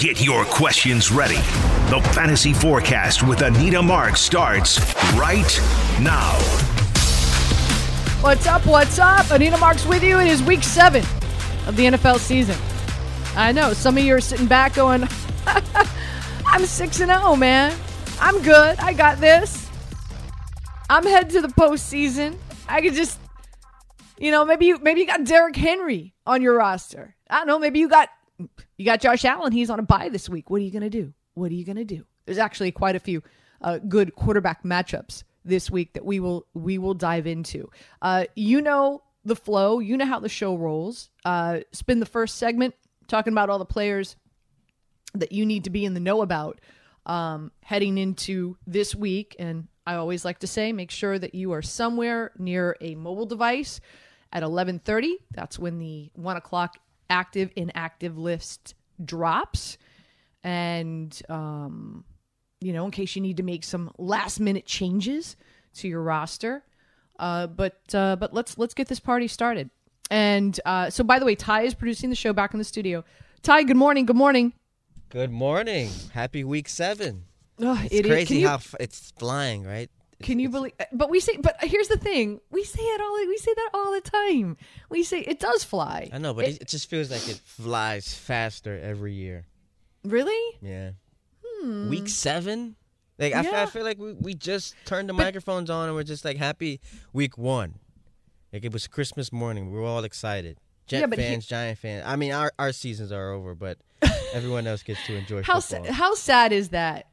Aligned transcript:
Get 0.00 0.24
your 0.24 0.46
questions 0.46 1.12
ready. 1.12 1.34
The 1.90 2.00
Fantasy 2.14 2.54
Forecast 2.54 3.22
with 3.22 3.42
Anita 3.42 3.82
Mark 3.82 4.16
starts 4.16 4.80
right 5.12 5.60
now. 6.00 6.38
What's 8.22 8.46
up? 8.46 8.64
What's 8.64 8.98
up? 8.98 9.30
Anita 9.30 9.58
Marks 9.58 9.84
with 9.84 10.02
you. 10.02 10.18
It 10.18 10.28
is 10.28 10.42
week 10.42 10.62
seven 10.62 11.02
of 11.66 11.76
the 11.76 11.84
NFL 11.84 12.18
season. 12.18 12.56
I 13.36 13.52
know 13.52 13.74
some 13.74 13.98
of 13.98 14.02
you 14.02 14.14
are 14.14 14.22
sitting 14.22 14.46
back 14.46 14.72
going, 14.72 15.06
I'm 16.46 16.64
6 16.64 17.00
and 17.00 17.10
0, 17.10 17.36
man. 17.36 17.78
I'm 18.20 18.40
good. 18.40 18.78
I 18.78 18.94
got 18.94 19.20
this. 19.20 19.68
I'm 20.88 21.04
headed 21.04 21.28
to 21.32 21.42
the 21.42 21.48
postseason. 21.48 22.38
I 22.66 22.80
could 22.80 22.94
just, 22.94 23.20
you 24.16 24.30
know, 24.30 24.46
maybe 24.46 24.64
you 24.64 24.78
maybe 24.78 25.00
you 25.00 25.06
got 25.06 25.24
Derrick 25.24 25.56
Henry 25.56 26.14
on 26.26 26.40
your 26.40 26.56
roster. 26.56 27.16
I 27.28 27.40
don't 27.40 27.48
know. 27.48 27.58
Maybe 27.58 27.80
you 27.80 27.88
got 27.90 28.08
you 28.76 28.84
got 28.84 29.00
Josh 29.00 29.24
Allen. 29.24 29.52
He's 29.52 29.70
on 29.70 29.78
a 29.78 29.82
bye 29.82 30.08
this 30.08 30.28
week. 30.28 30.50
What 30.50 30.60
are 30.60 30.64
you 30.64 30.70
gonna 30.70 30.90
do? 30.90 31.12
What 31.34 31.50
are 31.50 31.54
you 31.54 31.64
gonna 31.64 31.84
do? 31.84 32.04
There's 32.26 32.38
actually 32.38 32.72
quite 32.72 32.96
a 32.96 33.00
few 33.00 33.22
uh, 33.60 33.78
good 33.78 34.14
quarterback 34.14 34.62
matchups 34.62 35.24
this 35.44 35.70
week 35.70 35.94
that 35.94 36.04
we 36.04 36.20
will 36.20 36.46
we 36.54 36.78
will 36.78 36.94
dive 36.94 37.26
into. 37.26 37.70
Uh, 38.02 38.24
you 38.34 38.60
know 38.60 39.02
the 39.24 39.36
flow. 39.36 39.78
You 39.78 39.96
know 39.96 40.06
how 40.06 40.20
the 40.20 40.28
show 40.28 40.56
rolls. 40.56 41.10
Uh, 41.24 41.60
spend 41.72 42.00
the 42.00 42.06
first 42.06 42.36
segment 42.36 42.74
talking 43.08 43.32
about 43.32 43.50
all 43.50 43.58
the 43.58 43.64
players 43.64 44.16
that 45.14 45.32
you 45.32 45.44
need 45.44 45.64
to 45.64 45.70
be 45.70 45.84
in 45.84 45.94
the 45.94 46.00
know 46.00 46.22
about 46.22 46.60
um, 47.06 47.50
heading 47.62 47.98
into 47.98 48.56
this 48.66 48.94
week. 48.94 49.34
And 49.38 49.66
I 49.86 49.96
always 49.96 50.24
like 50.24 50.38
to 50.40 50.46
say, 50.46 50.72
make 50.72 50.90
sure 50.90 51.18
that 51.18 51.34
you 51.34 51.52
are 51.52 51.62
somewhere 51.62 52.32
near 52.38 52.76
a 52.80 52.94
mobile 52.94 53.26
device 53.26 53.80
at 54.32 54.42
11:30. 54.42 55.14
That's 55.32 55.58
when 55.58 55.78
the 55.78 56.10
one 56.14 56.36
o'clock 56.36 56.76
active 57.10 57.50
inactive 57.56 58.16
list 58.16 58.74
drops, 59.04 59.76
and 60.42 61.20
um, 61.28 62.04
you 62.60 62.72
know, 62.72 62.84
in 62.84 62.90
case 62.90 63.16
you 63.16 63.22
need 63.22 63.36
to 63.38 63.42
make 63.42 63.64
some 63.64 63.90
last 63.98 64.40
minute 64.40 64.64
changes 64.66 65.36
to 65.74 65.88
your 65.88 66.02
roster. 66.02 66.62
Uh, 67.18 67.46
but 67.46 67.80
uh, 67.94 68.16
but 68.16 68.32
let's 68.32 68.56
let's 68.56 68.72
get 68.74 68.88
this 68.88 69.00
party 69.00 69.28
started. 69.28 69.68
And 70.10 70.58
uh, 70.64 70.90
so, 70.90 71.04
by 71.04 71.18
the 71.18 71.24
way, 71.26 71.34
Ty 71.34 71.62
is 71.62 71.74
producing 71.74 72.10
the 72.10 72.16
show 72.16 72.32
back 72.32 72.52
in 72.54 72.58
the 72.58 72.64
studio. 72.64 73.04
Ty, 73.42 73.62
good 73.64 73.76
morning. 73.76 74.06
Good 74.06 74.16
morning. 74.16 74.54
Good 75.10 75.30
morning. 75.30 75.90
Happy 76.12 76.42
week 76.44 76.68
seven. 76.68 77.24
Ugh, 77.62 77.78
It's 77.84 77.94
it 77.94 78.06
is- 78.06 78.10
crazy 78.12 78.42
how 78.42 78.54
f- 78.54 78.74
it's 78.80 79.12
flying, 79.18 79.64
right? 79.64 79.90
Can 80.22 80.38
you 80.38 80.48
believe? 80.50 80.72
But 80.92 81.08
we 81.10 81.18
say. 81.20 81.36
But 81.38 81.56
here's 81.62 81.88
the 81.88 81.96
thing: 81.96 82.40
we 82.50 82.62
say 82.64 82.82
it 82.82 83.00
all. 83.00 83.16
We 83.26 83.36
say 83.38 83.54
that 83.54 83.70
all 83.74 83.92
the 83.92 84.00
time. 84.02 84.56
We 84.90 85.02
say 85.02 85.20
it 85.20 85.40
does 85.40 85.64
fly. 85.64 86.10
I 86.12 86.18
know, 86.18 86.34
but 86.34 86.46
It- 86.46 86.60
it, 86.62 86.68
just 86.68 86.88
feels 86.90 87.10
like 87.10 87.26
it 87.28 87.40
flies 87.44 88.12
faster 88.14 88.78
every 88.78 89.14
year. 89.14 89.46
really, 90.04 90.58
Yeah. 90.62 90.90
Week 91.88 92.08
seven? 92.08 92.76
Like, 93.18 93.34
I, 93.34 93.40
f- 93.40 93.46
I 93.46 93.48
Hmm. 93.48 93.54
Yeah. 93.54 93.66
feel 93.66 93.84
like 93.84 93.98
we, 93.98 94.12
we 94.14 94.32
just 94.34 94.74
turned 94.86 95.08
the 95.10 95.12
But- 95.12 95.24
microphones 95.24 95.68
on 95.68 95.88
and 95.88 95.94
we're 95.94 96.04
just 96.04 96.24
like 96.24 96.38
happy 96.38 96.80
week 97.12 97.36
one. 97.36 97.74
Like, 98.50 98.64
it 98.64 98.72
was 98.72 98.86
Christmas 98.86 99.30
morning. 99.30 99.70
We 99.70 99.78
were 99.78 99.84
all 99.84 100.04
excited. 100.04 100.58
Jet 100.86 101.00
Yeah, 101.00 101.06
but 101.06 101.18
he- 101.18 101.24
fans, 101.26 101.44
Giant 101.46 101.78
fans. 101.78 102.04
I 102.06 102.16
mean, 102.16 102.32
our, 102.32 102.50
our 102.58 102.72
seasons 102.72 103.12
are 103.12 103.32
over, 103.32 103.54
but 103.54 103.76
everyone 104.32 104.66
else 104.66 104.82
gets 104.82 105.04
to 105.06 105.16
enjoy 105.16 105.42
how 105.42 105.58
sa- 105.60 105.84
how 105.92 106.14
sad 106.14 106.52
is 106.52 106.70
that? 106.70 107.08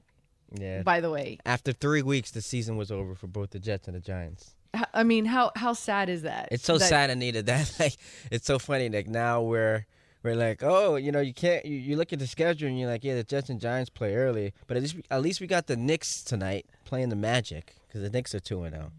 Yeah. 0.53 0.81
By 0.83 1.01
the 1.01 1.09
way, 1.09 1.37
After 1.45 1.73
three 1.73 2.01
weeks, 2.01 2.31
the 2.31 2.41
season 2.41 2.77
was 2.77 2.91
over 2.91 3.15
for 3.15 3.27
both 3.27 3.51
the 3.51 3.59
Jets 3.59 3.87
and 3.87 3.95
the 3.95 3.99
Giants. 4.01 4.55
I 4.93 5.03
mean, 5.03 5.25
how 5.25 5.51
how 5.55 5.73
sad 5.73 6.09
is 6.09 6.21
that? 6.23 6.49
It's 6.51 6.63
so 6.65 6.77
That- 6.77 6.89
sad, 6.89 7.09
Anita. 7.09 7.41
That 7.45 7.73
like 7.79 7.95
it's 8.31 8.45
so 8.45 8.59
funny. 8.59 8.89
Like 8.89 9.07
now 9.07 9.41
we're 9.41 9.85
we're 10.23 10.35
like, 10.35 10.61
oh, 10.63 10.95
you 10.97 11.11
know, 11.11 11.19
you 11.21 11.33
can't. 11.33 11.65
You, 11.65 11.77
you 11.77 11.95
look 11.95 12.11
at 12.13 12.19
the 12.19 12.27
schedule 12.27 12.67
and 12.67 12.77
you're 12.79 12.89
like, 12.89 13.03
yeah, 13.03 13.15
the 13.15 13.23
Jets 13.23 13.49
and 13.49 13.59
Giants 13.61 13.89
play 13.89 14.15
early, 14.15 14.53
but 14.67 14.75
at 14.77 14.83
least 14.83 14.95
we, 14.95 15.03
at 15.09 15.21
least 15.21 15.39
we 15.41 15.47
got 15.47 15.67
the 15.67 15.77
Knicks 15.77 16.21
tonight 16.23 16.65
playing 16.85 17.09
the 17.09 17.15
Magic 17.15 17.75
because 17.87 18.01
the 18.01 18.09
Knicks 18.09 18.35
are 18.35 18.39
two 18.39 18.63
and 18.63 18.75
zero. 18.75 18.91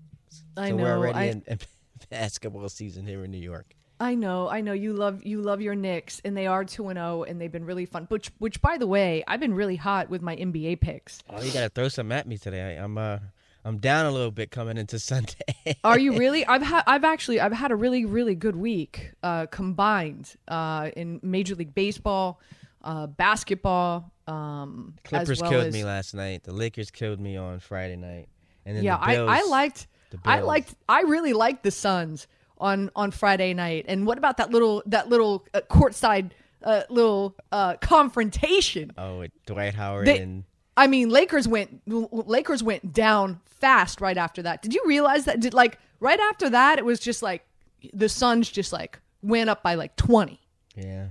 I 0.56 0.70
So 0.70 0.76
know. 0.76 0.82
we're 0.82 0.96
already 0.96 1.18
I, 1.18 1.24
in, 1.24 1.42
in 1.46 1.58
basketball 2.10 2.68
season 2.68 3.06
here 3.06 3.24
in 3.24 3.30
New 3.30 3.38
York. 3.38 3.74
I 4.00 4.14
know, 4.14 4.48
I 4.48 4.60
know. 4.60 4.72
You 4.72 4.92
love 4.92 5.24
you 5.24 5.42
love 5.42 5.60
your 5.60 5.74
Knicks, 5.74 6.20
and 6.24 6.36
they 6.36 6.46
are 6.46 6.64
two 6.64 6.88
and 6.88 6.96
zero, 6.96 7.24
and 7.24 7.40
they've 7.40 7.50
been 7.50 7.64
really 7.64 7.86
fun. 7.86 8.04
Which, 8.08 8.30
which, 8.38 8.60
by 8.60 8.78
the 8.78 8.86
way, 8.86 9.24
I've 9.26 9.40
been 9.40 9.54
really 9.54 9.76
hot 9.76 10.08
with 10.08 10.22
my 10.22 10.36
NBA 10.36 10.80
picks. 10.80 11.20
Oh, 11.28 11.42
you 11.42 11.52
gotta 11.52 11.68
throw 11.68 11.88
some 11.88 12.12
at 12.12 12.26
me 12.26 12.38
today. 12.38 12.76
I, 12.76 12.84
I'm 12.84 12.96
uh 12.96 13.18
I'm 13.64 13.78
down 13.78 14.06
a 14.06 14.10
little 14.10 14.30
bit 14.30 14.50
coming 14.50 14.76
into 14.78 14.98
Sunday. 15.00 15.34
Are 15.82 15.98
you 15.98 16.16
really? 16.16 16.46
I've 16.46 16.62
had 16.62 16.84
I've 16.86 17.04
actually 17.04 17.40
I've 17.40 17.52
had 17.52 17.72
a 17.72 17.76
really 17.76 18.04
really 18.04 18.34
good 18.34 18.56
week 18.56 19.12
uh, 19.22 19.46
combined 19.46 20.34
uh, 20.46 20.90
in 20.96 21.18
Major 21.22 21.54
League 21.56 21.74
Baseball, 21.74 22.40
uh, 22.82 23.06
basketball. 23.06 24.12
Um, 24.28 24.94
as 25.06 25.08
Clippers 25.08 25.40
well 25.40 25.50
killed 25.50 25.66
as- 25.66 25.74
me 25.74 25.84
last 25.84 26.14
night. 26.14 26.44
The 26.44 26.52
Lakers 26.52 26.90
killed 26.90 27.18
me 27.18 27.36
on 27.36 27.58
Friday 27.58 27.96
night, 27.96 28.28
and 28.64 28.76
then 28.76 28.84
Yeah, 28.84 28.98
the 29.00 29.06
Bills, 29.06 29.30
I, 29.30 29.38
I 29.40 29.42
liked 29.48 29.86
I 30.24 30.40
liked 30.40 30.74
I 30.88 31.02
really 31.02 31.32
liked 31.32 31.64
the 31.64 31.70
Suns 31.70 32.28
on 32.60 32.90
on 32.96 33.10
Friday 33.10 33.54
night. 33.54 33.84
And 33.88 34.06
what 34.06 34.18
about 34.18 34.36
that 34.38 34.50
little 34.50 34.82
that 34.86 35.08
little 35.08 35.46
uh, 35.54 35.60
courtside 35.70 36.30
uh, 36.62 36.82
little 36.90 37.36
uh, 37.52 37.76
confrontation? 37.76 38.92
Oh, 38.98 39.20
with 39.20 39.30
Dwight 39.46 39.74
Howard 39.74 40.06
They- 40.06 40.18
and 40.18 40.44
I 40.76 40.86
mean, 40.86 41.08
Lakers 41.10 41.48
went 41.48 41.82
Lakers 41.86 42.62
went 42.62 42.92
down 42.92 43.40
fast 43.46 44.00
right 44.00 44.16
after 44.16 44.42
that. 44.42 44.62
Did 44.62 44.74
you 44.74 44.82
realize 44.86 45.24
that? 45.24 45.40
Did 45.40 45.52
like 45.54 45.78
right 45.98 46.20
after 46.20 46.50
that, 46.50 46.78
it 46.78 46.84
was 46.84 47.00
just 47.00 47.22
like 47.22 47.44
the 47.92 48.08
Suns 48.08 48.48
just 48.48 48.72
like 48.72 49.00
went 49.22 49.50
up 49.50 49.62
by 49.62 49.74
like 49.74 49.96
twenty. 49.96 50.40
yeah, 50.76 51.08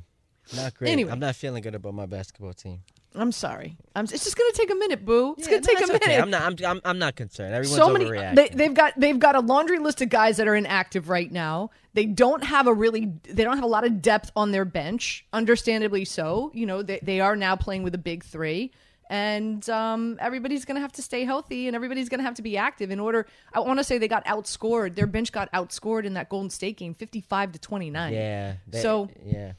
not 0.55 0.73
great. 0.75 0.89
Anyway. 0.91 1.11
I'm 1.11 1.19
not 1.19 1.35
feeling 1.35 1.61
good 1.63 1.75
about 1.75 1.93
my 1.93 2.05
basketball 2.05 2.53
team. 2.53 2.81
I'm 3.15 3.31
sorry. 3.31 3.77
I'm, 3.95 4.03
it's 4.05 4.23
just 4.23 4.37
gonna 4.37 4.51
take 4.53 4.69
a 4.71 4.75
minute, 4.75 5.03
boo. 5.03 5.33
It's 5.37 5.47
Yeah, 5.47 5.55
gonna 5.55 5.61
take 5.63 5.77
a 5.83 5.87
minute. 5.87 6.03
okay. 6.03 6.17
I'm 6.19 6.29
not. 6.29 6.41
I'm, 6.43 6.55
I'm. 6.65 6.81
I'm 6.85 6.99
not 6.99 7.15
concerned. 7.15 7.53
Everyone's 7.53 7.75
so 7.77 7.89
many 7.89 8.05
they, 8.35 8.49
they've 8.49 8.73
got 8.73 8.93
they've 8.99 9.17
got 9.17 9.35
a 9.35 9.39
laundry 9.39 9.79
list 9.79 10.01
of 10.01 10.09
guys 10.09 10.37
that 10.37 10.47
are 10.47 10.55
inactive 10.55 11.09
right 11.09 11.31
now 11.31 11.71
they 11.93 12.05
don't 12.05 12.43
have 12.43 12.67
a 12.67 12.73
really 12.73 13.11
they 13.23 13.43
don't 13.43 13.55
have 13.55 13.63
a 13.63 13.67
lot 13.67 13.83
of 13.85 14.01
depth 14.03 14.31
on 14.35 14.51
their 14.51 14.65
bench 14.65 15.25
understandably 15.33 16.05
so 16.05 16.51
you 16.53 16.65
know 16.67 16.83
they, 16.83 16.99
they 17.01 17.19
are 17.19 17.35
now 17.35 17.55
playing 17.55 17.81
with 17.81 17.95
a 17.95 17.97
big 17.97 18.23
three 18.23 18.71
and 19.09 19.67
um, 19.69 20.17
everybody's 20.19 20.65
going 20.65 20.75
to 20.75 20.81
have 20.81 20.91
to 20.91 21.01
stay 21.01 21.23
healthy 21.23 21.65
and 21.67 21.75
everybody's 21.75 22.09
going 22.09 22.19
to 22.19 22.23
have 22.25 22.35
to 22.35 22.41
be 22.43 22.55
active 22.57 22.91
in 22.91 22.99
order 22.99 23.25
i 23.53 23.59
want 23.59 23.79
to 23.79 23.83
say 23.83 23.97
they 23.97 24.07
got 24.07 24.23
outscored 24.25 24.93
their 24.95 25.07
bench 25.07 25.31
got 25.31 25.51
outscored 25.53 26.03
in 26.03 26.13
that 26.13 26.29
golden 26.29 26.49
state 26.51 26.77
game 26.77 26.93
55 26.93 27.53
to 27.53 27.59
29 27.59 28.13
yeah. 28.13 28.53
they- 28.67 28.81
So- 28.81 29.09
yeah. 29.25 29.53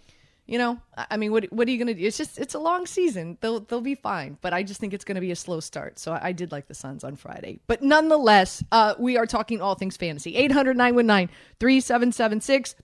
You 0.49 0.59
know 0.59 0.81
i 0.97 1.17
mean 1.17 1.31
what 1.31 1.45
what 1.53 1.69
are 1.69 1.71
you 1.71 1.79
going 1.79 1.87
to 1.87 1.95
do? 1.95 2.05
It's 2.05 2.19
just 2.19 2.39
it's 2.39 2.55
a 2.55 2.59
long 2.59 2.87
season. 2.87 3.39
They'll 3.41 3.61
they'll 3.61 3.81
be 3.81 3.95
fine 3.95 4.37
but 4.41 4.53
i 4.53 4.65
just 4.65 4.81
think 4.81 4.95
it's 4.95 5.05
going 5.05 5.15
to 5.15 5.21
be 5.21 5.31
a 5.31 5.37
slow 5.37 5.61
start. 5.61 6.01
So 6.01 6.13
I, 6.13 6.29
I 6.29 6.33
did 6.33 6.51
like 6.51 6.67
the 6.67 6.75
suns 6.75 7.05
on 7.05 7.15
friday. 7.15 7.61
But 7.67 7.83
nonetheless 7.83 8.65
uh 8.73 8.95
we 8.99 9.17
are 9.17 9.27
talking 9.27 9.61
all 9.61 9.77
things 9.77 9.97
fantasy. 9.97 10.35
800-919-3776 10.49 12.75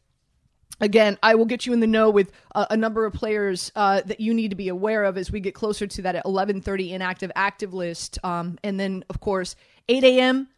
Again, 0.81 1.19
I 1.23 1.37
will 1.37 1.45
get 1.45 1.67
you 1.67 1.73
in 1.73 1.81
the 1.81 1.87
know 1.87 2.11
with 2.11 2.33
uh, 2.55 2.67
a 2.69 2.77
number 2.77 3.07
of 3.07 3.13
players 3.13 3.71
uh, 3.77 4.01
that 4.07 4.19
you 4.19 4.35
need 4.35 4.49
to 4.49 4.57
be 4.57 4.69
aware 4.69 5.05
of 5.05 5.17
as 5.17 5.31
we 5.31 5.39
get 5.39 5.55
closer 5.55 5.87
to 5.87 6.03
that 6.03 6.25
11:30 6.25 6.91
inactive 6.91 7.31
active 7.37 7.73
list, 7.73 8.19
um, 8.25 8.59
and 8.65 8.79
then 8.79 9.05
of 9.09 9.21
course 9.21 9.55
8 9.89 10.03
a.m. 10.03 10.49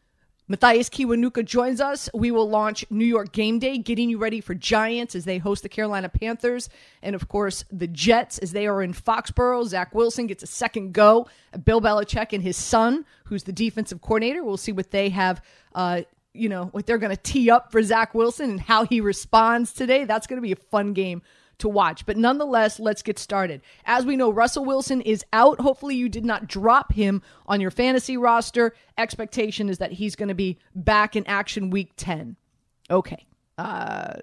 Mathias 0.49 0.89
Kiwanuka 0.89 1.45
joins 1.45 1.81
us. 1.81 2.09
We 2.15 2.31
will 2.31 2.49
launch 2.49 2.85
New 2.89 3.05
York 3.05 3.33
Game 3.33 3.59
Day, 3.59 3.79
getting 3.79 4.09
you 4.09 4.19
ready 4.19 4.41
for 4.41 4.55
Giants 4.55 5.17
as 5.17 5.25
they 5.25 5.39
host 5.39 5.65
the 5.65 5.69
Carolina 5.69 6.09
Panthers. 6.09 6.69
And 7.03 7.17
of 7.17 7.27
course, 7.27 7.65
the 7.73 7.89
Jets 7.89 8.39
as 8.39 8.53
they 8.53 8.69
are 8.69 8.81
in 8.81 8.93
Foxborough. 8.93 9.67
Zach 9.67 9.93
Wilson 9.93 10.29
gets 10.29 10.45
a 10.45 10.47
second 10.47 10.93
go. 10.93 11.27
Bill 11.65 11.81
Belichick 11.81 12.33
and 12.33 12.43
his 12.43 12.57
son, 12.57 13.05
who's 13.25 13.43
the 13.43 13.53
defensive 13.53 14.01
coordinator. 14.01 14.45
We'll 14.45 14.57
see 14.57 14.73
what 14.73 14.93
they 14.93 15.09
have, 15.09 15.43
uh, 15.75 16.03
you 16.33 16.49
know, 16.49 16.67
what 16.67 16.87
they're 16.87 16.99
going 16.99 17.17
to 17.17 17.23
tee 17.23 17.51
up 17.51 17.73
for 17.73 17.83
Zach 17.83 18.15
Wilson 18.15 18.51
and 18.51 18.61
how 18.61 18.85
he 18.85 19.01
responds 19.01 19.73
today. 19.73 20.05
That's 20.05 20.29
going 20.29 20.37
to 20.37 20.47
be 20.47 20.53
a 20.53 20.57
fun 20.57 20.93
game 20.93 21.23
to 21.59 21.69
watch. 21.69 22.07
But 22.07 22.17
nonetheless, 22.17 22.79
let's 22.79 23.03
get 23.03 23.19
started. 23.19 23.63
As 23.85 24.05
we 24.05 24.17
know, 24.17 24.31
Russell 24.31 24.65
Wilson 24.65 25.01
is 25.01 25.25
out. 25.33 25.61
Hopefully, 25.61 25.97
you 25.97 26.09
did 26.09 26.25
not 26.25 26.47
drop 26.47 26.93
him 26.93 27.23
on 27.47 27.61
your 27.61 27.71
fantasy 27.71 28.17
roster. 28.17 28.75
Expectation 28.99 29.69
is 29.69 29.79
that 29.79 29.93
he's 29.93 30.17
going 30.17 30.29
to 30.29 30.35
be 30.35 30.59
back 30.75 31.17
in 31.17 31.27
action 31.27 31.71
week 31.71 31.93
10. 31.97 32.37
Okay. 32.91 33.27
Uh, 33.59 34.15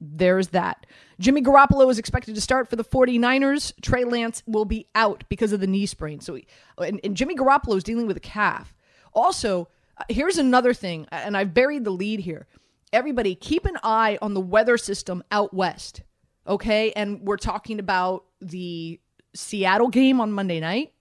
there's 0.00 0.48
that. 0.48 0.86
Jimmy 1.18 1.42
Garoppolo 1.42 1.90
is 1.90 1.98
expected 1.98 2.34
to 2.34 2.40
start 2.40 2.68
for 2.68 2.76
the 2.76 2.84
49ers. 2.84 3.72
Trey 3.82 4.04
Lance 4.04 4.42
will 4.46 4.64
be 4.64 4.86
out 4.94 5.24
because 5.28 5.52
of 5.52 5.60
the 5.60 5.66
knee 5.66 5.86
sprain. 5.86 6.20
So, 6.20 6.34
he, 6.34 6.46
and, 6.78 7.00
and 7.02 7.16
Jimmy 7.16 7.34
Garoppolo 7.34 7.76
is 7.76 7.84
dealing 7.84 8.06
with 8.06 8.16
a 8.16 8.20
calf. 8.20 8.74
Also, 9.12 9.68
uh, 9.96 10.04
here's 10.08 10.38
another 10.38 10.72
thing, 10.72 11.06
and 11.10 11.36
I've 11.36 11.54
buried 11.54 11.84
the 11.84 11.90
lead 11.90 12.20
here. 12.20 12.46
Everybody, 12.92 13.34
keep 13.34 13.66
an 13.66 13.76
eye 13.82 14.18
on 14.22 14.34
the 14.34 14.40
weather 14.40 14.78
system 14.78 15.22
out 15.30 15.52
west. 15.52 16.02
Okay. 16.48 16.92
And 16.92 17.20
we're 17.22 17.36
talking 17.36 17.78
about 17.78 18.24
the 18.40 19.00
Seattle 19.34 19.88
game 19.88 20.20
on 20.20 20.32
Monday 20.32 20.60
night. 20.60 20.92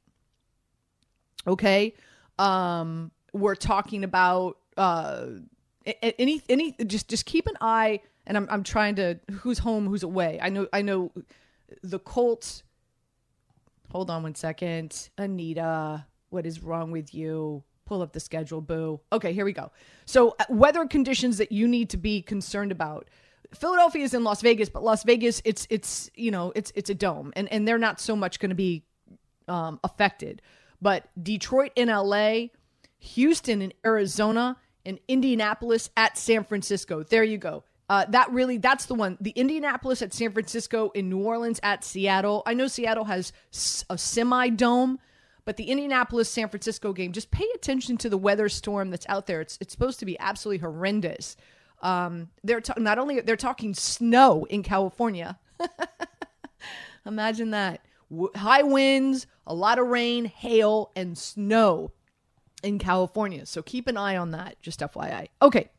Okay. 1.48 1.94
Um, 2.38 3.12
we're 3.34 3.56
talking 3.56 4.04
about 4.04 4.58
uh, 4.76 5.26
any 6.02 6.42
any 6.50 6.76
just 6.86 7.08
just 7.08 7.26
keep 7.26 7.48
an 7.48 7.56
eye 7.62 8.02
and 8.26 8.38
I'm 8.38 8.48
I'm 8.52 8.64
trying 8.64 8.96
to 8.96 9.20
who's 9.32 9.60
home 9.60 9.88
who's 9.88 10.04
away. 10.04 10.40
I 10.42 10.50
know 10.50 10.68
I 10.74 10.82
know 10.82 11.12
the 11.82 12.00
Colts 12.00 12.64
Hold 13.92 14.10
on 14.10 14.24
one 14.24 14.36
second. 14.36 15.10
Anita, 15.18 16.06
what 16.30 16.46
is 16.46 16.62
wrong 16.62 16.92
with 16.92 17.14
you? 17.14 17.64
Pull 17.86 18.02
up 18.02 18.12
the 18.12 18.20
schedule, 18.20 18.60
boo. 18.60 19.00
Okay, 19.14 19.32
here 19.32 19.46
we 19.46 19.54
go. 19.54 19.72
So, 20.06 20.36
uh, 20.40 20.46
weather 20.50 20.86
conditions 20.86 21.38
that 21.38 21.54
you 21.54 21.68
need 21.68 21.90
to 21.92 21.98
be 21.98 22.22
concerned 22.22 22.74
about. 22.74 23.08
Philadelphia 23.54 24.04
is 24.04 24.14
in 24.14 24.24
Las 24.24 24.42
Vegas, 24.42 24.70
but 24.70 24.84
Las 24.84 25.04
Vegas, 25.04 25.42
it's 25.46 25.68
it's 25.70 26.10
you 26.16 26.32
know 26.32 26.52
it's 26.56 26.72
it's 26.76 26.90
a 26.90 26.96
dome, 26.96 27.34
and 27.36 27.52
and 27.52 27.68
they're 27.68 27.78
not 27.78 28.00
so 28.00 28.16
much 28.16 28.40
going 28.40 28.50
to 28.50 28.56
be 28.56 28.84
um, 29.48 29.80
affected. 29.84 30.42
But 30.82 31.10
Detroit 31.22 31.72
in 31.76 31.90
LA, 31.90 32.48
Houston 33.00 33.62
in 33.62 33.74
Arizona, 33.86 34.58
and 34.86 35.00
Indianapolis 35.08 35.90
at 35.98 36.18
San 36.18 36.44
Francisco. 36.44 37.04
There 37.04 37.24
you 37.24 37.38
go. 37.38 37.64
Uh, 37.90 38.06
that 38.10 38.30
really, 38.32 38.58
that's 38.58 38.86
the 38.86 38.94
one. 38.94 39.18
The 39.22 39.32
Indianapolis 39.32 40.02
at 40.02 40.14
San 40.14 40.32
Francisco, 40.32 40.90
in 40.90 41.10
New 41.10 41.20
Orleans 41.20 41.60
at 41.64 41.84
Seattle. 41.84 42.44
I 42.46 42.54
know 42.54 42.68
Seattle 42.68 43.06
has 43.06 43.32
a 43.90 43.98
semi 43.98 44.50
dome, 44.50 45.00
but 45.46 45.56
the 45.56 45.66
Indianapolis 45.66 46.30
San 46.30 46.50
Francisco 46.50 46.92
game, 46.92 47.14
just 47.14 47.32
pay 47.32 47.48
attention 47.56 47.98
to 47.98 48.10
the 48.10 48.18
weather 48.18 48.50
storm 48.50 48.90
that's 48.90 49.06
out 49.08 49.26
there. 49.26 49.40
It's 49.40 49.58
it's 49.62 49.72
supposed 49.72 50.00
to 50.00 50.06
be 50.06 50.20
absolutely 50.20 50.60
horrendous. 50.60 51.38
Um, 51.82 52.30
they're 52.44 52.62
ta- 52.62 52.74
not 52.78 52.98
only 52.98 53.22
they're 53.22 53.36
talking 53.36 53.74
snow 53.74 54.46
in 54.50 54.64
California. 54.64 55.38
Imagine 57.06 57.52
that. 57.52 57.82
W- 58.10 58.32
high 58.36 58.64
winds, 58.64 59.28
a 59.46 59.54
lot 59.54 59.80
of 59.80 59.88
rain, 59.88 60.26
hail, 60.26 60.92
and 60.96 61.18
snow 61.18 61.92
in 62.64 62.80
California. 62.80 63.46
So 63.46 63.62
keep 63.62 63.88
an 63.88 63.98
eye 63.98 64.18
on 64.18 64.32
that, 64.32 64.62
just 64.62 64.80
FYI. 64.80 65.28
Okay, 65.42 65.70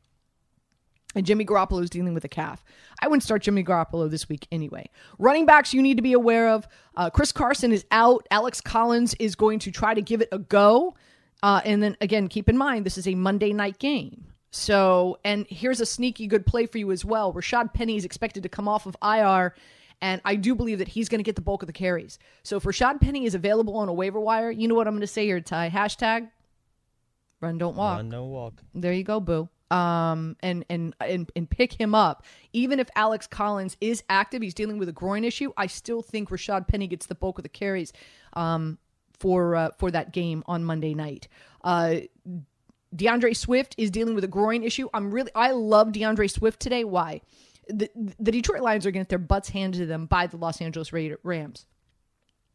and 1.15 1.25
Jimmy 1.25 1.45
Garoppolo 1.45 1.83
is 1.83 1.91
dealing 1.91 2.15
with 2.15 2.25
a 2.25 2.29
calf. 2.29 2.65
I 3.01 3.09
wouldn't 3.09 3.23
start 3.23 3.43
Jimmy 3.43 3.65
Garoppolo 3.65 4.11
this 4.11 4.29
week 4.29 4.47
anyway. 4.53 4.89
Running 5.19 5.47
backs 5.47 5.73
you 5.73 5.83
need 5.83 5.97
to 5.97 6.03
be 6.03 6.13
aware 6.13 6.49
of. 6.49 6.69
Uh, 6.97 7.11
Chris 7.11 7.33
Carson 7.33 7.73
is 7.73 7.85
out. 7.91 8.27
Alex 8.31 8.61
Collins 8.61 9.15
is 9.19 9.35
going 9.35 9.59
to 9.61 9.71
try 9.71 9.95
to 9.95 10.03
give 10.03 10.21
it 10.21 10.29
a 10.33 10.39
go. 10.39 10.95
Uh, 11.43 11.61
and 11.65 11.83
then 11.83 11.97
again, 12.01 12.29
keep 12.29 12.49
in 12.49 12.57
mind 12.57 12.85
this 12.85 12.99
is 12.99 13.09
a 13.09 13.15
Monday 13.15 13.53
night 13.53 13.79
game. 13.79 14.27
So, 14.51 15.19
and 15.25 15.47
here's 15.49 15.81
a 15.81 15.87
sneaky 15.87 16.27
good 16.27 16.47
play 16.47 16.67
for 16.67 16.79
you 16.79 16.91
as 16.91 17.05
well. 17.05 17.33
Rashad 17.33 17.75
Penny 17.75 17.97
is 17.97 18.05
expected 18.05 18.43
to 18.43 18.49
come 18.49 18.67
off 18.67 18.87
of 18.87 18.97
IR, 19.03 19.55
and 20.01 20.21
I 20.25 20.37
do 20.37 20.55
believe 20.55 20.79
that 20.79 20.89
he's 20.89 21.09
going 21.09 21.19
to 21.19 21.25
get 21.25 21.37
the 21.37 21.43
bulk 21.43 21.63
of 21.63 21.67
the 21.67 21.73
carries. 21.73 22.19
So, 22.43 22.57
if 22.57 22.65
Rashad 22.65 23.01
Penny 23.01 23.27
is 23.27 23.35
available 23.35 23.77
on 23.77 23.89
a 23.89 23.93
waiver 23.93 24.21
wire, 24.21 24.51
you 24.51 24.69
know 24.69 24.75
what 24.75 24.87
I'm 24.87 24.95
going 24.95 25.01
to 25.03 25.07
say 25.07 25.27
here, 25.27 25.41
Ty? 25.41 25.71
Hashtag 25.71 26.31
run, 27.41 27.59
don't 27.59 27.77
walk. 27.77 27.99
Run, 27.99 28.09
don't 28.09 28.31
walk. 28.31 28.55
There 28.75 28.93
you 28.93 29.05
go, 29.05 29.21
boo 29.21 29.49
um, 29.71 30.37
and, 30.41 30.65
and 30.69 30.95
and 31.01 31.31
and 31.37 31.49
pick 31.49 31.73
him 31.73 31.95
up. 31.95 32.25
Even 32.53 32.81
if 32.81 32.89
Alex 32.97 33.27
Collins 33.27 33.77
is 33.81 34.03
active, 34.09 34.43
he's 34.43 34.55
dealing 34.55 34.79
with 34.79 34.89
a 34.89 34.93
groin 34.93 35.25
issue. 35.25 35.53
I 35.57 35.67
still 35.67 36.03
think 36.03 36.31
Rashad 36.31 36.69
Penny 36.69 36.87
gets 36.87 37.07
the 37.07 37.15
bulk 37.15 37.39
of 37.39 37.43
the 37.43 37.49
carries 37.49 37.93
um, 38.33 38.79
for 39.19 39.55
uh, 39.57 39.71
for 39.79 39.91
that 39.91 40.13
game 40.13 40.43
on 40.47 40.65
Monday 40.65 40.95
night. 40.95 41.29
Uh, 41.63 41.97
D'Andre 42.95 43.33
Swift 43.33 43.75
is 43.79 43.91
dealing 43.91 44.15
with 44.15 44.25
a 44.25 44.29
groin 44.29 44.63
issue. 44.63 44.89
I'm 44.95 45.11
really 45.11 45.31
I 45.35 45.53
love 45.53 45.93
D'Andre 45.93 46.27
Swift 46.27 46.61
today. 46.61 46.85
Why? 46.85 47.21
The, 47.69 47.91
the 48.19 48.33
Detroit 48.33 48.63
Lions 48.63 48.87
are 48.87 48.91
going 48.91 49.05
to 49.05 49.05
get 49.05 49.11
their 49.11 49.19
butts 49.19 49.51
handed 49.51 49.79
to 49.79 49.87
them 49.87 50.07
by 50.07 50.27
the 50.27 50.39
Los 50.39 50.63
Angeles 50.63 50.91
Rams. 50.93 51.67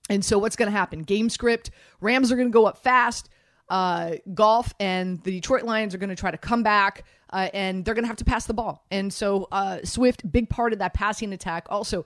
And 0.09 0.25
so 0.25 0.39
what's 0.39 0.56
going 0.56 0.71
to 0.71 0.77
happen? 0.77 1.03
Game 1.03 1.30
script: 1.30 1.69
Rams 2.01 2.31
are 2.31 2.35
going 2.35 2.50
to 2.50 2.53
go 2.53 2.65
up 2.65 2.80
fast 2.80 3.30
uh, 3.69 4.15
Goff 4.33 4.74
and 4.80 5.21
the 5.24 5.31
Detroit 5.31 5.63
Lions 5.63 5.95
are 5.95 5.97
going 5.97 6.09
to 6.09 6.15
try 6.15 6.31
to 6.31 6.38
come 6.38 6.63
back, 6.63 7.06
uh, 7.31 7.50
and 7.53 7.83
they're 7.83 7.94
going 7.94 8.03
to 8.03 8.07
have 8.07 8.18
to 8.18 8.25
pass 8.25 8.45
the 8.45 8.53
ball. 8.53 8.85
And 8.91 9.12
so 9.12 9.47
uh, 9.51 9.80
Swift, 9.83 10.30
big 10.31 10.50
part 10.50 10.74
of 10.74 10.80
that 10.80 10.94
passing 10.94 11.33
attack. 11.33 11.68
Also, 11.69 12.06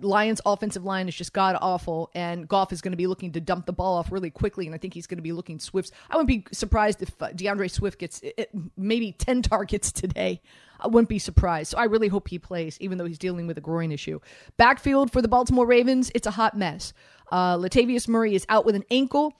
Lions' 0.00 0.40
offensive 0.46 0.84
line 0.84 1.08
is 1.08 1.14
just 1.14 1.32
god 1.32 1.56
awful, 1.60 2.10
and 2.14 2.48
Goff 2.48 2.72
is 2.72 2.80
going 2.80 2.92
to 2.92 2.96
be 2.96 3.06
looking 3.06 3.32
to 3.32 3.40
dump 3.40 3.66
the 3.66 3.72
ball 3.72 3.96
off 3.96 4.10
really 4.10 4.30
quickly, 4.30 4.66
and 4.66 4.74
I 4.74 4.78
think 4.78 4.94
he's 4.94 5.06
going 5.06 5.18
to 5.18 5.22
be 5.22 5.32
looking 5.32 5.58
Swift's. 5.58 5.92
I 6.10 6.16
wouldn't 6.16 6.28
be 6.28 6.44
surprised 6.52 7.02
if 7.02 7.20
uh, 7.22 7.32
D'Andre 7.32 7.68
Swift 7.68 7.98
gets 7.98 8.20
it, 8.22 8.50
maybe 8.76 9.12
ten 9.12 9.42
targets 9.42 9.92
today. 9.92 10.40
I 10.80 10.88
wouldn't 10.88 11.08
be 11.08 11.18
surprised. 11.18 11.70
So 11.70 11.78
I 11.78 11.84
really 11.84 12.08
hope 12.08 12.28
he 12.28 12.38
plays, 12.38 12.76
even 12.80 12.98
though 12.98 13.06
he's 13.06 13.18
dealing 13.18 13.46
with 13.46 13.56
a 13.56 13.60
groin 13.60 13.92
issue. 13.92 14.20
Backfield 14.56 15.10
for 15.10 15.22
the 15.22 15.28
Baltimore 15.28 15.66
Ravens, 15.66 16.10
it's 16.14 16.26
a 16.26 16.32
hot 16.32 16.56
mess. 16.56 16.92
Uh, 17.30 17.56
Latavius 17.56 18.06
Murray 18.08 18.34
is 18.34 18.44
out 18.48 18.66
with 18.66 18.74
an 18.74 18.84
ankle. 18.90 19.34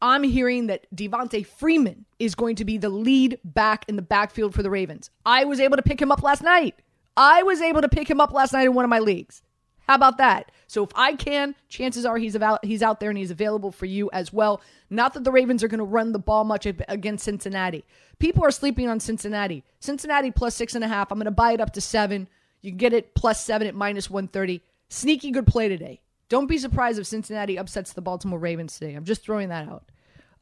I'm 0.00 0.22
hearing 0.22 0.66
that 0.66 0.86
Devonta 0.94 1.44
Freeman 1.44 2.04
is 2.18 2.34
going 2.34 2.56
to 2.56 2.64
be 2.64 2.78
the 2.78 2.88
lead 2.88 3.38
back 3.44 3.84
in 3.88 3.96
the 3.96 4.02
backfield 4.02 4.54
for 4.54 4.62
the 4.62 4.70
Ravens. 4.70 5.10
I 5.24 5.44
was 5.44 5.58
able 5.58 5.76
to 5.76 5.82
pick 5.82 6.00
him 6.00 6.12
up 6.12 6.22
last 6.22 6.42
night. 6.42 6.76
I 7.16 7.42
was 7.42 7.62
able 7.62 7.80
to 7.80 7.88
pick 7.88 8.08
him 8.08 8.20
up 8.20 8.32
last 8.32 8.52
night 8.52 8.66
in 8.66 8.74
one 8.74 8.84
of 8.84 8.90
my 8.90 8.98
leagues. 8.98 9.42
How 9.86 9.94
about 9.94 10.18
that? 10.18 10.50
So 10.66 10.82
if 10.82 10.90
I 10.94 11.14
can, 11.14 11.54
chances 11.68 12.04
are 12.04 12.16
he's 12.16 12.34
about 12.34 12.64
he's 12.64 12.82
out 12.82 12.98
there 12.98 13.08
and 13.08 13.18
he's 13.18 13.30
available 13.30 13.70
for 13.70 13.86
you 13.86 14.10
as 14.12 14.32
well. 14.32 14.60
Not 14.90 15.14
that 15.14 15.22
the 15.24 15.30
Ravens 15.30 15.62
are 15.62 15.68
going 15.68 15.78
to 15.78 15.84
run 15.84 16.12
the 16.12 16.18
ball 16.18 16.44
much 16.44 16.66
against 16.66 17.24
Cincinnati. 17.24 17.84
People 18.18 18.44
are 18.44 18.50
sleeping 18.50 18.88
on 18.88 18.98
Cincinnati. 18.98 19.62
Cincinnati 19.78 20.30
plus 20.30 20.54
six 20.54 20.74
and 20.74 20.82
a 20.82 20.88
half. 20.88 21.12
I'm 21.12 21.18
going 21.18 21.26
to 21.26 21.30
buy 21.30 21.52
it 21.52 21.60
up 21.60 21.72
to 21.74 21.80
seven. 21.80 22.28
You 22.62 22.72
can 22.72 22.78
get 22.78 22.92
it 22.92 23.14
plus 23.14 23.44
seven 23.44 23.68
at 23.68 23.74
minus 23.74 24.10
one 24.10 24.26
thirty. 24.26 24.62
Sneaky 24.88 25.30
good 25.30 25.46
play 25.46 25.68
today. 25.68 26.00
Don't 26.28 26.48
be 26.48 26.58
surprised 26.58 26.98
if 26.98 27.06
Cincinnati 27.06 27.56
upsets 27.56 27.92
the 27.92 28.00
Baltimore 28.00 28.38
Ravens 28.40 28.76
today. 28.78 28.94
I'm 28.94 29.04
just 29.04 29.22
throwing 29.22 29.50
that 29.50 29.68
out. 29.68 29.84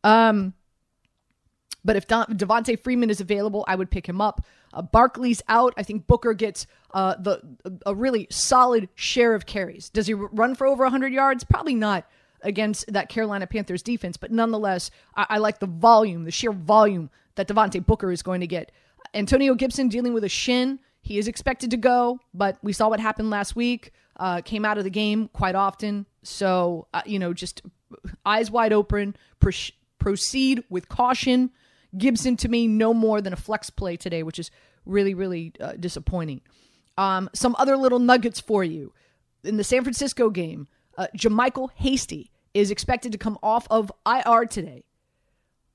Um, 0.02 0.54
but 1.84 1.96
if 1.96 2.06
Devonta 2.06 2.78
Freeman 2.78 3.10
is 3.10 3.20
available, 3.20 3.64
I 3.68 3.74
would 3.76 3.90
pick 3.90 4.08
him 4.08 4.20
up. 4.20 4.44
Uh, 4.72 4.82
Barkley's 4.82 5.42
out. 5.48 5.74
I 5.76 5.82
think 5.82 6.06
Booker 6.06 6.34
gets 6.34 6.66
uh, 6.92 7.16
the 7.16 7.40
a 7.86 7.94
really 7.94 8.26
solid 8.30 8.88
share 8.94 9.34
of 9.34 9.46
carries. 9.46 9.90
Does 9.90 10.06
he 10.06 10.14
run 10.14 10.54
for 10.54 10.66
over 10.66 10.84
100 10.84 11.12
yards? 11.12 11.44
Probably 11.44 11.74
not 11.74 12.06
against 12.42 12.92
that 12.92 13.08
Carolina 13.08 13.46
Panthers 13.46 13.82
defense, 13.82 14.16
but 14.16 14.30
nonetheless, 14.30 14.90
I, 15.16 15.26
I 15.30 15.38
like 15.38 15.60
the 15.60 15.66
volume, 15.66 16.24
the 16.24 16.30
sheer 16.30 16.52
volume 16.52 17.10
that 17.36 17.48
Devontae 17.48 17.84
Booker 17.84 18.12
is 18.12 18.22
going 18.22 18.40
to 18.40 18.46
get. 18.46 18.72
Antonio 19.12 19.54
Gibson 19.54 19.88
dealing 19.88 20.14
with 20.14 20.24
a 20.24 20.28
shin. 20.28 20.78
He 21.02 21.18
is 21.18 21.28
expected 21.28 21.70
to 21.70 21.76
go, 21.76 22.18
but 22.32 22.58
we 22.62 22.72
saw 22.72 22.88
what 22.88 23.00
happened 23.00 23.30
last 23.30 23.54
week 23.54 23.92
uh, 24.18 24.40
came 24.42 24.64
out 24.64 24.78
of 24.78 24.84
the 24.84 24.90
game 24.90 25.28
quite 25.32 25.54
often. 25.54 26.06
So, 26.22 26.86
uh, 26.94 27.02
you 27.04 27.18
know, 27.18 27.32
just 27.32 27.62
eyes 28.24 28.50
wide 28.50 28.72
open, 28.72 29.16
pr- 29.40 29.50
proceed 29.98 30.64
with 30.70 30.88
caution. 30.88 31.50
Gibson 31.96 32.36
to 32.38 32.48
me, 32.48 32.66
no 32.66 32.94
more 32.94 33.20
than 33.20 33.32
a 33.32 33.36
flex 33.36 33.70
play 33.70 33.96
today, 33.96 34.22
which 34.22 34.38
is 34.38 34.50
really, 34.84 35.14
really 35.14 35.52
uh, 35.60 35.72
disappointing. 35.72 36.40
Um, 36.96 37.30
some 37.34 37.56
other 37.58 37.76
little 37.76 37.98
nuggets 37.98 38.40
for 38.40 38.62
you. 38.64 38.92
In 39.42 39.56
the 39.56 39.64
San 39.64 39.82
Francisco 39.82 40.30
game, 40.30 40.68
uh, 40.96 41.08
JaMycal 41.16 41.70
Hasty 41.74 42.30
is 42.54 42.70
expected 42.70 43.12
to 43.12 43.18
come 43.18 43.38
off 43.42 43.66
of 43.70 43.92
IR 44.06 44.46
today. 44.46 44.84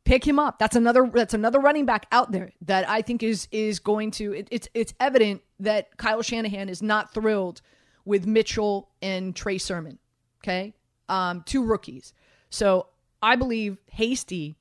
Pick 0.05 0.25
him 0.25 0.39
up. 0.39 0.57
That's 0.57 0.75
another. 0.75 1.07
That's 1.13 1.35
another 1.35 1.59
running 1.59 1.85
back 1.85 2.07
out 2.11 2.31
there 2.31 2.51
that 2.61 2.89
I 2.89 3.03
think 3.03 3.21
is 3.21 3.47
is 3.51 3.77
going 3.79 4.09
to. 4.11 4.33
It, 4.33 4.47
it's 4.49 4.67
it's 4.73 4.93
evident 4.99 5.41
that 5.59 5.97
Kyle 5.97 6.23
Shanahan 6.23 6.67
is 6.67 6.81
not 6.81 7.13
thrilled 7.13 7.61
with 8.05 8.25
Mitchell 8.25 8.89
and 9.03 9.35
Trey 9.35 9.59
Sermon. 9.59 9.99
Okay. 10.41 10.73
Um, 11.09 11.43
two 11.45 11.63
rookies. 11.63 12.13
So 12.49 12.87
I 13.21 13.35
believe 13.35 13.77
Hasty, 13.91 14.55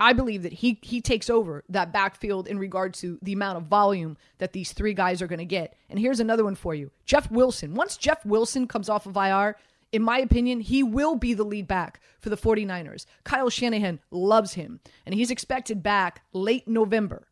I 0.00 0.14
believe 0.14 0.44
that 0.44 0.54
he 0.54 0.78
he 0.82 1.02
takes 1.02 1.28
over 1.28 1.62
that 1.68 1.92
backfield 1.92 2.48
in 2.48 2.58
regard 2.58 2.94
to 2.94 3.18
the 3.20 3.34
amount 3.34 3.58
of 3.58 3.64
volume 3.64 4.16
that 4.38 4.54
these 4.54 4.72
three 4.72 4.94
guys 4.94 5.20
are 5.20 5.26
going 5.26 5.40
to 5.40 5.44
get. 5.44 5.76
And 5.90 5.98
here's 5.98 6.20
another 6.20 6.42
one 6.42 6.54
for 6.54 6.74
you. 6.74 6.90
Jeff 7.04 7.30
Wilson. 7.30 7.74
Once 7.74 7.98
Jeff 7.98 8.24
Wilson 8.24 8.66
comes 8.66 8.88
off 8.88 9.04
of 9.04 9.16
IR, 9.16 9.56
in 9.92 10.02
my 10.02 10.18
opinion, 10.18 10.60
he 10.60 10.82
will 10.82 11.16
be 11.16 11.34
the 11.34 11.44
lead 11.44 11.68
back 11.68 12.00
for 12.18 12.30
the 12.30 12.36
49ers. 12.36 13.04
Kyle 13.24 13.50
Shanahan 13.50 14.00
loves 14.10 14.54
him, 14.54 14.80
and 15.04 15.14
he's 15.14 15.30
expected 15.30 15.82
back 15.82 16.22
late 16.32 16.66
November. 16.66 17.26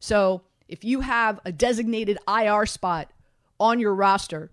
So 0.00 0.42
if 0.68 0.84
you 0.84 1.00
have 1.00 1.38
a 1.44 1.52
designated 1.52 2.18
IR 2.26 2.66
spot 2.66 3.12
on 3.60 3.78
your 3.78 3.94
roster, 3.94 4.50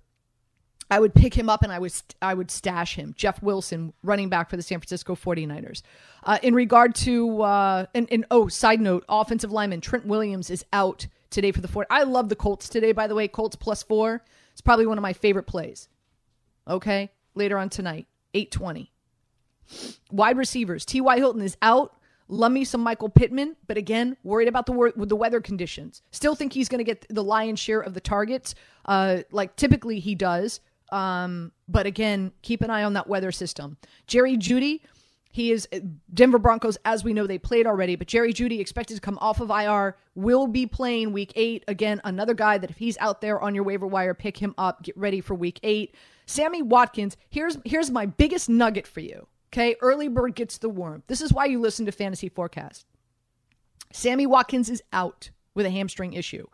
I 0.89 0.99
would 0.99 1.13
pick 1.13 1.33
him 1.33 1.49
up 1.49 1.61
and 1.61 1.71
I 1.71 1.79
would 1.79 1.93
I 2.21 2.33
would 2.33 2.49
stash 2.49 2.95
him. 2.95 3.13
Jeff 3.17 3.41
Wilson, 3.43 3.93
running 4.03 4.29
back 4.29 4.49
for 4.49 4.57
the 4.57 4.63
San 4.63 4.79
Francisco 4.79 5.15
49ers. 5.15 5.83
Uh, 6.23 6.39
in 6.41 6.53
regard 6.53 6.95
to 6.95 7.41
uh, 7.41 7.85
and, 7.93 8.07
and 8.11 8.25
oh, 8.31 8.47
side 8.47 8.81
note, 8.81 9.05
offensive 9.07 9.51
lineman 9.51 9.81
Trent 9.81 10.05
Williams 10.05 10.49
is 10.49 10.65
out 10.73 11.07
today 11.29 11.51
for 11.51 11.61
the 11.61 11.67
Fort. 11.67 11.87
I 11.89 12.03
love 12.03 12.29
the 12.29 12.35
Colts 12.35 12.69
today. 12.69 12.91
By 12.91 13.07
the 13.07 13.15
way, 13.15 13.27
Colts 13.27 13.55
plus 13.55 13.83
four. 13.83 14.23
It's 14.51 14.61
probably 14.61 14.87
one 14.87 14.97
of 14.97 15.01
my 15.03 15.13
favorite 15.13 15.47
plays. 15.47 15.89
Okay, 16.67 17.11
later 17.35 17.57
on 17.57 17.69
tonight, 17.69 18.07
eight 18.33 18.51
twenty. 18.51 18.91
Wide 20.11 20.37
receivers. 20.37 20.83
T.Y. 20.83 21.17
Hilton 21.17 21.43
is 21.43 21.55
out. 21.61 21.95
Love 22.27 22.51
me 22.51 22.63
some 22.63 22.81
Michael 22.81 23.09
Pittman, 23.09 23.55
but 23.67 23.77
again, 23.77 24.15
worried 24.23 24.47
about 24.47 24.67
the 24.67 24.71
with 24.71 25.09
the 25.09 25.15
weather 25.15 25.41
conditions. 25.41 26.03
Still 26.11 26.35
think 26.35 26.53
he's 26.53 26.69
going 26.69 26.77
to 26.79 26.83
get 26.83 27.05
the 27.09 27.23
lion's 27.23 27.59
share 27.59 27.79
of 27.79 27.95
the 27.95 27.99
targets, 27.99 28.53
uh, 28.85 29.19
like 29.31 29.55
typically 29.55 29.99
he 29.99 30.13
does. 30.13 30.59
Um, 30.91 31.51
but 31.67 31.85
again, 31.85 32.31
keep 32.41 32.61
an 32.61 32.69
eye 32.69 32.83
on 32.83 32.93
that 32.93 33.07
weather 33.07 33.31
system. 33.31 33.77
Jerry 34.07 34.37
Jeudy, 34.37 34.81
He 35.31 35.51
is 35.51 35.67
Denver 36.13 36.39
Broncos, 36.39 36.77
as 36.85 37.03
we 37.03 37.13
know, 37.13 37.27
they 37.27 37.37
played 37.37 37.67
already, 37.67 37.95
but 37.95 38.07
Jerry 38.07 38.33
Jeudy 38.33 38.59
expected 38.59 38.95
to 38.95 39.01
come 39.01 39.19
off 39.21 39.39
of 39.39 39.51
IR, 39.51 39.95
will 40.15 40.47
be 40.47 40.65
playing 40.65 41.13
week 41.13 41.31
eight. 41.35 41.63
Again, 41.67 42.01
another 42.03 42.33
guy 42.33 42.57
that 42.57 42.71
if 42.71 42.77
he's 42.77 42.97
out 42.97 43.21
there 43.21 43.39
on 43.39 43.53
your 43.53 43.63
waiver 43.63 43.85
wire, 43.85 44.13
pick 44.15 44.37
him 44.37 44.55
up, 44.57 44.81
get 44.83 44.97
ready 44.97 45.21
for 45.21 45.35
week 45.35 45.59
eight. 45.61 45.93
Sammy 46.25 46.61
Watkins, 46.61 47.15
here's 47.29 47.57
here's 47.63 47.91
my 47.91 48.05
biggest 48.07 48.49
nugget 48.49 48.87
for 48.87 48.99
you. 49.01 49.27
Okay, 49.51 49.75
early 49.81 50.07
bird 50.07 50.35
gets 50.35 50.57
the 50.59 50.69
worm. 50.69 51.03
This 51.07 51.21
is 51.21 51.33
why 51.33 51.45
you 51.45 51.59
listen 51.59 51.85
to 51.87 51.91
Fantasy 51.91 52.29
Forecast. 52.29 52.85
Sammy 53.91 54.27
Watkins 54.27 54.69
is 54.69 54.83
out 54.93 55.31
with 55.55 55.65
a 55.65 55.71
hamstring 55.71 56.13
issue. 56.13 56.45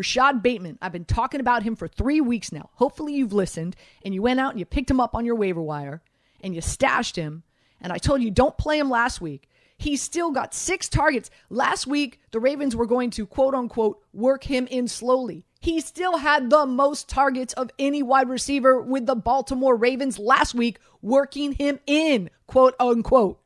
Rashod 0.00 0.42
Bateman, 0.42 0.78
I've 0.80 0.92
been 0.92 1.04
talking 1.04 1.40
about 1.40 1.62
him 1.62 1.76
for 1.76 1.86
three 1.86 2.22
weeks 2.22 2.52
now. 2.52 2.70
Hopefully, 2.72 3.12
you've 3.12 3.34
listened 3.34 3.76
and 4.02 4.14
you 4.14 4.22
went 4.22 4.40
out 4.40 4.52
and 4.52 4.58
you 4.58 4.64
picked 4.64 4.90
him 4.90 4.98
up 4.98 5.14
on 5.14 5.26
your 5.26 5.34
waiver 5.34 5.60
wire 5.60 6.00
and 6.40 6.54
you 6.54 6.62
stashed 6.62 7.16
him. 7.16 7.42
And 7.82 7.92
I 7.92 7.98
told 7.98 8.22
you, 8.22 8.30
don't 8.30 8.56
play 8.56 8.78
him 8.78 8.88
last 8.88 9.20
week. 9.20 9.50
He 9.76 9.98
still 9.98 10.30
got 10.30 10.54
six 10.54 10.88
targets. 10.88 11.28
Last 11.50 11.86
week, 11.86 12.18
the 12.30 12.40
Ravens 12.40 12.74
were 12.74 12.86
going 12.86 13.10
to 13.10 13.26
quote 13.26 13.52
unquote 13.54 14.02
work 14.14 14.44
him 14.44 14.66
in 14.68 14.88
slowly. 14.88 15.44
He 15.60 15.82
still 15.82 16.16
had 16.16 16.48
the 16.48 16.64
most 16.64 17.06
targets 17.06 17.52
of 17.52 17.70
any 17.78 18.02
wide 18.02 18.30
receiver 18.30 18.80
with 18.80 19.04
the 19.04 19.14
Baltimore 19.14 19.76
Ravens 19.76 20.18
last 20.18 20.54
week, 20.54 20.78
working 21.02 21.52
him 21.52 21.78
in, 21.86 22.30
quote 22.46 22.74
unquote. 22.80 23.38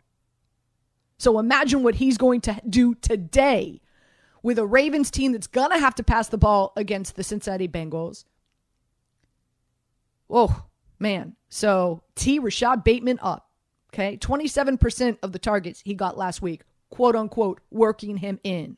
So 1.19 1.41
imagine 1.41 1.83
what 1.83 1.97
he's 1.97 2.17
going 2.17 2.43
to 2.43 2.61
do 2.69 2.95
today 2.95 3.81
with 4.45 4.59
a 4.59 4.67
Ravens 4.67 5.11
team 5.11 5.33
that's 5.33 5.47
going 5.47 5.71
to 5.71 5.79
have 5.79 5.95
to 5.95 6.05
pass 6.05 6.29
the 6.29 6.37
ball 6.37 6.75
against 6.77 7.17
the 7.17 7.25
Cincinnati 7.25 7.67
Bengals. 7.67 8.27
Oh, 10.29 10.67
man. 10.99 11.35
So 11.49 12.03
T. 12.15 12.39
Rashod 12.39 12.85
Bateman 12.85 13.19
up. 13.23 13.49
Okay. 13.93 14.19
27% 14.19 15.19
of 15.23 15.33
the 15.33 15.39
targets 15.39 15.81
he 15.83 15.95
got 15.95 16.19
last 16.19 16.43
week, 16.43 16.63
quote 16.91 17.17
unquote, 17.17 17.61
working 17.71 18.19
him 18.19 18.39
in. 18.45 18.77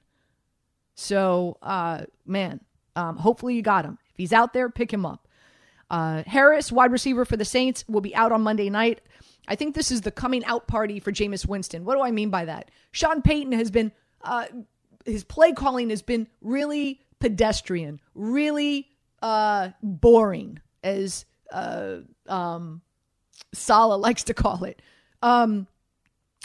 So, 0.94 1.58
uh, 1.62 2.04
man, 2.24 2.60
um, 2.94 3.16
hopefully 3.16 3.56
you 3.56 3.62
got 3.62 3.84
him. 3.84 3.98
If 4.10 4.16
he's 4.18 4.32
out 4.32 4.52
there, 4.52 4.70
pick 4.70 4.92
him 4.92 5.04
up. 5.04 5.26
Uh, 5.90 6.22
Harris, 6.26 6.70
wide 6.70 6.92
receiver 6.92 7.24
for 7.24 7.36
the 7.36 7.44
Saints, 7.44 7.84
will 7.88 8.00
be 8.00 8.14
out 8.14 8.30
on 8.30 8.42
Monday 8.42 8.70
night. 8.70 9.00
I 9.48 9.56
think 9.56 9.74
this 9.74 9.90
is 9.90 10.02
the 10.02 10.12
coming 10.12 10.44
out 10.44 10.68
party 10.68 11.00
for 11.00 11.10
Jameis 11.10 11.46
Winston. 11.46 11.84
What 11.84 11.96
do 11.96 12.02
I 12.02 12.12
mean 12.12 12.30
by 12.30 12.44
that? 12.44 12.70
Sean 12.92 13.20
Payton 13.20 13.52
has 13.52 13.70
been, 13.70 13.90
uh, 14.22 14.46
his 15.06 15.24
play 15.24 15.52
calling 15.52 15.90
has 15.90 16.02
been 16.02 16.28
really 16.40 17.00
pedestrian, 17.20 18.00
really 18.14 18.88
uh, 19.22 19.70
boring, 19.82 20.60
as 20.82 21.24
uh, 21.52 21.98
um, 22.28 22.82
Saleh 23.54 24.00
likes 24.02 24.24
to 24.24 24.34
call 24.34 24.64
it. 24.64 24.82
Um, 25.22 25.66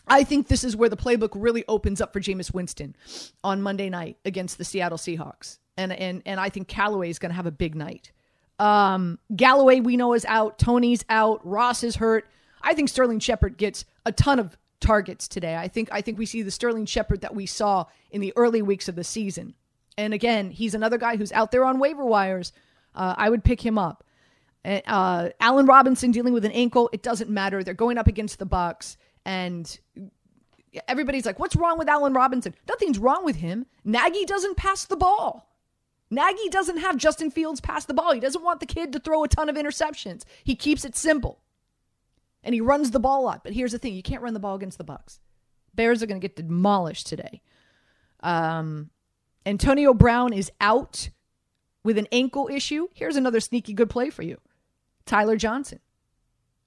I 0.07 0.23
think 0.23 0.47
this 0.47 0.63
is 0.63 0.75
where 0.75 0.89
the 0.89 0.97
playbook 0.97 1.31
really 1.35 1.63
opens 1.67 2.01
up 2.01 2.13
for 2.13 2.19
Jameis 2.19 2.53
Winston 2.53 2.95
on 3.43 3.61
Monday 3.61 3.89
night 3.89 4.17
against 4.25 4.57
the 4.57 4.65
Seattle 4.65 4.97
Seahawks. 4.97 5.59
And 5.77 5.93
and 5.93 6.21
and 6.25 6.39
I 6.39 6.49
think 6.49 6.67
Callaway 6.67 7.09
is 7.09 7.19
going 7.19 7.29
to 7.29 7.35
have 7.35 7.45
a 7.45 7.51
big 7.51 7.75
night. 7.75 8.11
Um, 8.59 9.19
Golladay 9.33 9.83
we 9.83 9.97
know 9.97 10.13
is 10.13 10.25
out, 10.25 10.59
Toney's 10.59 11.03
out, 11.09 11.45
Ross 11.45 11.83
is 11.83 11.95
hurt. 11.95 12.29
I 12.61 12.73
think 12.73 12.89
Sterling 12.89 13.19
Shepard 13.19 13.57
gets 13.57 13.85
a 14.05 14.11
ton 14.11 14.37
of 14.37 14.57
targets 14.81 15.27
today. 15.27 15.55
I 15.55 15.67
think 15.67 15.89
I 15.91 16.01
think 16.01 16.17
we 16.17 16.25
see 16.25 16.41
the 16.41 16.51
Sterling 16.51 16.85
Shepard 16.85 17.21
that 17.21 17.35
we 17.35 17.45
saw 17.45 17.85
in 18.09 18.19
the 18.21 18.33
early 18.35 18.61
weeks 18.61 18.89
of 18.89 18.95
the 18.95 19.03
season. 19.03 19.53
And 19.97 20.13
again, 20.13 20.51
he's 20.51 20.73
another 20.73 20.97
guy 20.97 21.15
who's 21.15 21.31
out 21.31 21.51
there 21.51 21.63
on 21.63 21.79
waiver 21.79 22.05
wires. 22.05 22.51
Uh, 22.95 23.15
I 23.17 23.29
would 23.29 23.43
pick 23.43 23.65
him 23.65 23.77
up. 23.77 24.03
Uh, 24.65 25.29
Allen 25.39 25.65
Robinson 25.65 26.11
dealing 26.11 26.33
with 26.33 26.45
an 26.45 26.51
ankle. 26.51 26.89
It 26.91 27.01
doesn't 27.01 27.29
matter. 27.29 27.63
They're 27.63 27.73
going 27.73 27.97
up 27.97 28.07
against 28.07 28.37
the 28.37 28.45
Bucks, 28.45 28.97
and 29.25 29.79
everybody's 30.87 31.25
like, 31.25 31.39
"What's 31.39 31.55
wrong 31.55 31.77
with 31.77 31.89
Allen 31.89 32.13
Robinson?" 32.13 32.53
Nothing's 32.67 32.99
wrong 32.99 33.25
with 33.25 33.37
him. 33.37 33.65
Nagy 33.83 34.25
doesn't 34.25 34.57
pass 34.57 34.85
the 34.85 34.97
ball. 34.97 35.47
Nagy 36.09 36.49
doesn't 36.49 36.77
have 36.77 36.97
Justin 36.97 37.31
Fields 37.31 37.61
pass 37.61 37.85
the 37.85 37.93
ball. 37.93 38.13
He 38.13 38.19
doesn't 38.19 38.43
want 38.43 38.59
the 38.59 38.65
kid 38.65 38.91
to 38.93 38.99
throw 38.99 39.23
a 39.23 39.27
ton 39.27 39.49
of 39.49 39.55
interceptions. 39.55 40.23
He 40.43 40.55
keeps 40.55 40.83
it 40.83 40.95
simple 40.95 41.39
and 42.43 42.53
he 42.53 42.61
runs 42.61 42.91
the 42.91 42.99
ball 42.99 43.27
up. 43.27 43.43
But 43.43 43.53
here's 43.53 43.71
the 43.71 43.77
thing: 43.77 43.93
you 43.93 44.03
can't 44.03 44.21
run 44.21 44.33
the 44.33 44.39
ball 44.39 44.55
against 44.55 44.77
the 44.77 44.83
Bucks. 44.83 45.19
Bears 45.73 46.03
are 46.03 46.05
going 46.05 46.19
to 46.19 46.27
get 46.27 46.35
demolished 46.35 47.07
today. 47.07 47.41
Um, 48.21 48.89
Antonio 49.45 49.93
Brown 49.93 50.33
is 50.33 50.51
out 50.59 51.09
with 51.83 51.97
an 51.97 52.07
ankle 52.11 52.49
issue. 52.51 52.87
Here's 52.93 53.15
another 53.15 53.39
sneaky 53.39 53.73
good 53.73 53.89
play 53.89 54.09
for 54.09 54.23
you: 54.23 54.37
Tyler 55.05 55.37
Johnson, 55.37 55.79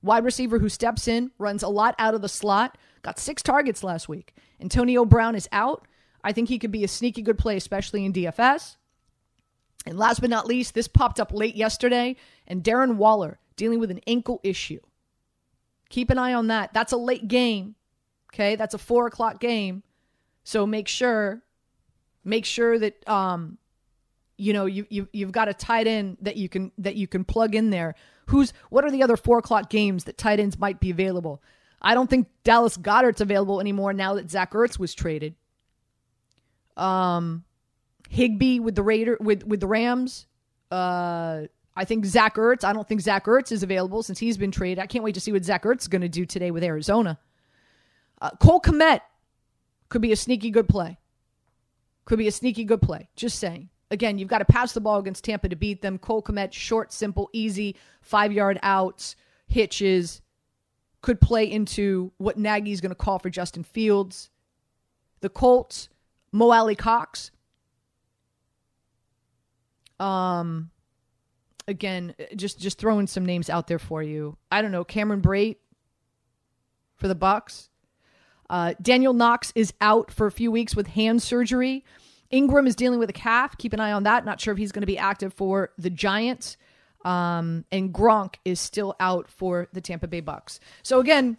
wide 0.03 0.25
receiver 0.25 0.59
who 0.59 0.69
steps 0.69 1.09
in, 1.09 1.31
runs 1.39 1.63
a 1.63 1.69
lot 1.69 1.95
out 1.99 2.15
of 2.15 2.23
the 2.23 2.29
slot, 2.29 2.79
got 3.03 3.19
six 3.19 3.43
targets 3.43 3.83
last 3.85 4.09
week. 4.09 4.35
Antonio 4.61 5.05
Brown 5.05 5.35
is 5.35 5.49
out. 5.53 5.87
I 6.23 6.33
think 6.33 6.49
he 6.49 6.59
could 6.59 6.73
be 6.73 6.85
a 6.85 6.89
sneaky 6.89 7.23
good 7.23 7.39
play, 7.39 7.57
especially 7.57 8.05
in 8.05 8.13
DFS. 8.13 8.77
And 9.87 9.99
last 9.99 10.21
but 10.21 10.31
not 10.31 10.47
least, 10.47 10.75
this 10.75 10.89
popped 10.89 11.21
up 11.21 11.33
late 11.33 11.57
yesterday, 11.57 12.17
and 12.47 12.65
Darren 12.65 12.97
Waller 12.97 13.39
dealing 13.57 13.79
with 13.79 13.91
an 13.91 14.01
ankle 14.07 14.41
issue. 14.43 14.81
Keep 15.95 16.11
an 16.11 16.19
eye 16.19 16.35
on 16.35 16.49
that. 16.49 16.73
That's 16.73 16.91
a 16.91 16.97
late 16.97 17.29
game. 17.29 17.77
Okay, 18.33 18.57
that's 18.57 18.75
a 18.75 18.79
four 18.79 19.07
o'clock 19.07 19.39
game. 19.39 19.85
So 20.43 20.67
make 20.67 20.89
sure, 20.89 21.45
make 22.25 22.45
sure 22.45 22.81
that 22.81 23.09
um, 23.09 23.59
you 24.37 24.53
know 24.53 24.67
you, 24.67 24.89
you 24.91 25.07
you've 25.13 25.31
got 25.31 25.49
a 25.49 25.55
tight 25.55 25.87
end 25.87 26.17
that 26.23 26.37
you 26.37 26.49
can 26.49 26.73
that 26.79 26.97
you 26.97 27.07
can 27.07 27.23
plug 27.23 27.55
in 27.55 27.71
there. 27.71 27.95
Who's 28.27 28.53
what 28.71 28.85
are 28.85 28.91
the 28.91 29.05
other 29.05 29.17
four 29.17 29.39
o'clock 29.39 29.71
games 29.71 30.03
that 30.03 30.19
tight 30.19 30.41
ends 30.41 30.59
might 30.59 30.81
be 30.81 30.91
available? 30.91 31.41
I 31.81 31.95
don't 31.95 32.11
think 32.11 32.27
Dallas 32.43 32.77
Goedert's 32.77 33.21
available 33.21 33.61
anymore 33.61 33.93
now 33.93 34.15
that 34.15 34.29
Zach 34.29 34.51
Ertz 34.51 34.81
was 34.81 34.95
traded. 34.95 35.37
Um, 36.77 37.45
Higbee 38.11 38.59
with 38.59 38.75
the 38.75 38.83
Raider 38.83 39.17
with 39.21 39.45
with 39.45 39.61
the 39.61 39.69
Rams. 39.69 40.27
Uh, 40.73 41.43
I 41.77 41.85
think 41.85 42.05
Zach 42.05 42.37
Ertz. 42.37 42.65
I 42.65 42.73
don't 42.73 42.87
think 42.87 43.01
Zach 43.01 43.25
Ertz 43.25 43.51
is 43.51 43.63
available 43.63 44.03
since 44.03 44.19
he's 44.19 44.37
been 44.37 44.51
traded. 44.51 44.79
I 44.79 44.87
can't 44.87 45.05
wait 45.05 45.15
to 45.15 45.21
see 45.21 45.33
what 45.33 45.45
Zach 45.45 45.65
Ertz 45.65 45.83
is 45.83 45.89
going 45.89 46.03
to 46.03 46.09
do 46.09 46.25
today 46.25 46.51
with 46.51 46.63
Arizona. 46.63 47.19
Uh, 48.21 48.31
Cole 48.41 48.61
Kmet 48.61 49.01
could 49.89 50.03
be 50.03 50.13
a 50.13 50.17
sneaky 50.17 50.51
good 50.51 50.69
play. 50.69 50.99
Could 52.05 52.19
be 52.19 52.29
a 52.29 52.33
sneaky 52.33 52.65
good 52.65 52.81
play. 52.81 53.09
Just 53.17 53.39
saying. 53.39 53.71
Again, 53.91 54.19
you've 54.19 54.29
got 54.29 54.39
to 54.39 54.45
pass 54.45 54.73
the 54.73 54.81
ball 54.81 54.99
against 54.99 55.25
Tampa 55.25 55.49
to 55.49 55.57
beat 55.57 55.83
them. 55.83 55.99
Cole 55.99 56.23
Kmet, 56.23 56.53
short, 56.53 56.93
simple, 56.93 57.29
easy, 57.33 57.77
five 58.03 58.33
yard 58.33 58.59
outs, 58.63 59.17
hitches. 59.47 60.21
Could 61.03 61.21
play 61.21 61.51
into 61.51 62.13
what 62.17 62.39
Nagy's 62.39 62.81
going 62.81 62.91
to 62.91 62.97
call 62.97 63.19
for 63.19 63.31
Justin 63.31 63.63
Fields. 63.63 64.31
The 65.21 65.29
Colts, 65.29 65.89
Mo 66.33 66.51
Alie-Cox. 66.51 67.31
Um, 70.01 70.71
again, 71.69 72.15
just 72.37 72.59
just 72.59 72.79
throwing 72.79 73.07
some 73.07 73.25
names 73.25 73.51
out 73.51 73.67
there 73.67 73.79
for 73.79 74.03
you. 74.03 74.37
I 74.51 74.63
don't 74.63 74.73
know, 74.73 74.85
Cameron 74.85 75.23
Brate 75.23 75.57
for 76.97 77.09
the 77.09 77.15
Bucks. 77.15 77.69
Uh, 78.51 78.75
Daniel 78.81 79.15
Knox 79.15 79.53
is 79.55 79.73
out 79.81 80.11
for 80.11 80.27
a 80.27 80.33
few 80.33 80.51
weeks 80.51 80.77
with 80.77 80.89
hand 80.89 81.23
surgery. 81.23 81.85
Engram 82.33 82.67
is 82.67 82.77
dealing 82.77 82.99
with 82.99 83.11
a 83.11 83.15
calf. 83.15 83.57
Keep 83.59 83.73
an 83.73 83.81
eye 83.81 83.93
on 83.93 84.03
that. 84.05 84.25
Not 84.25 84.41
sure 84.41 84.53
if 84.53 84.59
he's 84.59 84.73
going 84.73 84.83
to 84.83 84.87
be 84.87 84.99
active 84.99 85.33
for 85.33 85.71
the 85.79 85.91
Giants. 85.91 86.57
Um, 87.05 87.65
and 87.71 87.93
Gronk 87.93 88.37
is 88.45 88.61
still 88.61 88.97
out 88.99 89.29
for 89.29 89.69
the 89.73 89.81
Tampa 89.81 90.09
Bay 90.09 90.21
Bucks. 90.21 90.59
So 90.83 91.01
again, 91.01 91.37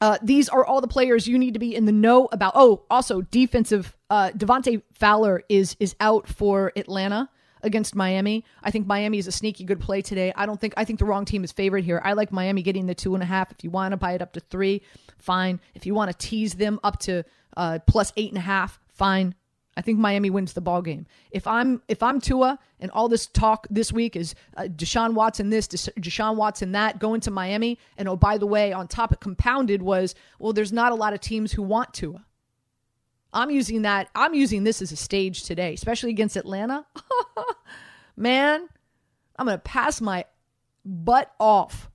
uh, 0.00 0.18
these 0.22 0.48
are 0.48 0.64
all 0.64 0.80
the 0.80 0.88
players 0.88 1.26
you 1.26 1.38
need 1.38 1.54
to 1.54 1.60
be 1.60 1.74
in 1.74 1.84
the 1.84 1.92
know 1.92 2.28
about. 2.32 2.52
Oh, 2.56 2.82
also 2.90 3.22
defensive. 3.22 3.96
Uh, 4.10 4.30
Dante 4.32 4.82
Fowler 4.92 5.42
is 5.48 5.76
is 5.78 5.94
out 6.00 6.28
for 6.28 6.72
Atlanta 6.76 7.30
against 7.64 7.94
Miami. 7.96 8.44
I 8.62 8.70
think 8.70 8.86
Miami 8.86 9.18
is 9.18 9.26
a 9.26 9.32
sneaky 9.32 9.64
good 9.64 9.80
play 9.80 10.02
today. 10.02 10.32
I 10.36 10.46
don't 10.46 10.60
think 10.60 10.74
I 10.76 10.84
think 10.84 10.98
the 11.00 11.04
wrong 11.04 11.24
team 11.24 11.42
is 11.42 11.50
favored 11.50 11.82
here. 11.84 12.00
I 12.04 12.12
like 12.12 12.30
Miami 12.30 12.62
getting 12.62 12.86
the 12.86 12.94
two 12.94 13.14
and 13.14 13.22
a 13.22 13.26
half. 13.26 13.50
If 13.50 13.64
you 13.64 13.70
want 13.70 13.92
to 13.92 13.96
buy 13.96 14.12
it 14.12 14.22
up 14.22 14.32
to 14.34 14.40
three, 14.40 14.82
fine. 15.18 15.60
If 15.74 15.86
you 15.86 15.94
want 15.94 16.10
to 16.12 16.16
tease 16.16 16.54
them 16.54 16.78
up 16.84 17.00
to 17.00 17.24
uh, 17.56 17.80
plus 17.86 18.12
eight 18.16 18.30
and 18.30 18.38
a 18.38 18.42
half, 18.42 18.78
fine. 18.88 19.34
I 19.76 19.82
think 19.82 19.98
Miami 19.98 20.30
wins 20.30 20.52
the 20.52 20.60
ball 20.60 20.82
game. 20.82 21.06
If 21.30 21.46
I'm 21.46 21.82
if 21.88 22.02
I'm 22.02 22.20
Tua 22.20 22.58
and 22.78 22.90
all 22.92 23.08
this 23.08 23.26
talk 23.26 23.66
this 23.70 23.92
week 23.92 24.14
is 24.14 24.34
uh, 24.56 24.62
Deshaun 24.62 25.14
Watson 25.14 25.50
this, 25.50 25.66
Deshaun 25.66 26.36
Watson 26.36 26.72
that, 26.72 26.98
going 26.98 27.20
to 27.22 27.30
Miami, 27.30 27.78
and 27.96 28.08
oh 28.08 28.16
by 28.16 28.38
the 28.38 28.46
way, 28.46 28.72
on 28.72 28.86
top 28.86 29.12
it 29.12 29.20
compounded 29.20 29.82
was 29.82 30.14
well, 30.38 30.52
there's 30.52 30.72
not 30.72 30.92
a 30.92 30.94
lot 30.94 31.12
of 31.12 31.20
teams 31.20 31.52
who 31.52 31.62
want 31.62 31.92
Tua. 31.92 32.24
I'm 33.34 33.50
using 33.50 33.82
that. 33.82 34.08
I'm 34.14 34.32
using 34.32 34.62
this 34.64 34.80
as 34.80 34.92
a 34.92 34.96
stage 34.96 35.42
today, 35.42 35.74
especially 35.74 36.10
against 36.10 36.36
Atlanta. 36.36 36.86
Man, 38.16 38.68
I'm 39.36 39.46
going 39.46 39.58
to 39.58 39.62
pass 39.62 40.00
my 40.00 40.24
butt 40.84 41.34
off. 41.40 41.90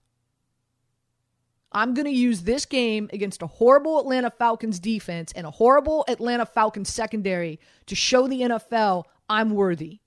I'm 1.72 1.94
going 1.94 2.06
to 2.06 2.12
use 2.12 2.42
this 2.42 2.66
game 2.66 3.10
against 3.14 3.42
a 3.42 3.48
horrible 3.48 4.00
Atlanta 4.00 4.32
Falcons 4.32 4.80
defense 4.80 5.32
and 5.34 5.48
a 5.48 5.52
horrible 5.52 6.04
Atlanta 6.08 6.46
Falcons 6.46 6.90
secondary 6.90 7.60
to 7.86 7.96
show 7.96 8.28
the 8.28 8.42
NFL 8.42 9.06
I'm 9.30 9.52
worthy. 9.52 10.00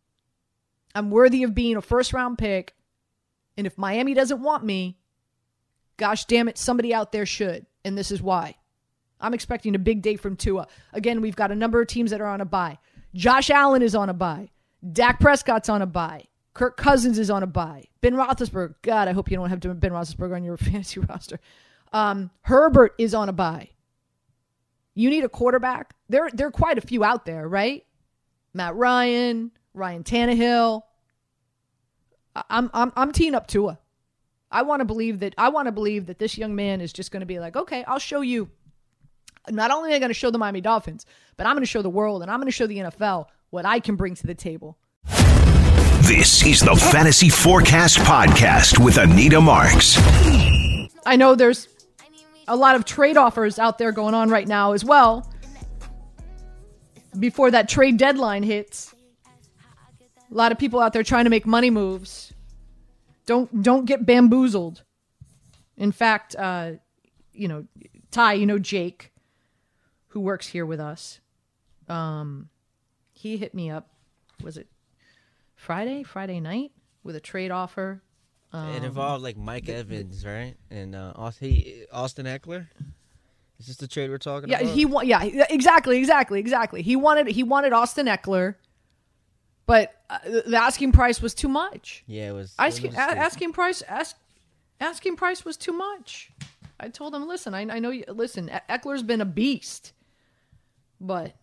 I'm 0.95 1.11
worthy 1.11 1.45
of 1.45 1.55
being 1.55 1.77
a 1.77 1.83
first 1.83 2.13
round 2.13 2.37
pick. 2.37 2.75
And 3.57 3.67
if 3.67 3.79
Miami 3.79 4.13
doesn't 4.13 4.43
want 4.43 4.65
me, 4.65 4.99
gosh 5.97 6.25
damn 6.25 6.49
it, 6.49 6.59
somebody 6.59 6.93
out 6.93 7.13
there 7.13 7.27
should. 7.27 7.67
and 7.85 7.97
this 7.97 8.11
is 8.11 8.21
why. 8.21 8.57
I'm 9.23 9.35
expecting 9.35 9.75
a 9.75 9.79
big 9.79 10.03
day 10.03 10.17
from 10.17 10.37
Tua. 10.37 10.67
Again, 10.93 11.21
we've 11.21 11.37
got 11.37 11.51
a 11.51 11.55
number 11.55 11.81
of 11.81 11.89
teams 11.89 12.11
that 12.11 12.21
are 12.21 12.27
on 12.27 12.41
a 12.41 12.45
bye. 12.45 12.79
Josh 13.15 13.51
Allen 13.51 13.83
is 13.83 13.95
on 13.95 14.09
a 14.09 14.15
bye. 14.15 14.51
Dak 14.93 15.21
Prescott's 15.21 15.69
on 15.69 15.81
a 15.81 15.87
bye. 15.87 16.25
Kirk 16.55 16.77
Cousins 16.77 17.19
is 17.19 17.31
on 17.31 17.43
a 17.43 17.47
bye. 17.47 17.85
Ben 18.01 18.15
Roethlisberger. 18.15 18.75
God, 18.83 19.09
I 19.09 19.13
hope 19.13 19.31
you 19.31 19.37
don't 19.37 19.49
have 19.49 19.61
Ben 19.61 19.93
Roethlisberger 19.93 20.37
on 20.37 20.45
your 20.45 20.57
fantasy 20.59 21.01
roster. 21.01 21.39
Um, 21.93 22.31
Herbert 22.43 22.95
is 22.99 23.15
on 23.15 23.29
a 23.29 23.33
bye. 23.33 23.71
You 24.95 25.09
need 25.09 25.25
a 25.25 25.29
quarterback. 25.29 25.95
There, 26.09 26.29
there 26.33 26.49
are 26.49 26.53
quite 26.53 26.77
a 26.77 26.83
few 26.83 27.05
out 27.05 27.25
there, 27.25 27.49
right? 27.49 27.87
Matt 28.53 28.75
Ryan, 28.75 29.51
Ryan 29.73 30.05
Tannehill. 30.05 30.83
I'm, 32.51 32.71
I'm, 32.75 32.93
I'm 32.97 33.13
teeing 33.13 33.35
up 33.35 33.47
Tua. 33.47 33.79
I 34.51 34.63
want 34.63 34.81
to 34.81 34.85
believe 34.85 35.21
that. 35.21 35.35
I 35.39 35.49
want 35.49 35.67
to 35.67 35.73
believe 35.73 36.07
that 36.07 36.19
this 36.19 36.37
young 36.37 36.55
man 36.55 36.83
is 36.83 36.93
just 36.93 37.11
going 37.11 37.21
to 37.21 37.27
be 37.27 37.39
like, 37.39 37.57
okay, 37.57 37.85
I'll 37.85 37.99
show 37.99 38.21
you. 38.21 38.51
Not 39.51 39.71
only 39.71 39.91
am 39.91 39.97
I 39.97 39.99
going 39.99 40.11
to 40.11 40.15
show 40.15 40.31
the 40.31 40.39
Miami 40.39 40.61
Dolphins, 40.61 41.05
but 41.37 41.47
I'm 41.47 41.55
going 41.55 41.63
to 41.63 41.71
show 41.71 41.83
the 41.83 41.91
world 41.91 42.23
and 42.23 42.31
I'm 42.31 42.39
going 42.39 42.47
to 42.47 42.53
show 42.53 42.67
the 42.67 42.79
NFL 42.79 43.27
what 43.51 43.67
I 43.67 43.81
can 43.81 43.97
bring 43.97 44.15
to 44.15 44.27
the 44.27 44.35
table. 44.35 44.79
This 46.03 46.45
is 46.47 46.61
the 46.61 46.77
Fantasy 46.77 47.29
Forecast 47.29 47.99
Podcast 47.99 48.83
with 48.85 48.99
Anita 48.99 49.41
Marks. 49.41 49.97
I 51.05 51.17
know 51.17 51.35
there's 51.35 51.69
a 52.47 52.57
lot 52.57 52.77
of 52.77 52.85
trade 52.85 53.17
offers 53.17 53.59
out 53.59 53.79
there 53.79 53.93
going 53.93 54.15
on 54.15 54.31
right 54.31 54.47
now 54.47 54.73
as 54.73 54.85
well. 54.85 55.29
Before 57.19 57.51
that 57.51 57.69
trade 57.69 57.99
deadline 57.99 58.43
hits, 58.43 58.95
a 60.31 60.35
lot 60.35 60.53
of 60.53 60.59
people 60.59 60.81
out 60.81 60.93
there 60.93 61.03
trying 61.03 61.25
to 61.25 61.31
make 61.31 61.47
money 61.47 61.71
moves. 61.71 62.33
Don't 63.27 63.63
don't 63.63 63.85
get 63.85 64.07
bamboozled. 64.07 64.83
In 65.77 65.93
fact, 65.93 66.35
uh, 66.37 66.73
you 67.33 67.49
know, 67.49 67.67
Ty, 68.11 68.35
you 68.35 68.47
know 68.47 68.59
Jake, 68.59 69.12
who 70.13 70.21
works 70.21 70.49
here 70.49 70.65
with 70.65 70.81
us. 70.81 71.21
Um, 71.89 72.49
he 73.13 73.37
hit 73.37 73.55
me 73.55 73.71
up. 73.71 73.89
Was 74.43 74.57
it 74.57 74.69
Friday? 75.55 76.03
Friday 76.03 76.41
night 76.41 76.73
with 77.05 77.17
a 77.17 77.21
trade 77.21 77.51
offer 77.51 78.03
um, 78.53 78.75
it 78.75 78.85
involved 78.85 79.23
like 79.23 79.37
Mike 79.37 79.69
Evans, 79.69 80.27
right? 80.27 80.55
And 80.71 80.95
uh, 80.95 81.13
Austin, 81.17 81.87
Austin 81.91 82.27
Ekeler. 82.27 82.67
Is 83.59 83.67
this 83.67 83.77
the 83.77 83.89
trade 83.89 84.11
we're 84.11 84.19
talking 84.19 84.51
yeah, 84.51 84.59
about? 84.59 84.69
Yeah, 84.69 84.75
he 84.75 84.85
wa- 84.85 85.03
yeah, 85.03 85.23
exactly, 85.49 85.99
exactly, 85.99 86.39
exactly. 86.39 86.83
He 86.83 86.97
wanted 86.97 87.29
he 87.29 87.43
wanted 87.43 87.73
Austin 87.73 88.07
Ekeler, 88.07 88.57
but 89.67 89.95
uh, 90.11 90.19
the 90.25 90.57
asking 90.57 90.93
price 90.93 91.23
was 91.23 91.33
too 91.33 91.49
much. 91.49 92.03
Yeah, 92.07 92.31
it 92.31 92.33
was. 92.33 92.55
Asking, 92.59 92.93
it 92.93 92.97
was 92.97 92.99
asking 92.99 93.53
price 93.53 93.83
ask, 93.83 94.17
asking 94.81 95.17
price 95.17 95.45
was 95.45 95.57
too 95.57 95.73
much. 95.73 96.31
I 96.81 96.89
told 96.89 97.15
him, 97.15 97.27
listen, 97.29 97.55
I, 97.55 97.61
I 97.61 97.79
know 97.79 97.91
you. 97.91 98.05
Listen, 98.09 98.51
Ekeler's 98.69 99.05
been 99.05 99.21
a 99.21 99.27
beast, 99.27 99.93
but 101.03 101.35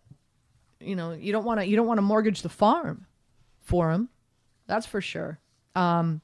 you 0.80 0.96
know 0.96 1.12
you 1.12 1.30
don't 1.30 1.44
want 1.44 1.60
to 1.60 1.66
you 1.66 1.76
don't 1.76 1.86
want 1.86 1.98
to 1.98 2.02
mortgage 2.02 2.42
the 2.42 2.48
farm 2.48 3.06
for 3.60 3.90
him. 3.90 4.08
That's 4.66 4.86
for 4.86 5.00
sure. 5.00 5.38
Um, 5.74 6.22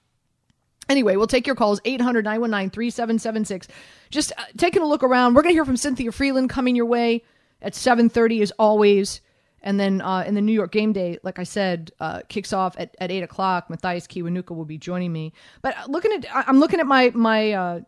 Anyway, 0.89 1.17
we'll 1.17 1.27
take 1.27 1.47
your 1.47 1.57
calls 1.57 1.81
800 1.85 2.25
919 2.25 2.71
3776. 2.71 3.69
Just 4.11 4.33
uh, 4.39 4.45
taking 4.57 4.83
a 4.83 4.87
look 4.87 5.03
around. 5.03 5.35
We're 5.35 5.43
going 5.43 5.53
to 5.53 5.57
hear 5.57 5.65
from 5.65 5.77
Cynthia 5.77 6.11
Frelund 6.11 6.49
coming 6.49 6.77
your 6.77 6.87
way 6.87 7.25
at 7.61 7.73
7:30 7.73 8.43
as 8.43 8.53
always. 8.53 9.21
And 9.63 9.81
then 9.81 10.01
uh, 10.01 10.23
in 10.25 10.35
the 10.35 10.41
New 10.41 10.53
York 10.53 10.71
game 10.71 10.93
day, 10.93 11.19
like 11.25 11.41
I 11.41 11.43
said, 11.43 11.91
uh, 11.99 12.21
kicks 12.29 12.53
off 12.53 12.77
at, 12.79 12.95
at 13.01 13.11
8 13.11 13.23
o'clock. 13.25 13.69
Mathias 13.69 14.07
Kiwanuka 14.07 14.55
will 14.55 14.65
be 14.65 14.79
joining 14.79 15.13
me. 15.13 15.33
But 15.61 15.77
uh, 15.77 15.87
looking 15.89 16.13
at, 16.13 16.25
I'm 16.33 16.61
looking 16.61 16.79
at 16.79 16.87
my, 16.87 17.11
my, 17.15 17.53
uh, 17.53 17.81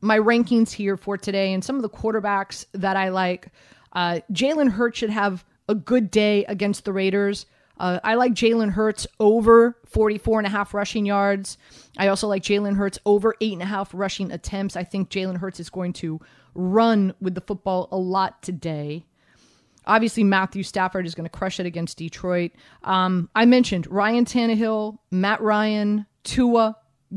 my 0.00 0.18
rankings 0.18 0.72
here 0.72 0.96
for 0.96 1.16
today 1.16 1.52
and 1.52 1.64
some 1.64 1.76
of 1.76 1.82
the 1.82 1.88
quarterbacks 1.88 2.66
that 2.72 2.96
I 2.96 3.10
like. 3.10 3.48
Uh, 3.92 4.20
Jalen 4.32 4.70
Hurts 4.72 4.98
should 4.98 5.10
have 5.10 5.44
a 5.68 5.74
good 5.74 6.10
day 6.10 6.44
against 6.44 6.84
the 6.84 6.92
Raiders. 6.92 7.46
Uh, 7.78 7.98
I 8.04 8.14
like 8.14 8.32
Jalen 8.32 8.70
Hurts 8.70 9.06
over 9.18 9.76
44 9.86 10.40
and 10.40 10.46
a 10.46 10.50
half 10.50 10.74
rushing 10.74 11.06
yards. 11.06 11.58
I 11.98 12.08
also 12.08 12.28
like 12.28 12.42
Jalen 12.42 12.76
Hurts 12.76 12.98
over 13.04 13.34
eight 13.40 13.54
and 13.54 13.62
a 13.62 13.66
half 13.66 13.92
rushing 13.92 14.30
attempts. 14.30 14.76
I 14.76 14.84
think 14.84 15.10
Jalen 15.10 15.38
Hurts 15.38 15.58
is 15.58 15.70
going 15.70 15.92
to 15.94 16.20
run 16.54 17.14
with 17.20 17.34
the 17.34 17.40
football 17.40 17.88
a 17.90 17.96
lot 17.96 18.42
today. 18.42 19.04
Obviously, 19.84 20.22
Matthew 20.22 20.62
Stafford 20.62 21.06
is 21.06 21.14
going 21.14 21.28
to 21.28 21.36
crush 21.36 21.58
it 21.58 21.66
against 21.66 21.98
Detroit. 21.98 22.52
Um, 22.84 23.28
I 23.34 23.46
mentioned 23.46 23.88
Ryan 23.88 24.24
Tannehill, 24.24 24.98
Matt 25.10 25.40
Ryan, 25.40 26.06
Tua, 26.22 26.76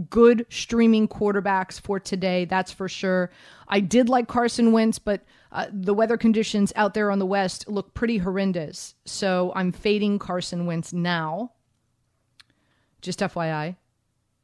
good 0.10 0.46
streaming 0.50 1.08
quarterbacks 1.08 1.80
for 1.80 2.00
today. 2.00 2.46
That's 2.46 2.72
for 2.72 2.90
sure. 2.90 3.32
I 3.68 3.82
did 3.82 4.10
like 4.10 4.28
Carson 4.28 4.72
Wentz, 4.72 4.98
but 4.98 5.24
uh, 5.56 5.68
the 5.72 5.94
weather 5.94 6.18
conditions 6.18 6.74
out 6.76 6.94
there 6.94 7.10
on 7.10 7.18
the 7.18 7.26
West 7.26 7.70
look 7.70 7.94
pretty 7.94 8.18
horrendous. 8.18 8.94
So 9.06 9.54
I'm 9.56 9.72
fading 9.72 10.20
Carson 10.20 10.66
Wentz 10.66 10.92
now. 10.92 11.54
Just 13.02 13.22
FYI. 13.22 13.78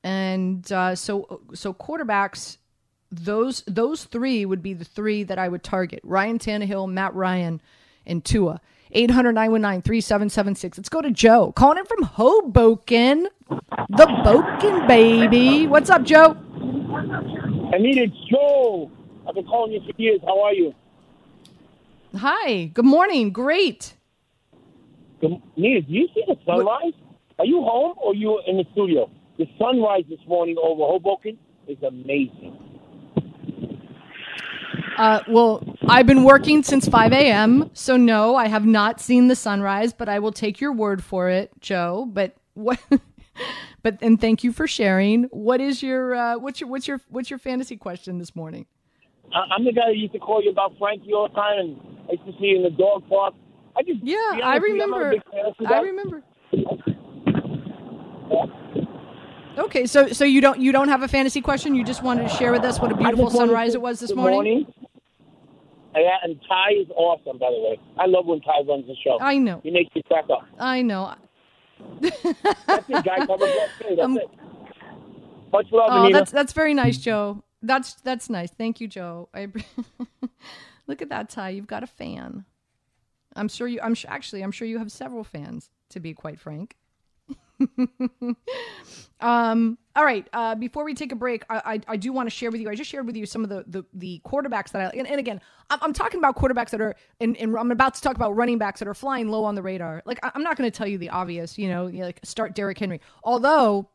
And 0.05 0.71
uh, 0.71 0.95
so 0.95 1.41
so 1.53 1.73
quarterbacks, 1.73 2.57
those 3.11 3.61
those 3.67 4.05
three 4.05 4.45
would 4.45 4.63
be 4.63 4.73
the 4.73 4.85
three 4.85 5.23
that 5.23 5.37
I 5.37 5.49
would 5.49 5.63
target: 5.63 5.99
Ryan 6.03 6.39
Tannehill, 6.39 6.89
Matt 6.89 7.13
Ryan, 7.13 7.61
and 8.05 8.23
Tua. 8.23 8.61
800 8.93 9.33
919 9.33 9.81
3776. 9.81 10.77
Let's 10.77 10.89
go 10.89 11.01
to 11.01 11.11
Joe. 11.11 11.51
Calling 11.53 11.77
in 11.77 11.85
from 11.85 12.03
Hoboken. 12.03 13.27
The 13.49 14.05
Boken, 14.05 14.87
baby. 14.87 15.67
What's 15.67 15.89
up, 15.89 16.03
Joe? 16.03 16.37
I 17.73 17.77
needed 17.77 18.13
Joe. 18.29 18.91
I've 19.27 19.35
been 19.35 19.45
calling 19.45 19.73
you 19.73 19.81
for 19.81 20.01
years. 20.01 20.19
How 20.25 20.41
are 20.41 20.53
you? 20.53 20.73
Hi. 22.15 22.65
Good 22.65 22.85
morning. 22.85 23.31
Great. 23.31 23.93
Good, 25.21 25.41
Nina, 25.55 25.81
do 25.81 25.93
you 25.93 26.07
see 26.13 26.23
the 26.27 26.35
sunrise? 26.45 26.93
Are 27.39 27.45
you 27.45 27.61
home 27.61 27.93
or 27.97 28.13
you 28.13 28.41
in 28.47 28.57
the 28.57 28.65
studio? 28.73 29.09
The 29.37 29.45
sunrise 29.57 30.03
this 30.09 30.19
morning 30.27 30.57
over 30.61 30.83
Hoboken 30.83 31.37
is 31.67 31.77
amazing. 31.83 32.57
Uh, 34.97 35.21
well, 35.27 35.63
I've 35.87 36.05
been 36.05 36.23
working 36.23 36.63
since 36.63 36.87
5 36.87 37.13
a.m., 37.13 37.71
so 37.73 37.97
no, 37.97 38.35
I 38.35 38.47
have 38.47 38.65
not 38.65 38.99
seen 38.99 39.29
the 39.29 39.35
sunrise, 39.35 39.93
but 39.93 40.09
I 40.09 40.19
will 40.19 40.31
take 40.31 40.59
your 40.59 40.73
word 40.73 41.03
for 41.03 41.29
it, 41.29 41.51
Joe. 41.59 42.07
But 42.11 42.35
what? 42.53 42.79
but 43.83 43.97
and 44.01 44.19
thank 44.19 44.43
you 44.43 44.51
for 44.51 44.67
sharing. 44.67 45.23
What 45.31 45.61
is 45.61 45.81
your 45.81 46.13
uh, 46.13 46.37
what's 46.37 46.59
your 46.59 46.69
what's 46.69 46.87
your 46.87 47.01
what's 47.09 47.29
your 47.29 47.39
fantasy 47.39 47.77
question 47.77 48.19
this 48.19 48.35
morning? 48.35 48.67
I'm 49.33 49.65
the 49.65 49.71
guy 49.71 49.87
that 49.87 49.97
used 49.97 50.13
to 50.13 50.19
call 50.19 50.43
you 50.43 50.51
about 50.51 50.77
Frankie 50.77 51.13
all 51.13 51.27
the 51.27 51.33
time, 51.33 51.59
and 51.59 51.81
I 52.09 52.13
used 52.13 52.25
to 52.25 52.31
see 52.33 52.47
you 52.47 52.57
in 52.57 52.63
the 52.63 52.69
dog 52.69 53.07
park. 53.07 53.33
I 53.75 53.83
just 53.83 54.03
yeah, 54.03 54.39
I 54.43 54.57
remember. 54.57 55.15
I 55.65 55.79
remember. 55.81 56.23
Okay, 59.57 59.85
so 59.85 60.07
so 60.07 60.23
you 60.25 60.41
don't 60.41 60.59
you 60.59 60.71
don't 60.71 60.89
have 60.89 61.03
a 61.03 61.07
fantasy 61.07 61.41
question. 61.41 61.75
You 61.75 61.83
just 61.83 62.03
wanted 62.03 62.23
to 62.23 62.35
share 62.35 62.51
with 62.51 62.63
us 62.63 62.79
what 62.79 62.91
a 62.91 62.95
beautiful 62.95 63.29
sunrise 63.29 63.75
it 63.75 63.81
was 63.81 63.99
this 63.99 64.13
morning. 64.13 64.35
morning. 64.35 64.73
Yeah, 65.95 66.09
and 66.23 66.39
Ty 66.47 66.71
is 66.81 66.87
awesome, 66.95 67.37
by 67.37 67.49
the 67.49 67.59
way. 67.59 67.79
I 67.99 68.05
love 68.05 68.25
when 68.25 68.39
Ty 68.41 68.61
runs 68.67 68.87
the 68.87 68.95
show. 69.03 69.19
I 69.19 69.37
know. 69.37 69.59
He 69.61 69.71
makes 69.71 69.93
me 69.93 70.01
crack 70.07 70.25
up. 70.31 70.47
I 70.57 70.81
know. 70.81 71.15
that's 71.99 72.15
it, 72.89 73.03
guy. 73.05 73.25
That's 73.25 73.99
um, 74.01 74.17
it. 74.17 74.29
Much 75.51 75.67
love, 75.71 75.89
Oh, 75.91 76.03
Anita. 76.03 76.19
that's 76.19 76.31
that's 76.31 76.53
very 76.53 76.73
nice, 76.73 76.97
Joe. 76.97 77.43
That's 77.61 77.93
that's 77.95 78.29
nice. 78.29 78.51
Thank 78.51 78.81
you, 78.81 78.87
Joe. 78.87 79.29
I 79.33 79.47
look 80.87 81.01
at 81.01 81.09
that 81.09 81.29
tie. 81.29 81.49
You've 81.49 81.67
got 81.67 81.83
a 81.83 81.87
fan. 81.87 82.45
I'm 83.35 83.47
sure 83.47 83.67
you. 83.67 83.79
I'm 83.81 83.95
actually. 84.07 84.43
I'm 84.43 84.51
sure 84.51 84.67
you 84.67 84.79
have 84.79 84.91
several 84.91 85.23
fans. 85.23 85.69
To 85.89 85.99
be 85.99 86.13
quite 86.13 86.39
frank. 86.39 86.77
um. 89.19 89.77
All 89.95 90.05
right. 90.05 90.27
Uh, 90.33 90.55
before 90.55 90.85
we 90.85 90.93
take 90.93 91.11
a 91.11 91.15
break, 91.15 91.43
I, 91.49 91.61
I, 91.65 91.79
I 91.89 91.97
do 91.97 92.13
want 92.13 92.27
to 92.27 92.31
share 92.31 92.49
with 92.49 92.61
you. 92.61 92.69
I 92.69 92.75
just 92.75 92.89
shared 92.89 93.05
with 93.05 93.15
you 93.15 93.25
some 93.25 93.43
of 93.43 93.49
the 93.49 93.63
the, 93.67 93.83
the 93.93 94.21
quarterbacks 94.25 94.71
that 94.71 94.81
I 94.81 94.97
and, 94.97 95.07
and 95.07 95.19
again, 95.19 95.41
I'm, 95.69 95.79
I'm, 95.81 95.93
talking 95.93 96.17
about 96.17 96.35
quarterbacks 96.35 96.69
that 96.71 96.81
are 96.81 96.95
and, 97.19 97.37
and 97.37 97.55
I'm 97.55 97.71
about 97.71 97.93
to 97.95 98.01
talk 98.01 98.15
about 98.15 98.35
running 98.35 98.57
backs 98.57 98.79
that 98.79 98.87
are 98.87 98.93
flying 98.93 99.29
low 99.29 99.43
on 99.43 99.53
the 99.53 99.61
radar. 99.61 100.01
Like 100.05 100.19
I, 100.23 100.31
am 100.33 100.43
not 100.43 100.57
going 100.57 100.69
to 100.69 100.75
tell 100.75 100.87
you 100.87 100.97
the 100.97 101.09
obvious. 101.09 101.57
You 101.57 101.69
know, 101.69 101.85
like 101.85 102.21
start 102.23 102.55
Derrick 102.55 102.79
Henry. 102.79 103.01
Although 103.23 103.89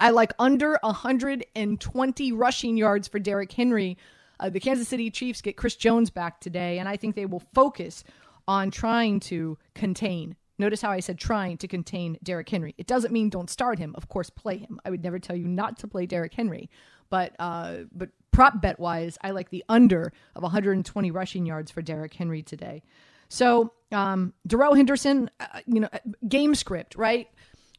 I 0.00 0.10
like 0.10 0.32
under 0.38 0.78
120 0.82 2.32
rushing 2.32 2.76
yards 2.76 3.06
for 3.06 3.18
Derrick 3.18 3.52
Henry. 3.52 3.98
Uh, 4.40 4.48
the 4.48 4.58
Kansas 4.58 4.88
City 4.88 5.10
Chiefs 5.10 5.42
get 5.42 5.58
Chris 5.58 5.76
Jones 5.76 6.08
back 6.08 6.40
today, 6.40 6.78
and 6.78 6.88
I 6.88 6.96
think 6.96 7.14
they 7.14 7.26
will 7.26 7.42
focus 7.54 8.02
on 8.48 8.70
trying 8.70 9.20
to 9.20 9.58
contain. 9.74 10.36
Notice 10.58 10.80
how 10.80 10.90
I 10.90 11.00
said 11.00 11.18
trying 11.18 11.58
to 11.58 11.68
contain 11.68 12.18
Derrick 12.22 12.48
Henry. 12.48 12.74
It 12.78 12.86
doesn't 12.86 13.12
mean 13.12 13.28
don't 13.28 13.50
start 13.50 13.78
him. 13.78 13.94
Of 13.94 14.08
course, 14.08 14.30
play 14.30 14.56
him. 14.56 14.80
I 14.84 14.90
would 14.90 15.02
never 15.02 15.18
tell 15.18 15.36
you 15.36 15.46
not 15.46 15.78
to 15.80 15.86
play 15.86 16.06
Derrick 16.06 16.34
Henry. 16.34 16.70
But 17.10 17.34
uh, 17.38 17.78
but 17.92 18.08
prop 18.30 18.62
bet 18.62 18.80
wise, 18.80 19.18
I 19.22 19.32
like 19.32 19.50
the 19.50 19.64
under 19.68 20.12
of 20.34 20.42
120 20.42 21.10
rushing 21.10 21.44
yards 21.44 21.70
for 21.70 21.82
Derrick 21.82 22.14
Henry 22.14 22.42
today. 22.42 22.82
So 23.28 23.72
um, 23.92 24.32
Darrell 24.46 24.74
Henderson, 24.74 25.30
uh, 25.38 25.60
you 25.66 25.80
know, 25.80 25.88
game 26.28 26.54
script, 26.54 26.96
right? 26.96 27.28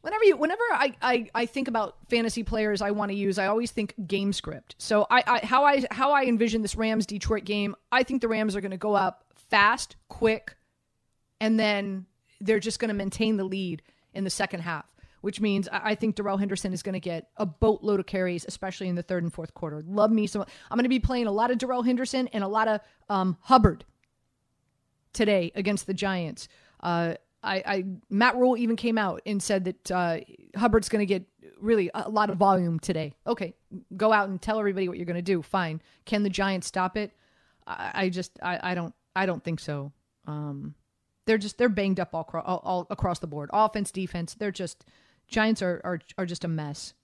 Whenever 0.02 0.24
you 0.24 0.36
whenever 0.36 0.62
I, 0.72 0.94
I, 1.00 1.30
I 1.34 1.46
think 1.46 1.68
about 1.68 1.96
fantasy 2.10 2.42
players 2.42 2.82
I 2.82 2.90
want 2.90 3.10
to 3.10 3.16
use, 3.16 3.38
I 3.38 3.46
always 3.46 3.70
think 3.70 3.94
game 4.06 4.32
script. 4.32 4.74
So 4.78 5.06
I, 5.10 5.24
I 5.26 5.46
how 5.46 5.64
I 5.64 5.84
how 5.90 6.12
I 6.12 6.24
envision 6.24 6.62
this 6.62 6.76
Rams 6.76 7.06
Detroit 7.06 7.44
game, 7.44 7.74
I 7.90 8.02
think 8.02 8.20
the 8.20 8.28
Rams 8.28 8.54
are 8.54 8.60
going 8.60 8.72
to 8.72 8.76
go 8.76 8.94
up 8.94 9.24
fast, 9.34 9.96
quick, 10.08 10.56
and 11.40 11.58
then 11.58 12.06
they're 12.40 12.60
just 12.60 12.78
going 12.78 12.88
to 12.90 12.94
maintain 12.94 13.36
the 13.36 13.44
lead 13.44 13.82
in 14.12 14.24
the 14.24 14.30
second 14.30 14.60
half. 14.60 14.84
Which 15.22 15.40
means 15.40 15.68
I 15.70 15.94
think 15.94 16.16
Darrell 16.16 16.36
Henderson 16.36 16.72
is 16.72 16.82
going 16.82 16.94
to 16.94 17.00
get 17.00 17.28
a 17.36 17.46
boatload 17.46 18.00
of 18.00 18.06
carries, 18.06 18.44
especially 18.44 18.88
in 18.88 18.96
the 18.96 19.04
third 19.04 19.22
and 19.22 19.32
fourth 19.32 19.54
quarter. 19.54 19.80
Love 19.86 20.10
me 20.10 20.26
some. 20.26 20.44
I'm 20.68 20.76
going 20.76 20.82
to 20.82 20.88
be 20.88 20.98
playing 20.98 21.28
a 21.28 21.30
lot 21.30 21.52
of 21.52 21.58
Darrell 21.58 21.84
Henderson 21.84 22.26
and 22.32 22.42
a 22.42 22.48
lot 22.48 22.66
of 22.66 22.80
um, 23.08 23.36
Hubbard 23.42 23.84
today 25.12 25.52
against 25.54 25.86
the 25.86 25.94
Giants. 25.94 26.48
Uh, 26.80 27.14
I, 27.42 27.62
I 27.66 27.84
Matt 28.08 28.36
Rhule 28.36 28.56
even 28.56 28.76
came 28.76 28.98
out 28.98 29.22
and 29.26 29.42
said 29.42 29.64
that 29.64 29.90
uh, 29.90 30.18
Hubbard's 30.56 30.88
going 30.88 31.00
to 31.00 31.06
get 31.06 31.24
really 31.60 31.90
a 31.94 32.08
lot 32.08 32.30
of 32.30 32.36
volume 32.36 32.78
today. 32.78 33.14
Okay, 33.26 33.54
go 33.96 34.12
out 34.12 34.28
and 34.28 34.40
tell 34.40 34.58
everybody 34.58 34.88
what 34.88 34.96
you're 34.96 35.06
going 35.06 35.16
to 35.16 35.22
do. 35.22 35.42
Fine. 35.42 35.80
Can 36.04 36.22
the 36.22 36.30
Giants 36.30 36.66
stop 36.66 36.96
it? 36.96 37.12
I, 37.66 37.90
I 37.94 38.08
just 38.08 38.38
I, 38.42 38.58
I 38.62 38.74
don't 38.74 38.94
I 39.16 39.26
don't 39.26 39.42
think 39.42 39.60
so. 39.60 39.92
Um, 40.26 40.74
they're 41.26 41.38
just 41.38 41.58
they're 41.58 41.68
banged 41.68 42.00
up 42.00 42.14
all, 42.14 42.28
all, 42.32 42.60
all 42.64 42.86
across 42.90 43.18
the 43.18 43.26
board, 43.26 43.50
offense, 43.52 43.90
defense. 43.90 44.34
They're 44.34 44.50
just 44.52 44.84
Giants 45.28 45.62
are 45.62 45.80
are, 45.84 46.00
are 46.18 46.26
just 46.26 46.44
a 46.44 46.48
mess 46.48 46.94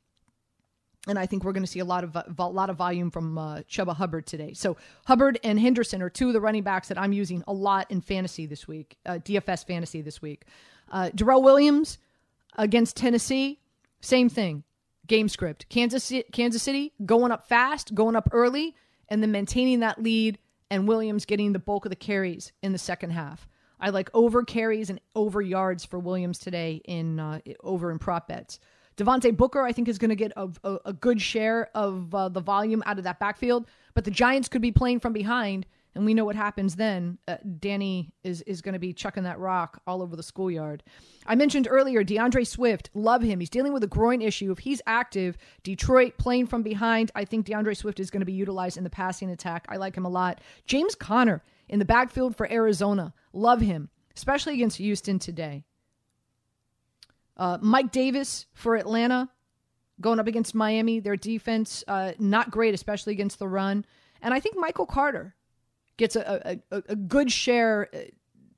and 1.08 1.18
I 1.18 1.26
think 1.26 1.42
we're 1.42 1.52
going 1.52 1.64
to 1.64 1.70
see 1.70 1.80
a 1.80 1.84
lot 1.84 2.04
of 2.04 2.16
a 2.16 2.48
lot 2.48 2.70
of 2.70 2.76
volume 2.76 3.10
from 3.10 3.38
uh, 3.38 3.56
Chuba 3.60 3.96
Hubbard 3.96 4.26
today. 4.26 4.52
So 4.52 4.76
Hubbard 5.06 5.40
and 5.42 5.58
Henderson 5.58 6.02
are 6.02 6.10
two 6.10 6.28
of 6.28 6.34
the 6.34 6.40
running 6.40 6.62
backs 6.62 6.88
that 6.88 6.98
I'm 6.98 7.12
using 7.12 7.42
a 7.48 7.52
lot 7.52 7.90
in 7.90 8.00
fantasy 8.00 8.46
this 8.46 8.68
week, 8.68 8.98
uh, 9.06 9.14
DFS 9.14 9.66
fantasy 9.66 10.02
this 10.02 10.20
week. 10.20 10.44
Uh, 10.90 11.10
Darrell 11.14 11.42
Williams 11.42 11.98
against 12.56 12.96
Tennessee, 12.96 13.60
same 14.00 14.28
thing. 14.28 14.64
Game 15.06 15.28
script: 15.28 15.68
Kansas 15.70 16.12
Kansas 16.32 16.62
City 16.62 16.92
going 17.04 17.32
up 17.32 17.48
fast, 17.48 17.94
going 17.94 18.14
up 18.14 18.28
early, 18.32 18.76
and 19.08 19.22
then 19.22 19.32
maintaining 19.32 19.80
that 19.80 20.02
lead, 20.02 20.38
and 20.70 20.86
Williams 20.86 21.24
getting 21.24 21.52
the 21.52 21.58
bulk 21.58 21.86
of 21.86 21.90
the 21.90 21.96
carries 21.96 22.52
in 22.62 22.72
the 22.72 22.78
second 22.78 23.10
half. 23.10 23.48
I 23.80 23.90
like 23.90 24.10
over 24.12 24.42
carries 24.42 24.90
and 24.90 25.00
over 25.14 25.40
yards 25.40 25.84
for 25.84 25.98
Williams 25.98 26.38
today 26.38 26.82
in 26.84 27.18
uh, 27.18 27.40
over 27.62 27.90
in 27.90 27.98
prop 27.98 28.28
bets. 28.28 28.58
Devontae 28.98 29.36
Booker, 29.36 29.62
I 29.62 29.72
think, 29.72 29.88
is 29.88 29.96
going 29.96 30.10
to 30.10 30.16
get 30.16 30.32
a, 30.36 30.48
a, 30.64 30.78
a, 30.86 30.92
good 30.92 31.22
share 31.22 31.70
of 31.74 32.12
uh, 32.14 32.28
the 32.28 32.40
volume 32.40 32.82
out 32.84 32.98
of 32.98 33.04
that 33.04 33.20
backfield. 33.20 33.68
But 33.94 34.04
the 34.04 34.10
Giants 34.10 34.48
could 34.48 34.60
be 34.60 34.72
playing 34.72 34.98
from 34.98 35.12
behind, 35.12 35.66
and 35.94 36.04
we 36.04 36.14
know 36.14 36.24
what 36.24 36.34
happens 36.34 36.74
then. 36.74 37.18
Uh, 37.28 37.36
Danny 37.60 38.12
is, 38.24 38.42
is 38.42 38.60
going 38.60 38.72
to 38.72 38.80
be 38.80 38.92
chucking 38.92 39.22
that 39.22 39.38
rock 39.38 39.80
all 39.86 40.02
over 40.02 40.16
the 40.16 40.22
schoolyard. 40.24 40.82
I 41.26 41.36
mentioned 41.36 41.68
earlier 41.70 42.02
D'Andre 42.02 42.42
Swift. 42.42 42.90
Love 42.92 43.22
him. 43.22 43.38
He's 43.38 43.50
dealing 43.50 43.72
with 43.72 43.84
a 43.84 43.88
groin 43.88 44.20
issue. 44.20 44.50
If 44.50 44.58
he's 44.58 44.82
active, 44.84 45.38
Detroit 45.62 46.18
playing 46.18 46.48
from 46.48 46.64
behind, 46.64 47.12
I 47.14 47.24
think 47.24 47.46
D'Andre 47.46 47.74
Swift 47.74 48.00
is 48.00 48.10
going 48.10 48.20
to 48.20 48.26
be 48.26 48.32
utilized 48.32 48.76
in 48.76 48.84
the 48.84 48.90
passing 48.90 49.30
attack. 49.30 49.64
I 49.68 49.76
like 49.76 49.96
him 49.96 50.06
a 50.06 50.10
lot. 50.10 50.40
James 50.66 50.96
Conner 50.96 51.44
in 51.68 51.78
the 51.78 51.84
backfield 51.84 52.36
for 52.36 52.50
Arizona. 52.50 53.14
Love 53.32 53.60
him, 53.60 53.90
especially 54.16 54.54
against 54.54 54.78
Houston 54.78 55.20
today. 55.20 55.64
Uh, 57.38 57.58
Mike 57.60 57.92
Davis 57.92 58.46
for 58.52 58.76
Atlanta 58.76 59.28
going 60.00 60.18
up 60.18 60.26
against 60.26 60.54
Miami. 60.54 61.00
Their 61.00 61.16
defense, 61.16 61.84
uh, 61.88 62.12
not 62.18 62.50
great, 62.50 62.74
especially 62.74 63.12
against 63.12 63.38
the 63.38 63.48
run. 63.48 63.84
And 64.22 64.34
I 64.34 64.40
think 64.40 64.56
Michael 64.56 64.86
Carter 64.86 65.34
gets 65.96 66.16
a, 66.16 66.60
a, 66.70 66.82
a 66.88 66.96
good 66.96 67.30
share. 67.30 67.88
Uh, 67.94 67.98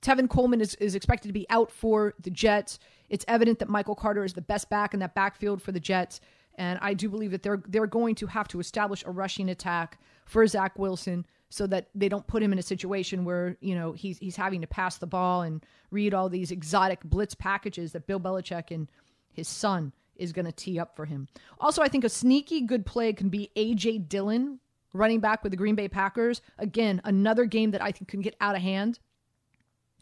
Tevin 0.02 0.28
Coleman 0.28 0.60
is, 0.60 0.74
is 0.76 0.94
expected 0.94 1.28
to 1.28 1.34
be 1.34 1.46
out 1.50 1.70
for 1.70 2.14
the 2.20 2.30
Jets. 2.30 2.78
It's 3.10 3.24
evident 3.28 3.58
that 3.58 3.68
Michael 3.68 3.94
Carter 3.94 4.24
is 4.24 4.32
the 4.32 4.40
best 4.40 4.70
back 4.70 4.94
in 4.94 5.00
that 5.00 5.14
backfield 5.14 5.60
for 5.60 5.72
the 5.72 5.80
Jets. 5.80 6.20
And 6.56 6.78
I 6.82 6.94
do 6.94 7.08
believe 7.08 7.30
that 7.30 7.42
they're 7.42 7.62
they're 7.68 7.86
going 7.86 8.14
to 8.16 8.26
have 8.26 8.48
to 8.48 8.60
establish 8.60 9.04
a 9.06 9.10
rushing 9.10 9.48
attack 9.48 9.98
for 10.24 10.46
Zach 10.46 10.78
Wilson 10.78 11.26
so 11.50 11.66
that 11.66 11.88
they 11.94 12.08
don't 12.08 12.26
put 12.26 12.42
him 12.42 12.52
in 12.52 12.58
a 12.58 12.62
situation 12.62 13.24
where 13.24 13.56
you 13.60 13.74
know 13.74 13.92
he's 13.92 14.18
he's 14.18 14.36
having 14.36 14.60
to 14.62 14.66
pass 14.66 14.96
the 14.98 15.06
ball 15.06 15.42
and 15.42 15.64
read 15.90 16.14
all 16.14 16.28
these 16.28 16.50
exotic 16.50 17.02
blitz 17.04 17.34
packages 17.34 17.92
that 17.92 18.06
Bill 18.06 18.20
Belichick 18.20 18.70
and 18.70 18.88
his 19.32 19.48
son 19.48 19.92
is 20.16 20.32
going 20.32 20.46
to 20.46 20.52
tee 20.52 20.78
up 20.78 20.94
for 20.94 21.06
him. 21.06 21.28
Also, 21.58 21.82
I 21.82 21.88
think 21.88 22.04
a 22.04 22.08
sneaky 22.08 22.60
good 22.62 22.86
play 22.86 23.12
can 23.12 23.28
be 23.28 23.50
AJ 23.56 24.08
Dillon 24.08 24.60
running 24.92 25.20
back 25.20 25.42
with 25.42 25.50
the 25.50 25.56
Green 25.56 25.74
Bay 25.74 25.88
Packers. 25.88 26.40
Again, 26.58 27.00
another 27.04 27.44
game 27.46 27.72
that 27.72 27.82
I 27.82 27.90
think 27.90 28.08
can 28.08 28.20
get 28.20 28.36
out 28.40 28.54
of 28.54 28.62
hand, 28.62 28.98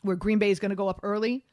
where 0.03 0.17
Green 0.17 0.39
Bay 0.39 0.51
is 0.51 0.59
going 0.59 0.71
to 0.71 0.77
go 0.77 0.89
up 0.89 1.01
early, 1.03 1.47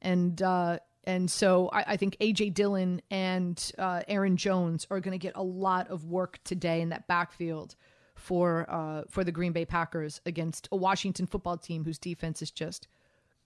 and 0.00 0.40
uh, 0.40 0.78
and 1.04 1.30
so 1.30 1.68
I, 1.72 1.84
I 1.88 1.96
think 1.96 2.16
AJ 2.18 2.54
Dillon 2.54 3.02
and 3.10 3.72
uh, 3.78 4.02
Aaron 4.08 4.36
Jones 4.36 4.86
are 4.90 5.00
going 5.00 5.12
to 5.12 5.18
get 5.18 5.36
a 5.36 5.42
lot 5.42 5.90
of 5.90 6.04
work 6.06 6.38
today 6.44 6.80
in 6.80 6.90
that 6.90 7.06
backfield 7.06 7.74
for 8.14 8.66
uh, 8.68 9.02
for 9.08 9.24
the 9.24 9.32
Green 9.32 9.52
Bay 9.52 9.64
Packers 9.64 10.20
against 10.26 10.68
a 10.72 10.76
Washington 10.76 11.26
football 11.26 11.56
team 11.56 11.84
whose 11.84 11.98
defense 11.98 12.42
is 12.42 12.50
just 12.50 12.88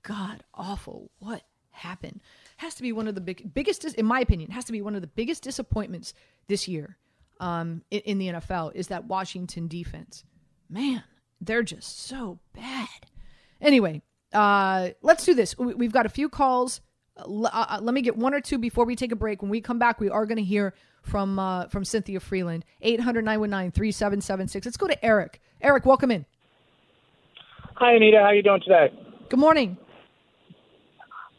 god 0.02 0.44
awful. 0.54 1.10
What 1.18 1.42
happened? 1.70 2.20
Has 2.58 2.74
to 2.76 2.82
be 2.82 2.92
one 2.92 3.08
of 3.08 3.14
the 3.14 3.20
big 3.20 3.52
biggest, 3.54 3.84
in 3.84 4.06
my 4.06 4.20
opinion, 4.20 4.50
has 4.50 4.64
to 4.66 4.72
be 4.72 4.82
one 4.82 4.94
of 4.94 5.00
the 5.00 5.06
biggest 5.06 5.42
disappointments 5.42 6.14
this 6.46 6.68
year 6.68 6.96
um, 7.40 7.82
in, 7.90 8.00
in 8.00 8.18
the 8.18 8.28
NFL 8.28 8.74
is 8.74 8.88
that 8.88 9.04
Washington 9.04 9.68
defense. 9.68 10.24
Man, 10.68 11.02
they're 11.40 11.62
just 11.62 12.00
so 12.06 12.38
bad. 12.54 12.88
Anyway, 13.60 14.02
uh, 14.32 14.90
let's 15.02 15.24
do 15.24 15.34
this. 15.34 15.56
We've 15.58 15.92
got 15.92 16.06
a 16.06 16.10
few 16.10 16.28
calls. 16.28 16.80
Uh, 17.16 17.42
uh, 17.44 17.78
let 17.80 17.94
me 17.94 18.02
get 18.02 18.16
one 18.16 18.34
or 18.34 18.40
two 18.40 18.58
before 18.58 18.84
we 18.84 18.96
take 18.96 19.12
a 19.12 19.16
break. 19.16 19.42
When 19.42 19.50
we 19.50 19.60
come 19.60 19.78
back, 19.78 20.00
we 20.00 20.10
are 20.10 20.26
going 20.26 20.38
to 20.38 20.44
hear 20.44 20.74
from 21.02 21.38
uh, 21.38 21.66
from 21.68 21.84
Cynthia 21.84 22.20
Frelund. 22.20 22.62
800-919-3776. 22.84 24.64
Let's 24.64 24.76
go 24.76 24.86
to 24.86 25.04
Eric. 25.04 25.40
Eric, 25.60 25.86
welcome 25.86 26.10
in. 26.10 26.26
Hi, 27.74 27.94
Anita. 27.94 28.20
How 28.20 28.30
you 28.30 28.42
doing 28.42 28.60
today? 28.60 28.92
Good 29.28 29.38
morning. 29.38 29.76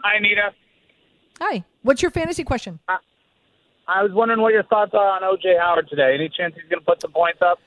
Hi, 0.04 0.16
Anita. 0.18 0.52
Hi. 1.40 1.64
What's 1.82 2.02
your 2.02 2.12
fantasy 2.12 2.44
question? 2.44 2.80
I, 2.88 2.98
I 3.88 4.04
was 4.04 4.12
wondering 4.14 4.42
what 4.42 4.54
your 4.54 4.64
thoughts 4.64 4.92
are 4.94 5.16
on 5.16 5.24
O.J. 5.24 5.58
Howard 5.60 5.90
today. 5.90 6.14
Any 6.14 6.30
chance 6.30 6.54
he's 6.56 6.70
going 6.70 6.80
to 6.80 6.86
put 6.86 7.02
some 7.02 7.12
points 7.12 7.40
up? 7.42 7.60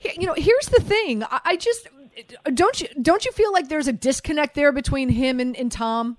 You 0.00 0.26
know, 0.26 0.34
here's 0.34 0.66
the 0.66 0.80
thing. 0.80 1.24
I, 1.24 1.40
I 1.44 1.56
just 1.56 1.88
don't 2.54 2.80
you 2.80 2.88
don't 3.00 3.24
you 3.24 3.32
feel 3.32 3.52
like 3.52 3.68
there's 3.68 3.88
a 3.88 3.92
disconnect 3.92 4.54
there 4.54 4.72
between 4.72 5.08
him 5.08 5.40
and, 5.40 5.56
and 5.56 5.70
Tom? 5.70 6.16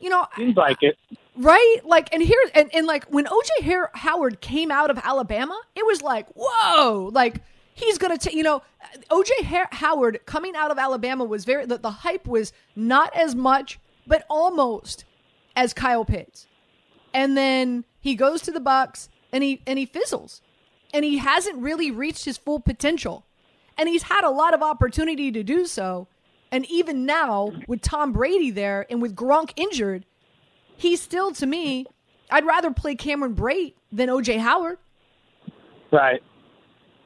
You 0.00 0.10
know, 0.10 0.26
seems 0.36 0.56
like 0.56 0.78
it 0.80 0.96
right? 1.38 1.76
Like, 1.84 2.12
and 2.12 2.22
here, 2.22 2.38
and, 2.54 2.68
and 2.74 2.86
like 2.86 3.06
when 3.06 3.26
OJ 3.26 3.88
Howard 3.94 4.40
came 4.40 4.70
out 4.70 4.90
of 4.90 4.98
Alabama, 4.98 5.58
it 5.74 5.86
was 5.86 6.02
like, 6.02 6.26
whoa, 6.34 7.10
like 7.12 7.42
he's 7.74 7.96
gonna 7.96 8.18
take, 8.18 8.34
you 8.34 8.42
know, 8.42 8.62
OJ 9.10 9.30
Howard 9.72 10.20
coming 10.26 10.56
out 10.56 10.70
of 10.70 10.78
Alabama 10.78 11.24
was 11.24 11.44
very, 11.44 11.64
the, 11.64 11.78
the 11.78 11.90
hype 11.90 12.26
was 12.26 12.52
not 12.74 13.14
as 13.16 13.34
much, 13.34 13.78
but 14.06 14.24
almost 14.28 15.04
as 15.56 15.72
Kyle 15.72 16.04
Pitts. 16.04 16.46
And 17.14 17.36
then 17.36 17.84
he 18.00 18.14
goes 18.14 18.42
to 18.42 18.52
the 18.52 18.60
Bucs 18.60 19.08
and 19.32 19.42
he 19.42 19.62
and 19.66 19.78
he 19.78 19.86
fizzles. 19.86 20.42
And 20.92 21.04
he 21.04 21.18
hasn't 21.18 21.58
really 21.58 21.90
reached 21.90 22.24
his 22.24 22.38
full 22.38 22.60
potential. 22.60 23.26
And 23.76 23.88
he's 23.88 24.04
had 24.04 24.24
a 24.24 24.30
lot 24.30 24.54
of 24.54 24.62
opportunity 24.62 25.30
to 25.30 25.42
do 25.42 25.66
so. 25.66 26.08
And 26.50 26.64
even 26.70 27.04
now, 27.04 27.52
with 27.66 27.82
Tom 27.82 28.12
Brady 28.12 28.50
there 28.50 28.86
and 28.88 29.02
with 29.02 29.14
Gronk 29.14 29.52
injured, 29.56 30.06
he's 30.78 31.02
still 31.02 31.32
to 31.32 31.46
me. 31.46 31.86
I'd 32.30 32.46
rather 32.46 32.70
play 32.70 32.94
Cameron 32.94 33.34
Brate 33.34 33.74
than 33.92 34.08
OJ 34.08 34.38
Howard. 34.38 34.78
Right. 35.92 36.22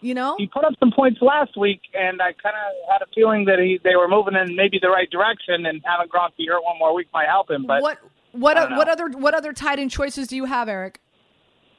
You 0.01 0.15
know, 0.15 0.35
he 0.37 0.49
put 0.49 0.65
up 0.65 0.73
some 0.81 0.91
points 0.91 1.21
last 1.23 1.57
week, 1.57 1.81
and 1.95 2.21
I 2.21 2.33
kind 2.43 2.57
of 2.57 2.93
had 2.93 3.03
a 3.03 3.07
feeling 3.15 3.45
that 3.45 3.61
he 3.61 3.79
they 3.85 3.95
were 3.95 4.09
moving 4.09 4.35
in 4.35 4.57
maybe 4.57 4.81
the 4.83 4.89
right 4.89 5.09
direction, 5.09 5.65
and 5.65 5.81
having 5.85 6.09
Gronk 6.09 6.37
be 6.37 6.47
hurt 6.49 6.65
one 6.65 6.77
more 6.79 6.93
week 6.93 7.07
might 7.15 7.29
help 7.29 7.49
him. 7.49 7.67
But 7.67 7.83
what 7.83 7.99
what 8.33 8.71
what 8.73 8.89
other 8.89 9.09
what 9.11 9.33
other 9.33 9.53
tight 9.53 9.79
end 9.79 9.93
choices 9.93 10.27
do 10.27 10.35
you 10.35 10.47
have, 10.47 10.69
Eric? 10.69 11.01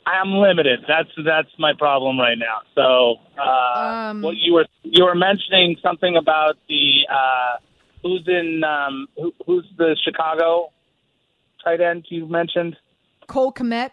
I'm 0.06 0.32
limited. 0.32 0.86
That's 0.88 1.10
that's 1.26 1.50
my 1.60 1.74
problem 1.78 2.18
right 2.18 2.38
now. 2.38 2.62
So, 2.76 3.16
uh, 3.38 3.80
um, 3.80 4.22
well, 4.22 4.34
you 4.34 4.54
were 4.54 4.66
you 4.84 5.04
were 5.04 5.16
mentioning 5.16 5.76
something 5.82 6.16
about 6.16 6.56
the 6.70 7.08
uh, 7.12 7.58
who's 8.04 8.24
in 8.28 8.64
um, 8.64 9.08
who, 9.18 9.34
who's 9.46 9.66
the 9.78 9.98
Chicago 10.04 10.72
tight 11.64 11.82
end 11.82 12.06
you 12.10 12.28
mentioned? 12.28 12.78
Cole 13.28 13.54
Kmet. 13.54 13.92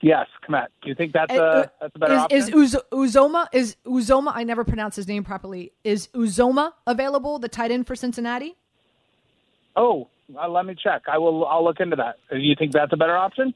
Yes, 0.00 0.26
Kmet. 0.46 0.66
Do 0.82 0.90
you 0.90 0.94
think 0.94 1.12
that's 1.12 1.32
a 1.32 1.42
uh, 1.42 1.66
that's 1.80 1.96
a 1.96 1.98
better 1.98 2.14
is, 2.14 2.20
option? 2.20 2.38
Is 2.38 2.50
Uz- 2.50 2.82
Uzomah 2.92 3.46
is 3.52 3.76
Uzomah? 3.86 4.32
I 4.34 4.44
never 4.44 4.62
pronounce 4.62 4.96
his 4.96 5.08
name 5.08 5.24
properly. 5.24 5.72
Is 5.82 6.08
Uzomah 6.08 6.72
available? 6.86 7.38
The 7.38 7.48
tight 7.48 7.70
end 7.70 7.86
for 7.86 7.96
Cincinnati. 7.96 8.54
Oh, 9.76 10.08
uh, 10.38 10.48
let 10.48 10.66
me 10.66 10.74
check. 10.74 11.02
I 11.10 11.16
will. 11.16 11.46
I'll 11.46 11.64
look 11.64 11.80
into 11.80 11.96
that. 11.96 12.16
Do 12.30 12.36
you 12.36 12.54
think 12.54 12.72
that's 12.72 12.92
a 12.92 12.96
better 12.96 13.16
option? 13.16 13.54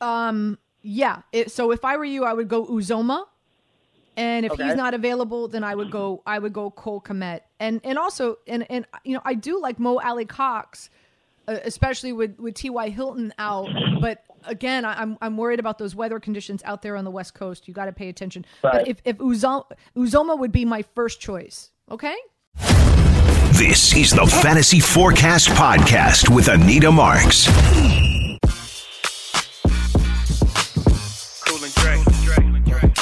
Um. 0.00 0.58
Yeah. 0.80 1.20
It, 1.32 1.50
so 1.50 1.70
if 1.70 1.84
I 1.84 1.98
were 1.98 2.04
you, 2.04 2.24
I 2.24 2.32
would 2.32 2.48
go 2.48 2.64
Uzomah. 2.64 3.24
And 4.16 4.46
if 4.46 4.52
okay. 4.52 4.64
he's 4.64 4.76
not 4.76 4.94
available, 4.94 5.48
then 5.48 5.64
I 5.64 5.74
would 5.74 5.90
go. 5.90 6.22
I 6.24 6.38
would 6.38 6.52
go 6.52 6.70
Cole 6.70 7.00
Kmet. 7.00 7.40
And 7.60 7.80
and 7.84 7.98
also 7.98 8.38
and 8.46 8.64
and 8.70 8.86
you 9.04 9.14
know 9.14 9.22
I 9.24 9.34
do 9.34 9.60
like 9.60 9.78
Mo 9.78 10.00
Alie-Cox 10.00 10.88
Uh, 11.46 11.58
especially 11.64 12.12
with 12.12 12.38
with 12.38 12.54
T.Y. 12.54 12.88
Hilton 12.88 13.32
out. 13.38 13.68
But 14.00 14.24
again, 14.44 14.84
I, 14.84 15.02
am 15.02 15.18
I'm 15.20 15.36
worried 15.36 15.60
about 15.60 15.78
those 15.78 15.94
weather 15.94 16.18
conditions 16.18 16.62
out 16.64 16.82
there 16.82 16.96
on 16.96 17.04
the 17.04 17.10
West 17.10 17.34
Coast. 17.34 17.68
You 17.68 17.74
got 17.74 17.86
to 17.86 17.92
pay 17.92 18.08
attention. 18.08 18.46
Right. 18.62 18.72
But 18.72 18.88
if 18.88 19.02
if 19.04 19.18
Uzomah, 19.18 19.66
Uzomah 19.96 20.38
would 20.38 20.52
be 20.52 20.64
my 20.64 20.82
first 20.94 21.20
choice, 21.20 21.70
okay. 21.90 22.16
This 23.52 23.94
is 23.94 24.10
the 24.10 24.26
Fantasy 24.26 24.80
Forecast 24.80 25.48
Podcast 25.50 26.34
with 26.34 26.48
Anita 26.48 26.90
Marks. 26.90 27.46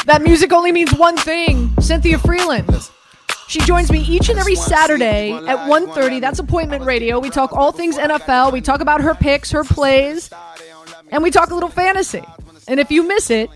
That 0.05 0.22
music 0.22 0.52
only 0.52 0.72
means 0.72 0.92
one 0.92 1.16
thing 1.16 1.72
Cynthia 1.81 2.18
Frelund. 2.18 2.90
She 3.53 3.61
joins 3.61 3.93
me 3.93 4.01
each 4.01 4.31
and 4.31 4.38
every 4.38 4.55
Saturday 4.55 5.31
at 5.33 5.69
1.30. 5.69 6.23
That's 6.23 6.38
Appointment 6.38 6.85
Radio. 6.85 7.19
We 7.19 7.29
talk 7.29 7.53
all 7.53 7.71
things 7.71 7.99
NFL. 7.99 8.51
We 8.51 8.62
talk 8.62 8.81
about 8.81 9.03
her 9.03 9.15
picks, 9.15 9.51
her 9.51 9.62
plays, 9.62 10.31
and 11.11 11.23
we 11.23 11.31
talk 11.31 11.51
a 11.51 11.55
little 11.55 11.69
fantasy. 11.69 12.25
And 12.67 12.81
if 12.81 12.91
you 12.91 13.07
miss 13.07 13.29
it, 13.29 13.51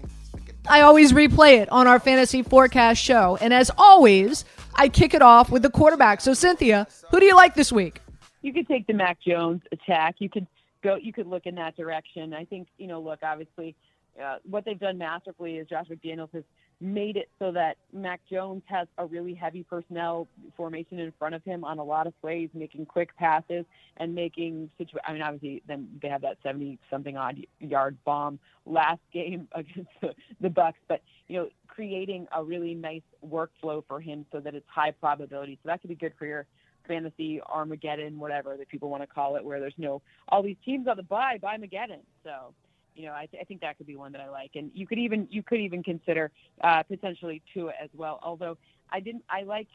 I 0.69 0.83
always 0.83 1.15
replay 1.15 1.63
it 1.63 1.73
on 1.73 1.87
our 1.87 1.99
Fantasy 1.99 2.43
Forecast 2.43 3.03
show. 3.03 3.39
And 3.41 3.55
as 3.55 3.71
always, 3.79 4.45
I 4.75 4.91
kick 4.91 5.15
it 5.15 5.23
off 5.23 5.49
with 5.49 5.63
the 5.63 5.71
quarterback. 5.71 6.21
So, 6.21 6.35
Cynthia, 6.35 6.87
who 7.11 7.19
do 7.19 7.25
you 7.25 7.35
like 7.35 7.55
this 7.55 7.73
week? 7.73 8.03
You 8.43 8.53
could 8.53 8.69
take 8.69 8.87
the 8.87 8.93
Mac 8.93 9.17
Jones 9.27 9.63
attack. 9.73 10.17
You 10.19 10.29
could 10.29 10.47
go. 10.85 10.97
You 10.97 11.15
could 11.15 11.27
look 11.27 11.47
in 11.47 11.55
that 11.55 11.75
direction. 11.75 12.35
I 12.35 12.45
think 12.45 12.69
you 12.77 12.87
know. 12.87 13.01
Look, 13.01 13.21
obviously, 13.23 13.75
uh, 14.23 14.41
what 14.45 14.67
they've 14.67 14.79
done 14.79 14.99
masterfully 14.99 15.57
is 15.57 15.67
Josh 15.67 15.87
McDaniels 15.91 16.35
has 16.35 16.45
made 16.81 17.17
it 17.17 17.31
so 17.39 17.51
that 17.53 17.79
Mac 17.93 18.21
Jones 18.31 18.63
has 18.67 18.87
a 18.99 19.07
really 19.07 19.35
heavy 19.35 19.63
personnel 19.63 20.29
formation 20.57 20.99
in 20.99 21.13
front 21.19 21.35
of 21.35 21.43
him 21.43 21.65
on 21.65 21.79
a 21.79 21.85
lot 21.85 22.07
of 22.07 22.21
plays, 22.21 22.51
making 22.53 22.87
quick 22.87 23.17
passes 23.17 23.65
and 23.97 24.15
making 24.15 24.71
situ. 24.77 24.97
I 25.07 25.13
mean, 25.13 25.23
obviously, 25.23 25.63
then 25.67 25.89
they 26.03 26.09
have 26.09 26.23
that 26.23 26.37
seventy 26.43 26.79
something 26.91 27.17
odd 27.17 27.39
yard 27.61 27.97
bomb 28.05 28.39
last 28.67 29.01
game 29.13 29.49
against 29.53 29.91
the, 30.03 30.15
the 30.41 30.51
Bucks, 30.51 30.79
but 30.89 31.01
you 31.29 31.39
know, 31.39 31.49
creating 31.67 32.27
a 32.35 32.45
really 32.45 32.75
nice 32.75 33.03
workflow 33.27 33.83
for 33.89 34.01
him 34.01 34.27
so 34.31 34.41
that 34.41 34.55
it's 34.55 34.69
high 34.69 34.91
probability. 34.91 35.59
So 35.63 35.69
that 35.69 35.81
could 35.81 35.89
be 35.89 35.97
good 35.97 36.13
for 36.19 36.27
your 36.27 36.47
fantasy 36.87 37.41
Armageddon, 37.41 38.19
whatever 38.19 38.57
that 38.57 38.69
people 38.69 38.91
want 38.91 39.03
to 39.03 39.07
call 39.07 39.37
it, 39.37 39.45
where 39.45 39.61
there's 39.61 39.75
no 39.79 40.03
all 40.29 40.43
these 40.43 40.57
teams 40.65 40.89
on 40.89 40.97
the 40.97 41.03
buy 41.03 41.39
by 41.41 41.57
Mageddon. 41.57 42.01
So 42.23 42.55
you 42.97 43.07
know, 43.07 43.13
I, 43.13 43.27
th- 43.27 43.41
I, 43.41 43.45
think 43.45 43.61
that 43.61 43.77
could 43.77 43.87
be 43.87 43.97
one 43.97 44.13
that 44.13 44.21
I 44.21 44.29
like. 44.31 44.53
And 44.55 44.71
you 44.75 44.87
could 44.87 44.99
even 44.99 45.29
you 45.31 45.43
could 45.43 45.61
even 45.61 45.83
consider 45.83 46.31
uh, 46.63 46.83
potentially 46.83 47.43
Tua 47.53 47.73
as 47.83 47.91
well. 47.95 48.21
Although 48.23 48.57
I 48.91 49.01
didn't, 49.01 49.25
I 49.29 49.43
like. 49.43 49.69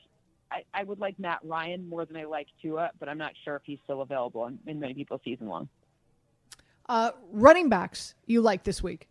I, 0.52 0.64
I 0.74 0.84
would 0.84 1.00
like 1.00 1.18
Matt 1.18 1.40
Ryan 1.46 1.88
more 1.88 2.06
than 2.06 2.18
I 2.18 2.26
like 2.26 2.48
Tua, 2.62 2.92
but 3.00 3.08
I'm 3.08 3.18
not 3.18 3.32
sure 3.46 3.56
if 3.56 3.62
he's 3.64 3.80
still 3.86 4.02
available 4.02 4.48
in, 4.48 4.60
in 4.68 4.82
many 4.82 4.94
people's 4.94 5.22
season 5.24 5.48
long. 5.48 5.70
Uh, 6.90 7.12
running 7.32 7.70
backs 7.70 8.16
you 8.26 8.42
like 8.42 8.64
this 8.64 8.84
week? 8.84 9.08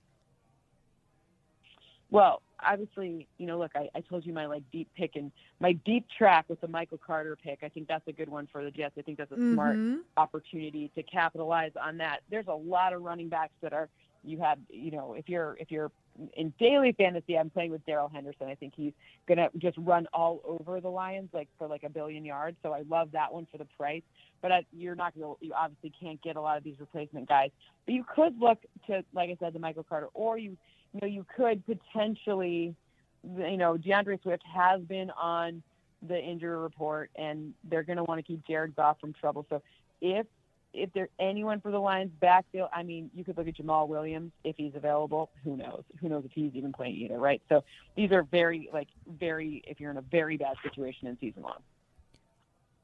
Well, 2.11 2.43
obviously, 2.65 3.29
you 3.39 3.47
know, 3.47 3.59
look, 3.59 3.71
I, 3.75 3.89
I 3.95 4.01
told 4.01 4.27
you 4.27 4.33
my 4.33 4.47
like 4.47 4.65
deep 4.73 4.89
pick 4.97 5.17
and 5.17 5.31
my 5.61 5.73
deep 5.73 6.07
track 6.17 6.47
with 6.49 6.61
the 6.61 6.69
Michael 6.69 6.99
Carter 6.99 7.37
pick. 7.37 7.61
I 7.63 7.69
think 7.69 7.89
that's 7.89 8.07
a 8.09 8.13
good 8.13 8.29
one 8.29 8.49
for 8.51 8.65
the 8.65 8.71
Jets. 8.71 8.95
I 8.99 9.03
think 9.03 9.19
that's 9.19 9.33
a 9.33 9.37
mm-hmm. 9.37 9.55
smart 9.55 9.79
opportunity 10.17 10.91
to 10.95 11.03
capitalize 11.05 11.73
on 11.81 11.99
that. 11.99 12.21
There's 12.31 12.49
a 12.49 12.55
lot 12.55 12.93
of 12.93 13.03
running 13.03 13.29
backs 13.29 13.55
that 13.63 13.73
are 13.73 13.89
you 14.25 14.39
have, 14.41 14.59
you 14.69 14.91
know, 14.91 15.15
if 15.15 15.29
you're 15.29 15.57
if 15.59 15.71
you're 15.71 15.91
in 16.35 16.53
daily 16.59 16.93
fantasy, 16.93 17.39
I'm 17.39 17.51
playing 17.51 17.71
with 17.71 17.85
Darrell 17.87 18.11
Henderson. 18.13 18.49
I 18.49 18.55
think 18.55 18.75
he's 18.77 18.93
gonna 19.27 19.49
just 19.59 19.79
run 19.79 20.07
all 20.13 20.41
over 20.45 20.81
the 20.81 20.89
Lions 20.89 21.31
like 21.33 21.49
for 21.59 21.67
like 21.67 21.83
a 21.85 21.89
billion 21.89 22.25
yards. 22.25 22.57
So 22.63 22.73
I 22.73 22.83
love 22.89 23.13
that 23.13 23.33
one 23.33 23.47
for 23.51 23.59
the 23.59 23.67
price. 23.77 24.03
But 24.43 24.53
I, 24.53 24.65
you're 24.73 24.95
not 24.95 25.15
gonna, 25.15 25.35
you 25.41 25.53
obviously 25.55 25.93
can't 26.01 26.21
get 26.23 26.37
a 26.37 26.41
lot 26.41 26.59
of 26.59 26.65
these 26.65 26.77
replacement 26.79 27.29
guys. 27.29 27.51
But 27.87 27.95
you 27.95 28.05
could 28.15 28.39
look 28.39 28.59
to, 28.87 29.05
like 29.15 29.31
I 29.31 29.37
said, 29.41 29.53
the 29.53 29.59
Michael 29.59 29.85
Carter, 29.85 30.09
or 30.15 30.39
you 30.39 30.57
you 30.93 31.01
know, 31.01 31.09
you 31.09 31.25
could 31.37 31.63
potentially, 31.67 32.75
you 33.23 33.57
know, 33.57 33.77
D'Andre 33.77 34.19
Swift 34.23 34.43
has 34.53 34.81
been 34.83 35.11
on 35.11 35.63
the 36.07 36.19
injury 36.19 36.57
report, 36.57 37.11
and 37.17 37.55
they're 37.65 37.85
to 37.99 38.05
want 38.05 38.19
to 38.19 38.23
keep 38.23 38.47
Jared 38.47 38.75
Goff 38.75 38.99
from 39.01 39.13
trouble. 39.13 39.47
So 39.49 39.63
if 40.01 40.27
if 40.73 40.93
there's 40.93 41.09
anyone 41.19 41.61
for 41.61 41.71
the 41.71 41.79
Lions 41.79 42.13
backfield, 42.21 42.69
I 42.73 42.83
mean, 42.83 43.11
you 43.15 43.25
could 43.25 43.37
look 43.37 43.49
at 43.49 43.57
Jamaal 43.57 43.89
Williams 43.89 44.33
if 44.45 44.57
he's 44.57 44.75
available. 44.75 45.31
Who 45.45 45.57
knows? 45.57 45.83
Who 46.01 46.09
knows 46.09 46.25
if 46.25 46.33
he's 46.33 46.53
even 46.55 46.73
playing 46.73 46.97
either, 46.97 47.19
right? 47.19 47.43
So 47.49 47.65
these 47.97 48.13
are 48.13 48.23
very, 48.23 48.69
like, 48.73 48.89
very, 49.19 49.63
if 49.67 49.81
you're 49.81 49.91
in 49.91 49.97
a 49.97 50.03
very 50.03 50.37
bad 50.37 50.55
situation 50.63 51.09
in 51.09 51.19
season 51.21 51.43
long. 51.43 51.59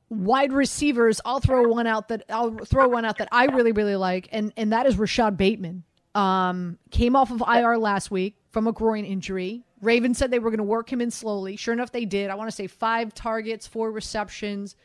Wide 0.08 0.52
receivers, 0.52 1.20
I'll 1.24 1.40
throw 1.40 1.66
one 1.68 1.86
out 1.86 2.08
that 2.08 2.24
I'll 2.28 2.56
throw 2.58 2.86
one 2.86 3.04
out 3.04 3.18
that 3.18 3.28
I 3.32 3.46
really, 3.46 3.72
really 3.72 3.96
like, 3.96 4.28
and 4.30 4.52
and 4.56 4.72
that 4.72 4.86
is 4.86 4.96
Rashod 4.96 5.36
Bateman. 5.36 5.82
Um, 6.14 6.78
came 6.92 7.16
off 7.16 7.32
of 7.32 7.42
IR 7.46 7.76
last 7.76 8.12
week 8.12 8.36
from 8.52 8.68
a 8.68 8.72
groin 8.72 9.04
injury. 9.04 9.64
Raven 9.82 10.14
said 10.14 10.30
they 10.30 10.38
were 10.38 10.50
going 10.50 10.58
to 10.58 10.64
work 10.64 10.92
him 10.92 11.00
in 11.00 11.10
slowly. 11.10 11.56
Sure 11.56 11.74
enough, 11.74 11.90
they 11.90 12.04
did. 12.04 12.30
I 12.30 12.36
want 12.36 12.48
to 12.48 12.54
say 12.54 12.68
five 12.68 13.14
targets, 13.14 13.66
four 13.66 13.90
receptions. 13.90 14.76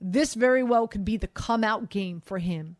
This 0.00 0.34
very 0.34 0.62
well 0.62 0.86
could 0.86 1.04
be 1.04 1.16
the 1.16 1.26
come 1.26 1.64
out 1.64 1.90
game 1.90 2.20
for 2.20 2.38
him 2.38 2.76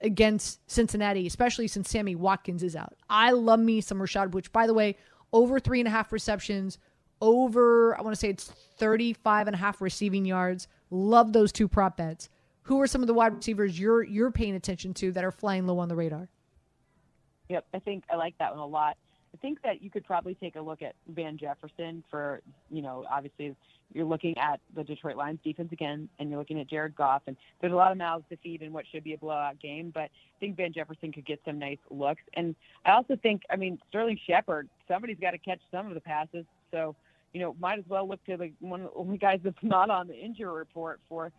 against 0.00 0.60
Cincinnati, 0.70 1.26
especially 1.26 1.68
since 1.68 1.90
Sammy 1.90 2.14
Watkins 2.14 2.62
is 2.62 2.76
out. 2.76 2.94
I 3.08 3.32
love 3.32 3.60
me 3.60 3.80
some 3.80 4.00
Rashod, 4.00 4.34
which, 4.34 4.52
by 4.52 4.66
the 4.66 4.74
way, 4.74 4.96
over 5.32 5.60
three 5.60 5.80
and 5.80 5.88
a 5.88 5.90
half 5.90 6.12
receptions, 6.12 6.78
over, 7.20 7.96
I 7.98 8.02
want 8.02 8.14
to 8.14 8.20
say 8.20 8.30
it's 8.30 8.50
35 8.78 9.48
and 9.48 9.54
a 9.54 9.58
half 9.58 9.80
receiving 9.80 10.24
yards. 10.24 10.68
Love 10.90 11.32
those 11.32 11.52
two 11.52 11.68
prop 11.68 11.96
bets. 11.96 12.28
Who 12.62 12.80
are 12.80 12.86
some 12.86 13.00
of 13.02 13.08
the 13.08 13.14
wide 13.14 13.34
receivers 13.34 13.78
you're 13.78 14.02
you're 14.02 14.30
paying 14.30 14.54
attention 14.54 14.94
to 14.94 15.12
that 15.12 15.24
are 15.24 15.32
flying 15.32 15.66
low 15.66 15.78
on 15.78 15.88
the 15.88 15.96
radar? 15.96 16.28
Yep, 17.48 17.66
I 17.74 17.78
think 17.80 18.04
I 18.10 18.16
like 18.16 18.38
that 18.38 18.52
one 18.52 18.60
a 18.60 18.66
lot. 18.66 18.96
I 19.32 19.36
think 19.38 19.62
that 19.62 19.82
you 19.82 19.90
could 19.90 20.04
probably 20.04 20.34
take 20.34 20.56
a 20.56 20.60
look 20.60 20.82
at 20.82 20.94
Van 21.08 21.38
Jefferson 21.38 22.02
for, 22.10 22.40
you 22.70 22.82
know, 22.82 23.04
obviously 23.10 23.54
you're 23.92 24.04
looking 24.04 24.36
at 24.38 24.60
the 24.74 24.84
Detroit 24.84 25.16
Lions 25.16 25.38
defense 25.44 25.72
again, 25.72 26.08
and 26.18 26.30
you're 26.30 26.38
looking 26.38 26.60
at 26.60 26.68
Jared 26.68 26.94
Goff, 26.94 27.22
and 27.26 27.36
there's 27.60 27.72
a 27.72 27.76
lot 27.76 27.92
of 27.92 27.98
mouths 27.98 28.24
to 28.30 28.36
feed 28.36 28.62
in 28.62 28.72
what 28.72 28.84
should 28.90 29.04
be 29.04 29.14
a 29.14 29.18
blowout 29.18 29.60
game, 29.60 29.90
but 29.92 30.02
I 30.02 30.38
think 30.38 30.56
Van 30.56 30.72
Jefferson 30.72 31.12
could 31.12 31.26
get 31.26 31.40
some 31.44 31.58
nice 31.58 31.78
looks. 31.90 32.22
And 32.34 32.54
I 32.84 32.92
also 32.92 33.16
think, 33.16 33.42
I 33.50 33.56
mean, 33.56 33.78
Sterling 33.88 34.18
Shepard, 34.26 34.68
somebody's 34.88 35.18
got 35.20 35.32
to 35.32 35.38
catch 35.38 35.60
some 35.70 35.86
of 35.86 35.94
the 35.94 36.00
passes, 36.00 36.44
so, 36.70 36.94
you 37.32 37.40
know, 37.40 37.54
might 37.60 37.78
as 37.78 37.84
well 37.88 38.08
look 38.08 38.24
to 38.26 38.36
the 38.36 38.52
one 38.60 38.80
of 38.80 38.92
the 38.92 38.98
only 38.98 39.18
guys 39.18 39.40
that's 39.42 39.56
not 39.62 39.90
on 39.90 40.08
the 40.08 40.14
injury 40.14 40.52
report 40.52 41.00
for 41.08 41.30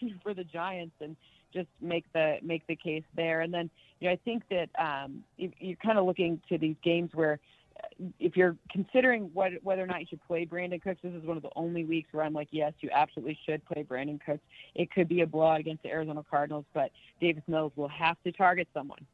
for 0.22 0.34
the 0.34 0.44
Giants 0.44 0.94
and 1.00 1.16
just 1.52 1.68
make 1.80 2.04
the 2.12 2.38
make 2.42 2.66
the 2.66 2.76
case 2.76 3.04
there. 3.14 3.40
And 3.40 3.52
then 3.52 3.70
you 4.00 4.08
know 4.08 4.12
I 4.12 4.18
think 4.24 4.44
that 4.50 4.68
um, 4.78 5.24
you're 5.36 5.76
kind 5.76 5.98
of 5.98 6.04
looking 6.04 6.40
to 6.48 6.58
these 6.58 6.76
games 6.82 7.10
where 7.14 7.38
uh, 7.78 7.86
if 8.18 8.36
you're 8.36 8.56
considering 8.70 9.30
what, 9.32 9.52
whether 9.62 9.82
or 9.82 9.86
not 9.86 10.00
you 10.00 10.06
should 10.08 10.24
play 10.26 10.46
Brandin 10.46 10.82
Cooks, 10.82 11.00
this 11.02 11.12
is 11.12 11.24
one 11.24 11.36
of 11.36 11.42
the 11.42 11.50
only 11.56 11.84
weeks 11.84 12.12
where 12.12 12.24
I'm 12.24 12.32
like, 12.32 12.48
yes, 12.50 12.72
you 12.80 12.90
absolutely 12.92 13.38
should 13.46 13.64
play 13.64 13.84
Brandin 13.84 14.20
Cooks. 14.24 14.42
It 14.74 14.90
could 14.90 15.08
be 15.08 15.20
a 15.20 15.26
blowout 15.26 15.60
against 15.60 15.82
the 15.82 15.90
Arizona 15.90 16.24
Cardinals, 16.28 16.64
but 16.74 16.90
Davis 17.20 17.42
Mills 17.46 17.72
will 17.76 17.88
have 17.88 18.16
to 18.24 18.32
target 18.32 18.68
someone. 18.74 19.06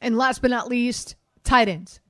And 0.00 0.16
last 0.16 0.42
but 0.42 0.50
not 0.50 0.68
least, 0.68 1.16
tight 1.42 1.68
ends. 1.68 2.00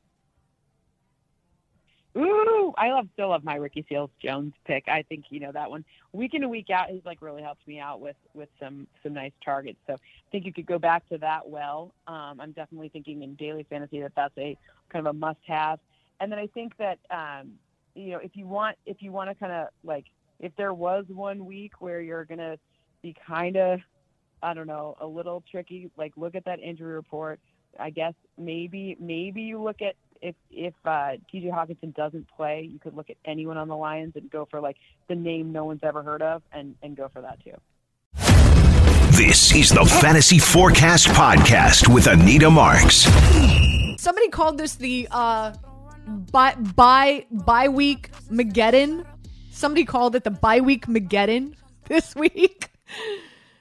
Ooh, 2.16 2.72
I 2.78 2.92
love 2.92 3.08
still 3.12 3.28
love 3.28 3.44
my 3.44 3.56
Ricky 3.56 3.84
Seals 3.88 4.10
Jones 4.22 4.54
pick. 4.64 4.84
I 4.88 5.02
think 5.02 5.26
you 5.28 5.38
know 5.38 5.52
that 5.52 5.70
one 5.70 5.84
week 6.12 6.32
in 6.32 6.42
and 6.42 6.50
week 6.50 6.70
out. 6.70 6.88
He's 6.88 7.04
like 7.04 7.20
really 7.20 7.42
helped 7.42 7.66
me 7.68 7.78
out 7.78 8.00
with 8.00 8.16
with 8.32 8.48
some 8.58 8.86
some 9.02 9.12
nice 9.12 9.32
targets. 9.44 9.78
So 9.86 9.94
I 9.94 10.30
think 10.32 10.46
you 10.46 10.52
could 10.52 10.66
go 10.66 10.78
back 10.78 11.06
to 11.10 11.18
that. 11.18 11.48
Well, 11.48 11.92
um, 12.06 12.40
I'm 12.40 12.52
definitely 12.52 12.88
thinking 12.88 13.22
in 13.22 13.34
daily 13.34 13.66
fantasy 13.68 14.00
that 14.00 14.12
that's 14.16 14.36
a 14.38 14.56
kind 14.88 15.06
of 15.06 15.14
a 15.14 15.18
must 15.18 15.40
have. 15.46 15.78
And 16.20 16.32
then 16.32 16.38
I 16.38 16.46
think 16.46 16.74
that 16.78 16.98
um, 17.10 17.52
you 17.94 18.12
know 18.12 18.18
if 18.18 18.34
you 18.34 18.46
want 18.46 18.76
if 18.86 19.02
you 19.02 19.12
want 19.12 19.28
to 19.28 19.34
kind 19.34 19.52
of 19.52 19.68
like 19.84 20.06
if 20.40 20.52
there 20.56 20.72
was 20.72 21.04
one 21.08 21.44
week 21.44 21.80
where 21.80 22.00
you're 22.00 22.24
gonna 22.24 22.56
be 23.02 23.14
kind 23.26 23.58
of 23.58 23.80
I 24.42 24.54
don't 24.54 24.66
know 24.66 24.96
a 25.00 25.06
little 25.06 25.42
tricky, 25.50 25.90
like 25.98 26.14
look 26.16 26.34
at 26.34 26.46
that 26.46 26.60
injury 26.60 26.94
report. 26.94 27.40
I 27.78 27.90
guess 27.90 28.14
maybe 28.38 28.96
maybe 28.98 29.42
you 29.42 29.62
look 29.62 29.82
at 29.82 29.96
if 30.20 30.34
if 30.50 30.74
uh, 30.84 31.12
T.J. 31.30 31.48
Hockenson 31.48 31.94
doesn't 31.94 32.26
play, 32.36 32.68
you 32.70 32.78
could 32.78 32.96
look 32.96 33.10
at 33.10 33.16
anyone 33.24 33.56
on 33.56 33.68
the 33.68 33.76
Lions 33.76 34.12
and 34.16 34.30
go 34.30 34.46
for 34.50 34.60
like 34.60 34.76
the 35.08 35.14
name 35.14 35.52
no 35.52 35.64
one's 35.64 35.82
ever 35.82 36.02
heard 36.02 36.22
of, 36.22 36.42
and 36.52 36.74
and 36.82 36.96
go 36.96 37.08
for 37.08 37.22
that 37.22 37.38
too. 37.42 37.54
This 39.16 39.54
is 39.54 39.70
the 39.70 39.84
Fantasy 39.84 40.38
Forecast 40.38 41.08
Podcast 41.08 41.92
with 41.92 42.06
Anita 42.06 42.50
Marks. 42.50 43.06
Somebody 43.98 44.28
called 44.28 44.58
this 44.58 44.74
the 44.74 45.08
uh, 45.10 45.54
by 46.30 46.54
by 46.54 47.26
bye 47.30 47.68
week 47.68 48.10
Mageddon. 48.30 49.06
Somebody 49.50 49.84
called 49.84 50.16
it 50.16 50.24
the 50.24 50.30
bye 50.30 50.60
week 50.60 50.86
Mageddon 50.86 51.54
this 51.84 52.14
week 52.14 52.70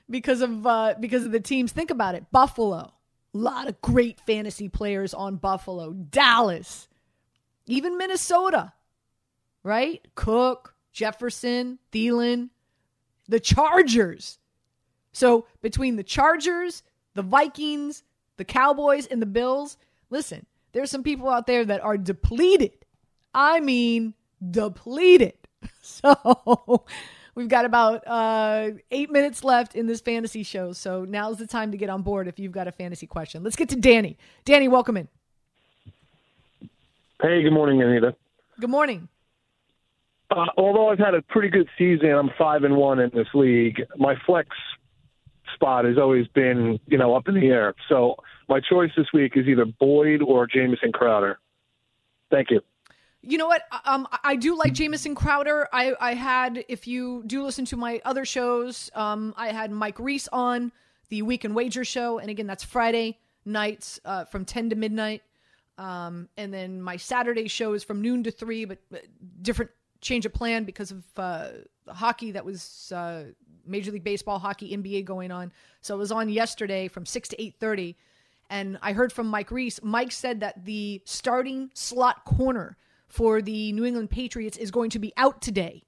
because 0.10 0.42
of 0.42 0.68
uh, 0.68 0.96
because 1.00 1.26
of 1.26 1.32
the 1.32 1.40
teams. 1.40 1.72
Think 1.72 1.90
about 1.90 2.16
it: 2.16 2.26
Buffalo, 2.32 2.92
a 3.36 3.38
lot 3.38 3.68
of 3.68 3.82
great 3.82 4.20
fantasy 4.22 4.70
players 4.70 5.14
on 5.14 5.36
Buffalo, 5.36 5.92
Dallas, 5.92 6.88
even 7.66 7.98
Minnesota, 7.98 8.72
right? 9.62 10.08
Cook, 10.16 10.74
Jefferson, 10.94 11.78
Thielen, 11.92 12.50
the 13.28 13.42
Chargers. 13.42 14.40
So 15.12 15.48
between 15.62 15.98
the 15.98 16.04
Chargers, 16.04 16.82
the 17.14 17.24
Vikings, 17.24 18.04
the 18.38 18.46
Cowboys, 18.46 19.06
and 19.06 19.22
the 19.22 19.26
Bills, 19.26 19.78
listen, 20.10 20.46
there's 20.72 20.90
some 20.90 21.04
people 21.04 21.30
out 21.30 21.46
there 21.46 21.66
that 21.66 21.84
are 21.84 21.98
depleted. 21.98 22.86
I 23.34 23.60
mean, 23.60 24.14
depleted. 24.50 25.34
So 25.82 26.86
we've 27.36 27.50
got 27.50 27.66
about 27.66 28.06
uh, 28.08 28.72
eight 28.92 29.12
minutes 29.12 29.44
left 29.44 29.76
in 29.76 29.88
this 29.88 30.02
fantasy 30.02 30.44
show. 30.44 30.74
So 30.74 31.06
now's 31.06 31.38
the 31.38 31.48
time 31.48 31.72
to 31.72 31.78
get 31.78 31.90
on 31.90 32.02
board 32.02 32.28
if 32.28 32.40
you've 32.40 32.52
got 32.52 32.68
a 32.68 32.72
fantasy 32.72 33.06
question. 33.06 33.44
Let's 33.44 33.56
get 33.56 33.70
to 33.70 33.76
Danny. 33.76 34.18
Danny, 34.46 34.68
welcome 34.68 34.98
in. 34.98 35.08
Hey, 37.22 37.44
good 37.44 37.54
morning, 37.54 37.82
Anita. 37.82 38.16
Good 38.60 38.70
morning. 38.70 39.08
Uh, 40.32 40.46
although 40.58 40.90
I've 40.90 41.00
had 41.00 41.14
a 41.14 41.22
pretty 41.22 41.50
good 41.50 41.70
season, 41.78 42.10
I'm 42.10 42.32
five 42.38 42.64
and 42.64 42.76
one 42.76 43.00
in 43.00 43.12
this 43.14 43.28
league. 43.34 43.82
My 43.98 44.16
flex 44.26 44.50
spot 45.54 45.86
has 45.86 45.98
always 45.98 46.28
been, 46.28 46.80
you 46.88 46.98
know, 46.98 47.16
up 47.16 47.28
in 47.28 47.36
the 47.36 47.48
air. 47.48 47.76
So 47.88 48.16
my 48.50 48.60
choice 48.60 48.92
this 48.98 49.08
week 49.14 49.34
is 49.36 49.48
either 49.48 49.66
Boyd 49.66 50.22
or 50.22 50.48
Jamison 50.48 50.92
Crowder. 50.92 51.40
Thank 52.32 52.50
you. 52.52 52.62
You 53.28 53.40
know 53.40 53.48
what? 53.48 53.64
Um, 53.86 54.08
I 54.24 54.36
do 54.36 54.56
like 54.56 54.74
Jamison 54.74 55.16
Crowder. 55.16 55.68
I, 55.74 55.94
I 56.00 56.14
had, 56.14 56.64
if 56.68 56.86
you 56.86 57.24
do 57.26 57.44
listen 57.44 57.66
to 57.66 57.78
my 57.78 58.00
other 58.06 58.24
shows, 58.24 58.92
um, 58.94 59.34
I 59.36 59.48
had 59.48 59.72
Mike 59.72 60.00
Reiss 60.00 60.30
on 60.32 60.72
the 61.10 61.24
Week 61.24 61.44
and 61.44 61.56
Wager 61.56 61.84
show, 61.84 62.20
and 62.20 62.30
again, 62.30 62.46
that's 62.46 62.64
Friday 62.64 63.18
nights 63.44 64.00
uh, 64.06 64.26
from 64.26 64.46
ten 64.46 64.70
to 64.70 64.76
midnight. 64.76 65.24
Um, 65.78 66.30
and 66.38 66.54
then 66.54 66.82
my 66.82 66.98
Saturday 66.98 67.48
show 67.48 67.74
is 67.74 67.84
from 67.84 68.02
noon 68.02 68.24
to 68.24 68.32
three, 68.32 68.66
but 68.66 68.80
different 69.42 69.72
change 70.02 70.26
of 70.26 70.34
plan 70.34 70.64
because 70.64 70.92
of 70.92 71.04
uh, 71.18 71.50
hockey 71.88 72.32
that 72.32 72.46
was 72.46 72.92
uh, 72.96 73.26
Major 73.66 73.92
League 73.92 74.04
Baseball, 74.04 74.38
hockey, 74.38 74.76
NBA 74.78 75.04
going 75.04 75.32
on. 75.32 75.52
So 75.82 75.96
it 75.96 75.98
was 75.98 76.12
on 76.12 76.30
yesterday 76.30 76.88
from 76.88 77.06
six 77.08 77.28
to 77.30 77.42
eight 77.42 77.56
thirty, 77.60 77.98
and 78.52 78.78
I 78.84 78.94
heard 78.94 79.12
from 79.12 79.28
Mike 79.28 79.50
Reiss. 79.50 79.80
Mike 79.82 80.12
said 80.12 80.42
that 80.42 80.64
the 80.64 81.02
starting 81.06 81.72
slot 81.74 82.24
corner 82.24 82.78
for 83.08 83.42
the 83.42 83.72
New 83.74 83.86
England 83.86 84.10
Patriots 84.10 84.58
is 84.58 84.72
going 84.72 84.90
to 84.92 85.00
be 85.00 85.14
out 85.18 85.42
today. 85.42 85.84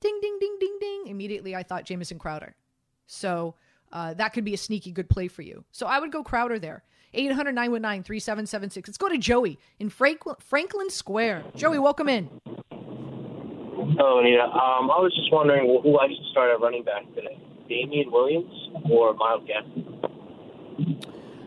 Ding, 0.00 0.18
ding, 0.20 0.36
ding, 0.40 0.56
ding, 0.60 0.76
ding. 0.80 1.06
Immediately, 1.06 1.56
I 1.56 1.62
thought 1.62 1.84
Jamison 1.84 2.18
Crowder. 2.18 2.54
So 3.06 3.54
uh, 3.92 4.14
that 4.14 4.32
could 4.32 4.44
be 4.44 4.54
a 4.54 4.58
sneaky 4.58 4.92
good 4.92 5.08
play 5.08 5.28
for 5.28 5.42
you. 5.42 5.64
So 5.72 5.86
I 5.86 5.98
would 5.98 6.12
go 6.12 6.22
Crowder 6.22 6.58
there. 6.58 6.82
800 7.14 7.52
919 7.54 8.02
3776. 8.02 8.88
Let's 8.88 8.98
go 8.98 9.08
to 9.08 9.18
Joey 9.18 9.58
in 9.78 9.88
Franklin, 9.88 10.36
Franklin 10.40 10.90
Square. 10.90 11.44
Joey, 11.54 11.78
welcome 11.78 12.08
in. 12.08 12.28
Hello, 12.50 14.18
Anita. 14.18 14.42
Um, 14.42 14.90
I 14.90 14.98
was 14.98 15.14
just 15.14 15.32
wondering 15.32 15.66
who 15.82 15.98
I 15.98 16.08
should 16.08 16.26
start 16.32 16.50
at 16.50 16.60
running 16.60 16.82
back 16.82 17.02
today 17.14 17.40
Damien 17.68 18.10
Williams 18.10 18.52
or 18.90 19.14
Myles 19.14 19.42
Gaskin? 19.44 19.84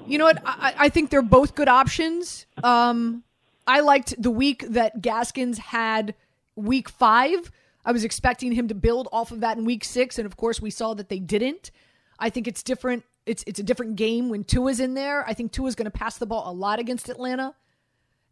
You 0.08 0.18
know 0.18 0.26
what? 0.26 0.42
I, 0.46 0.74
I 0.78 0.90
think 0.90 1.10
they're 1.10 1.22
both 1.22 1.56
good 1.56 1.68
options. 1.68 2.46
Um, 2.64 3.24
I 3.68 3.82
liked 3.82 4.20
the 4.22 4.32
week 4.32 4.66
that 4.70 5.02
Gaskins 5.02 5.58
had 5.58 6.16
week 6.56 6.90
five. 6.90 7.52
I 7.86 7.92
was 7.92 8.04
expecting 8.04 8.54
him 8.54 8.68
to 8.70 8.76
build 8.76 9.08
off 9.12 9.32
of 9.32 9.42
that 9.42 9.58
in 9.58 9.66
week 9.66 9.84
six, 9.84 10.18
and 10.18 10.26
of 10.26 10.38
course, 10.38 10.62
we 10.62 10.70
saw 10.70 10.94
that 10.94 11.10
they 11.10 11.20
didn't. 11.20 11.72
I 12.20 12.30
think 12.30 12.48
it's 12.48 12.64
different. 12.64 13.04
It's 13.26 13.44
it's 13.46 13.60
a 13.60 13.64
different 13.64 13.98
game 13.98 14.30
when 14.30 14.44
Tua's 14.44 14.80
in 14.80 14.94
there. 14.94 15.28
I 15.28 15.34
think 15.34 15.52
Tua's 15.52 15.76
going 15.76 15.90
to 15.90 15.98
pass 15.98 16.18
the 16.18 16.26
ball 16.26 16.50
a 16.50 16.54
lot 16.54 16.80
against 16.80 17.10
Atlanta. 17.10 17.54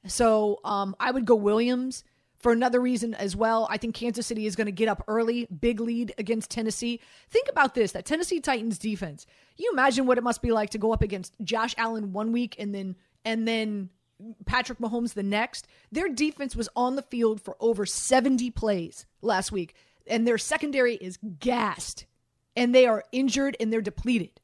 So 0.07 0.59
um, 0.63 0.95
I 0.99 1.11
would 1.11 1.25
go 1.25 1.35
Williams 1.35 2.03
for 2.37 2.51
another 2.51 2.79
reason 2.79 3.13
as 3.13 3.35
well. 3.35 3.67
I 3.69 3.77
think 3.77 3.95
Kansas 3.95 4.27
City 4.27 4.45
is 4.45 4.55
going 4.55 4.67
to 4.67 4.71
get 4.71 4.87
up 4.87 5.03
early, 5.07 5.47
big 5.47 5.79
lead 5.79 6.13
against 6.17 6.51
Tennessee. 6.51 7.01
Think 7.29 7.47
about 7.49 7.75
this: 7.75 7.91
that 7.91 8.05
Tennessee 8.05 8.39
Titans 8.39 8.77
defense. 8.77 9.25
You 9.57 9.69
imagine 9.71 10.05
what 10.05 10.17
it 10.17 10.23
must 10.23 10.41
be 10.41 10.51
like 10.51 10.69
to 10.71 10.77
go 10.77 10.93
up 10.93 11.01
against 11.01 11.33
Josh 11.43 11.75
Allen 11.77 12.13
one 12.13 12.31
week 12.31 12.55
and 12.57 12.73
then 12.73 12.95
and 13.23 13.47
then 13.47 13.89
Patrick 14.45 14.79
Mahomes 14.79 15.13
the 15.13 15.23
next. 15.23 15.67
Their 15.91 16.09
defense 16.09 16.55
was 16.55 16.69
on 16.75 16.95
the 16.95 17.01
field 17.01 17.41
for 17.41 17.55
over 17.59 17.85
70 17.85 18.51
plays 18.51 19.05
last 19.21 19.51
week, 19.51 19.75
and 20.07 20.27
their 20.27 20.37
secondary 20.37 20.95
is 20.95 21.19
gassed, 21.39 22.05
and 22.55 22.73
they 22.73 22.85
are 22.85 23.03
injured 23.11 23.57
and 23.59 23.71
they're 23.71 23.81
depleted. 23.81 24.39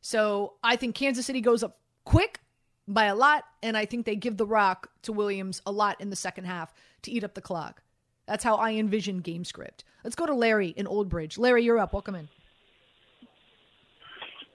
So 0.00 0.54
I 0.62 0.76
think 0.76 0.94
Kansas 0.94 1.26
City 1.26 1.40
goes 1.40 1.62
up 1.62 1.78
quick 2.04 2.40
by 2.86 3.06
a 3.06 3.14
lot, 3.14 3.44
and 3.62 3.76
I 3.76 3.86
think 3.86 4.04
they 4.04 4.16
give 4.16 4.36
the 4.36 4.46
rock 4.46 4.90
to 5.02 5.12
Williams 5.12 5.62
a 5.64 5.72
lot 5.72 6.00
in 6.00 6.10
the 6.10 6.16
second 6.16 6.44
half 6.44 6.74
to 7.02 7.10
eat 7.10 7.24
up 7.24 7.34
the 7.34 7.40
clock. 7.40 7.82
That's 8.26 8.44
how 8.44 8.56
I 8.56 8.72
envision 8.72 9.18
game 9.18 9.44
script. 9.44 9.84
Let's 10.02 10.16
go 10.16 10.26
to 10.26 10.34
Larry 10.34 10.68
in 10.68 10.86
Old 10.86 11.08
Bridge. 11.08 11.38
Larry, 11.38 11.64
you're 11.64 11.78
up. 11.78 11.92
Welcome 11.92 12.14
in. 12.14 12.28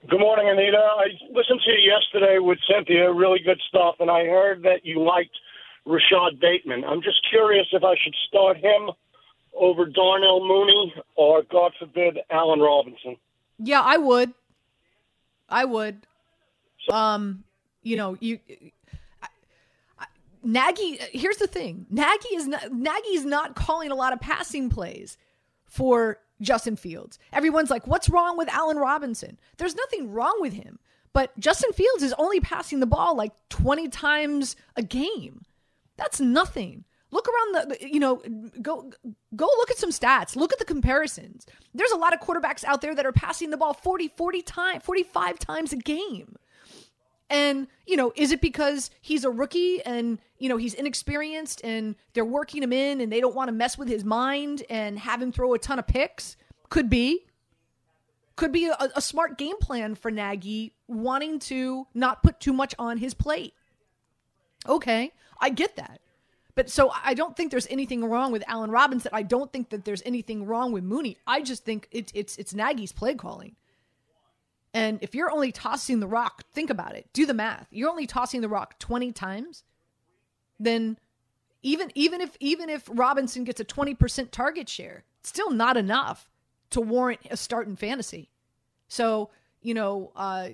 Good 0.08 0.18
morning, 0.18 0.48
Anita. 0.48 0.78
I 0.78 1.08
listened 1.30 1.60
to 1.62 1.70
you 1.70 1.92
yesterday 1.92 2.38
with 2.38 2.58
Cynthia. 2.66 3.12
Really 3.12 3.38
good 3.44 3.60
stuff, 3.68 3.96
and 4.00 4.10
I 4.10 4.24
heard 4.24 4.62
that 4.62 4.84
you 4.84 5.04
liked 5.04 5.36
Rashod 5.84 6.40
Bateman. 6.40 6.84
I'm 6.84 7.02
just 7.02 7.20
curious 7.28 7.66
if 7.72 7.84
I 7.84 7.94
should 8.02 8.14
start 8.26 8.56
him 8.56 8.90
over 9.54 9.84
Darnell 9.84 10.46
Mooney 10.46 10.94
or, 11.16 11.42
God 11.42 11.72
forbid, 11.78 12.18
Allen 12.30 12.60
Robinson. 12.60 13.16
Yeah, 13.58 13.82
I 13.82 13.98
would. 13.98 14.32
I 15.50 15.66
would. 15.66 16.06
Um, 16.90 17.44
you 17.82 17.96
know, 17.96 18.16
you 18.20 18.38
Nagy. 20.42 20.98
Here's 21.12 21.36
the 21.36 21.46
thing: 21.46 21.84
Nagy 21.90 22.28
is 22.34 22.46
not 22.46 22.72
Nagy 22.72 23.08
is 23.08 23.26
not 23.26 23.54
calling 23.54 23.90
a 23.90 23.94
lot 23.94 24.14
of 24.14 24.20
passing 24.20 24.70
plays 24.70 25.18
for 25.66 26.18
Justin 26.40 26.76
Fields. 26.76 27.18
Everyone's 27.32 27.70
like, 27.70 27.86
what's 27.86 28.08
wrong 28.08 28.36
with 28.36 28.48
Allen 28.48 28.76
Robinson? 28.76 29.38
There's 29.56 29.74
nothing 29.74 30.10
wrong 30.10 30.36
with 30.40 30.52
him. 30.52 30.78
But 31.12 31.38
Justin 31.38 31.72
Fields 31.72 32.02
is 32.02 32.14
only 32.18 32.40
passing 32.40 32.80
the 32.80 32.86
ball 32.86 33.16
like 33.16 33.32
20 33.48 33.88
times 33.88 34.56
a 34.76 34.82
game. 34.82 35.42
That's 35.96 36.20
nothing. 36.20 36.84
Look 37.12 37.26
around 37.28 37.70
the, 37.70 37.78
you 37.80 37.98
know, 37.98 38.22
go 38.62 38.90
go 39.34 39.44
look 39.56 39.70
at 39.70 39.78
some 39.78 39.90
stats. 39.90 40.36
Look 40.36 40.52
at 40.52 40.60
the 40.60 40.64
comparisons. 40.64 41.44
There's 41.74 41.90
a 41.90 41.96
lot 41.96 42.14
of 42.14 42.20
quarterbacks 42.20 42.62
out 42.64 42.80
there 42.80 42.94
that 42.94 43.04
are 43.04 43.12
passing 43.12 43.50
the 43.50 43.56
ball 43.56 43.74
40, 43.74 44.08
40 44.16 44.42
times, 44.42 44.84
45 44.84 45.38
times 45.40 45.72
a 45.72 45.76
game. 45.76 46.36
And, 47.30 47.68
you 47.86 47.96
know, 47.96 48.12
is 48.16 48.32
it 48.32 48.40
because 48.40 48.90
he's 49.00 49.24
a 49.24 49.30
rookie 49.30 49.80
and, 49.86 50.18
you 50.38 50.48
know, 50.48 50.56
he's 50.56 50.74
inexperienced 50.74 51.60
and 51.62 51.94
they're 52.12 52.24
working 52.24 52.60
him 52.62 52.72
in 52.72 53.00
and 53.00 53.10
they 53.10 53.20
don't 53.20 53.36
want 53.36 53.48
to 53.48 53.52
mess 53.52 53.78
with 53.78 53.88
his 53.88 54.04
mind 54.04 54.64
and 54.68 54.98
have 54.98 55.22
him 55.22 55.30
throw 55.30 55.54
a 55.54 55.58
ton 55.58 55.78
of 55.78 55.86
picks? 55.86 56.36
Could 56.68 56.90
be. 56.90 57.24
Could 58.34 58.50
be 58.50 58.66
a, 58.66 58.76
a 58.96 59.00
smart 59.00 59.38
game 59.38 59.58
plan 59.58 59.94
for 59.94 60.10
Nagy 60.10 60.74
wanting 60.88 61.38
to 61.40 61.86
not 61.94 62.22
put 62.22 62.40
too 62.40 62.52
much 62.52 62.74
on 62.78 62.96
his 62.98 63.14
plate. 63.14 63.54
Okay, 64.68 65.12
I 65.40 65.50
get 65.50 65.76
that. 65.76 66.00
But 66.56 66.68
so 66.68 66.92
I 67.04 67.14
don't 67.14 67.36
think 67.36 67.50
there's 67.50 67.68
anything 67.68 68.04
wrong 68.04 68.32
with 68.32 68.42
Allen 68.48 68.70
Robinson. 68.70 69.10
I 69.14 69.22
don't 69.22 69.52
think 69.52 69.70
that 69.70 69.84
there's 69.84 70.02
anything 70.04 70.46
wrong 70.46 70.72
with 70.72 70.84
Mooney. 70.84 71.16
I 71.26 71.42
just 71.42 71.64
think 71.64 71.86
it's 71.92 72.12
it's 72.14 72.36
it's 72.38 72.54
Nagy's 72.54 72.92
play 72.92 73.14
calling. 73.14 73.54
And 74.72 74.98
if 75.02 75.14
you're 75.14 75.30
only 75.30 75.50
tossing 75.50 76.00
the 76.00 76.06
rock, 76.06 76.44
think 76.52 76.70
about 76.70 76.94
it. 76.94 77.08
Do 77.12 77.26
the 77.26 77.34
math. 77.34 77.66
You're 77.70 77.90
only 77.90 78.06
tossing 78.06 78.40
the 78.40 78.48
rock 78.48 78.78
20 78.78 79.12
times, 79.12 79.64
then 80.58 80.98
even 81.62 81.90
even 81.94 82.20
if 82.20 82.36
even 82.40 82.70
if 82.70 82.88
Robinson 82.92 83.44
gets 83.44 83.60
a 83.60 83.64
20% 83.64 84.30
target 84.30 84.68
share, 84.68 85.04
still 85.22 85.50
not 85.50 85.76
enough 85.76 86.30
to 86.70 86.80
warrant 86.80 87.20
a 87.30 87.36
start 87.36 87.66
in 87.66 87.76
fantasy. 87.76 88.30
So, 88.88 89.30
you 89.60 89.74
know, 89.74 90.12
uh 90.14 90.50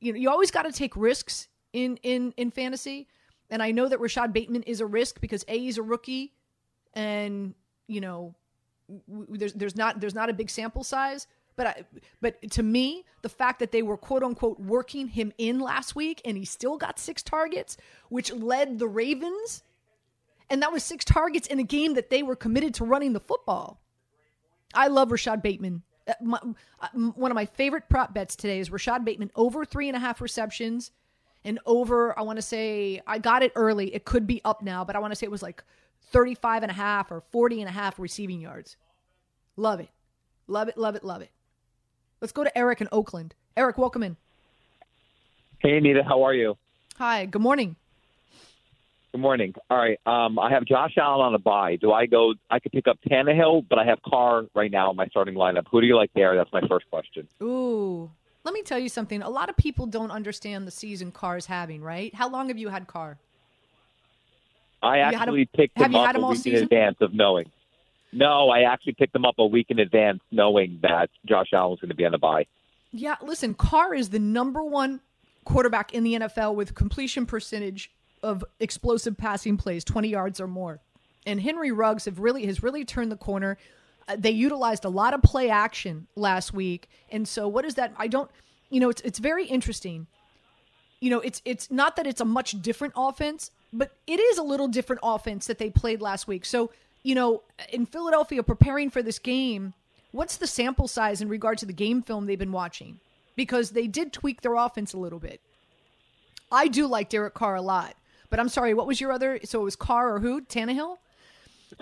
you 0.00 0.12
know, 0.12 0.18
you 0.18 0.30
always 0.30 0.50
got 0.50 0.62
to 0.62 0.72
take 0.72 0.96
risks 0.96 1.48
in 1.72 1.98
in 2.02 2.32
in 2.36 2.50
fantasy. 2.50 3.08
And 3.50 3.62
I 3.62 3.72
know 3.72 3.88
that 3.88 4.00
Rashod 4.00 4.32
Bateman 4.32 4.62
is 4.62 4.80
a 4.80 4.86
risk 4.86 5.20
because 5.20 5.44
A 5.48 5.58
he's 5.58 5.76
a 5.76 5.82
rookie 5.82 6.32
and, 6.94 7.54
you 7.88 8.00
know, 8.00 8.34
there's 9.08 9.52
there's 9.54 9.76
not 9.76 10.00
there's 10.00 10.14
not 10.14 10.30
a 10.30 10.32
big 10.32 10.50
sample 10.50 10.84
size, 10.84 11.26
but 11.56 11.66
I, 11.66 11.84
but 12.20 12.50
to 12.52 12.62
me, 12.62 13.04
the 13.22 13.28
fact 13.28 13.58
that 13.58 13.72
they 13.72 13.82
were 13.82 13.96
quote 13.96 14.22
unquote 14.22 14.58
working 14.58 15.08
him 15.08 15.32
in 15.38 15.60
last 15.60 15.94
week 15.94 16.20
and 16.24 16.36
he 16.36 16.44
still 16.44 16.76
got 16.76 16.98
six 16.98 17.22
targets, 17.22 17.76
which 18.08 18.32
led 18.32 18.78
the 18.78 18.88
Ravens, 18.88 19.62
and 20.48 20.62
that 20.62 20.72
was 20.72 20.82
six 20.82 21.04
targets 21.04 21.46
in 21.46 21.58
a 21.58 21.64
game 21.64 21.94
that 21.94 22.10
they 22.10 22.22
were 22.22 22.36
committed 22.36 22.74
to 22.74 22.84
running 22.84 23.12
the 23.12 23.20
football. 23.20 23.80
I 24.74 24.88
love 24.88 25.12
Rashod 25.12 25.42
Bateman. 25.42 25.82
Uh, 26.08 26.14
my, 26.22 26.38
uh, 26.80 26.88
one 26.94 27.30
of 27.30 27.34
my 27.34 27.44
favorite 27.44 27.88
prop 27.88 28.14
bets 28.14 28.36
today 28.36 28.58
is 28.60 28.70
Rashod 28.70 29.04
Bateman 29.04 29.30
over 29.36 29.64
three 29.64 29.88
and 29.88 29.96
a 29.96 30.00
half 30.00 30.20
receptions 30.20 30.90
and 31.44 31.58
over, 31.64 32.18
I 32.18 32.22
want 32.22 32.36
to 32.36 32.42
say, 32.42 33.00
I 33.06 33.18
got 33.18 33.42
it 33.42 33.52
early. 33.54 33.94
It 33.94 34.04
could 34.04 34.26
be 34.26 34.40
up 34.44 34.62
now, 34.62 34.84
but 34.84 34.94
I 34.94 34.98
want 34.98 35.12
to 35.12 35.16
say 35.16 35.24
it 35.24 35.30
was 35.30 35.42
like 35.42 35.64
35 36.12 36.64
and 36.64 36.70
a 36.70 36.74
half 36.74 37.10
or 37.10 37.22
40 37.30 37.60
and 37.60 37.68
a 37.68 37.72
half 37.72 37.98
receiving 37.98 38.40
yards. 38.40 38.76
Love 39.56 39.80
it. 39.80 39.88
Love 40.46 40.68
it, 40.68 40.76
love 40.76 40.96
it, 40.96 41.04
love 41.04 41.22
it. 41.22 41.30
Let's 42.20 42.32
go 42.32 42.44
to 42.44 42.56
Eric 42.58 42.80
in 42.80 42.88
Oakland. 42.92 43.34
Eric, 43.56 43.78
welcome 43.78 44.02
in. 44.02 44.16
Hey, 45.58 45.76
Anita. 45.78 46.02
How 46.04 46.22
are 46.22 46.34
you? 46.34 46.56
Hi. 46.98 47.26
Good 47.26 47.42
morning. 47.42 47.76
Good 49.12 49.20
morning. 49.20 49.54
All 49.70 49.76
right. 49.78 49.98
Um, 50.06 50.38
I 50.38 50.50
have 50.50 50.64
Josh 50.64 50.94
Allen 50.96 51.20
on 51.26 51.34
a 51.34 51.38
bye. 51.38 51.76
Do 51.76 51.92
I 51.92 52.06
go? 52.06 52.34
I 52.50 52.58
could 52.60 52.72
pick 52.72 52.86
up 52.86 52.98
Tannehill, 53.08 53.66
but 53.68 53.78
I 53.78 53.84
have 53.84 54.00
Carr 54.02 54.44
right 54.54 54.70
now 54.70 54.90
in 54.90 54.96
my 54.96 55.06
starting 55.08 55.34
lineup. 55.34 55.64
Who 55.70 55.80
do 55.80 55.86
you 55.86 55.96
like 55.96 56.10
there? 56.14 56.36
That's 56.36 56.52
my 56.52 56.60
first 56.68 56.88
question. 56.90 57.26
Ooh. 57.42 58.10
Let 58.44 58.54
me 58.54 58.62
tell 58.62 58.78
you 58.78 58.88
something. 58.88 59.20
A 59.22 59.28
lot 59.28 59.50
of 59.50 59.56
people 59.56 59.86
don't 59.86 60.10
understand 60.10 60.66
the 60.66 60.70
season 60.70 61.10
Carr's 61.12 61.46
having, 61.46 61.82
right? 61.82 62.14
How 62.14 62.28
long 62.28 62.48
have 62.48 62.56
you 62.58 62.68
had 62.68 62.86
Carr? 62.86 63.18
I 64.82 64.98
Have 64.98 65.14
actually 65.14 65.42
him- 65.42 65.48
picked 65.54 65.76
have 65.78 65.86
him 65.88 65.92
you 65.92 65.98
up 65.98 66.06
had 66.06 66.16
a 66.16 66.20
all 66.20 66.30
week 66.30 66.46
in 66.46 66.54
advance 66.54 66.96
of 67.00 67.12
knowing. 67.12 67.50
No, 68.12 68.50
I 68.50 68.62
actually 68.62 68.94
picked 68.94 69.12
them 69.12 69.24
up 69.24 69.36
a 69.38 69.46
week 69.46 69.66
in 69.68 69.78
advance, 69.78 70.20
knowing 70.30 70.80
that 70.82 71.10
Josh 71.26 71.48
Allen 71.52 71.70
was 71.70 71.80
going 71.80 71.90
to 71.90 71.94
be 71.94 72.04
on 72.04 72.12
the 72.12 72.18
bye. 72.18 72.46
Yeah, 72.92 73.16
listen, 73.22 73.54
Carr 73.54 73.94
is 73.94 74.10
the 74.10 74.18
number 74.18 74.64
one 74.64 75.00
quarterback 75.44 75.94
in 75.94 76.02
the 76.02 76.14
NFL 76.14 76.54
with 76.54 76.74
completion 76.74 77.24
percentage 77.24 77.90
of 78.22 78.44
explosive 78.58 79.16
passing 79.16 79.56
plays, 79.56 79.84
20 79.84 80.08
yards 80.08 80.40
or 80.40 80.48
more. 80.48 80.80
And 81.24 81.40
Henry 81.40 81.70
Ruggs 81.70 82.06
have 82.06 82.18
really 82.18 82.46
has 82.46 82.62
really 82.62 82.84
turned 82.84 83.12
the 83.12 83.16
corner. 83.16 83.58
Uh, 84.08 84.16
they 84.18 84.30
utilized 84.30 84.84
a 84.84 84.88
lot 84.88 85.14
of 85.14 85.22
play 85.22 85.50
action 85.50 86.06
last 86.16 86.52
week. 86.52 86.88
And 87.10 87.28
so 87.28 87.46
what 87.46 87.64
is 87.64 87.76
that? 87.76 87.92
I 87.96 88.08
don't 88.08 88.30
you 88.70 88.80
know, 88.80 88.88
it's 88.88 89.02
it's 89.02 89.18
very 89.18 89.44
interesting. 89.44 90.06
You 91.00 91.10
know, 91.10 91.20
it's 91.20 91.42
it's 91.44 91.70
not 91.70 91.96
that 91.96 92.06
it's 92.06 92.20
a 92.20 92.24
much 92.24 92.60
different 92.62 92.94
offense, 92.96 93.50
but 93.72 93.92
it 94.06 94.18
is 94.20 94.38
a 94.38 94.42
little 94.42 94.68
different 94.68 95.00
offense 95.02 95.46
that 95.46 95.58
they 95.58 95.70
played 95.70 96.00
last 96.00 96.28
week. 96.28 96.44
So, 96.44 96.70
you 97.02 97.14
know, 97.14 97.42
in 97.72 97.86
Philadelphia 97.86 98.42
preparing 98.42 98.90
for 98.90 99.02
this 99.02 99.18
game, 99.18 99.74
what's 100.12 100.36
the 100.36 100.46
sample 100.46 100.88
size 100.88 101.20
in 101.22 101.28
regard 101.28 101.58
to 101.58 101.66
the 101.66 101.72
game 101.72 102.02
film 102.02 102.26
they've 102.26 102.38
been 102.38 102.52
watching? 102.52 103.00
Because 103.36 103.70
they 103.70 103.86
did 103.86 104.12
tweak 104.12 104.42
their 104.42 104.54
offense 104.54 104.92
a 104.92 104.98
little 104.98 105.18
bit. 105.18 105.40
I 106.52 106.68
do 106.68 106.86
like 106.86 107.08
Derek 107.08 107.34
Carr 107.34 107.54
a 107.54 107.62
lot, 107.62 107.94
but 108.28 108.40
I'm 108.40 108.48
sorry, 108.48 108.74
what 108.74 108.86
was 108.86 109.00
your 109.00 109.12
other? 109.12 109.38
So 109.44 109.60
it 109.60 109.64
was 109.64 109.76
Carr 109.76 110.14
or 110.14 110.20
who? 110.20 110.42
Tannehill? 110.42 110.96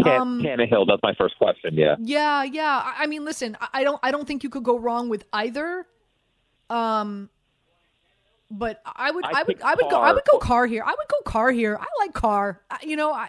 Tan- 0.03 0.21
Um, 0.21 0.43
Tannehill. 0.43 0.87
That's 0.87 1.03
my 1.03 1.15
first 1.15 1.37
question. 1.39 1.75
Yeah. 1.75 1.97
Yeah, 1.99 2.43
yeah. 2.45 2.93
I, 2.99 3.07
mean, 3.07 3.25
listen, 3.25 3.57
I, 3.61 3.69
I 3.75 3.85
don't, 3.85 3.99
I 4.03 4.11
don't 4.11 4.27
think 4.29 4.45
you 4.45 4.51
could 4.51 4.63
go 4.63 4.79
wrong 4.79 5.09
with 5.09 5.25
either. 5.33 5.87
Um, 6.69 7.31
but 8.51 8.83
I 8.85 9.11
would, 9.11 9.25
I 9.25 9.41
I, 9.41 9.43
would, 9.45 9.63
I 9.63 9.75
would 9.75 9.91
go, 9.91 10.01
I 10.01 10.13
would 10.13 10.23
go 10.31 10.39
Carr 10.39 10.67
here. 10.67 10.83
I 10.83 10.91
would 10.91 11.09
go 11.09 11.21
Carr 11.25 11.51
here. 11.51 11.79
I 11.81 11.87
like 11.99 12.13
Carr. 12.13 12.61
I, 12.71 12.79
you 12.83 12.97
know, 12.97 13.13
I, 13.13 13.29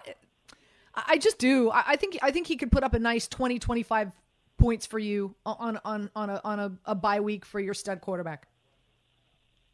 I 0.94 1.18
just 1.18 1.38
do. 1.38 1.70
I, 1.70 1.84
I 1.88 1.96
think, 1.96 2.18
I 2.22 2.30
think 2.30 2.46
he 2.46 2.56
could 2.56 2.72
put 2.72 2.82
up 2.82 2.94
a 2.94 2.98
nice 2.98 3.28
20, 3.28 3.58
25 3.58 4.12
points 4.58 4.86
for 4.86 4.98
you 4.98 5.34
on, 5.46 5.80
on, 5.84 6.10
on 6.14 6.30
a, 6.30 6.40
on 6.44 6.60
a, 6.60 6.72
a 6.84 6.94
bye 6.94 7.20
week 7.20 7.44
for 7.44 7.60
your 7.60 7.74
stud 7.74 8.00
quarterback. 8.00 8.46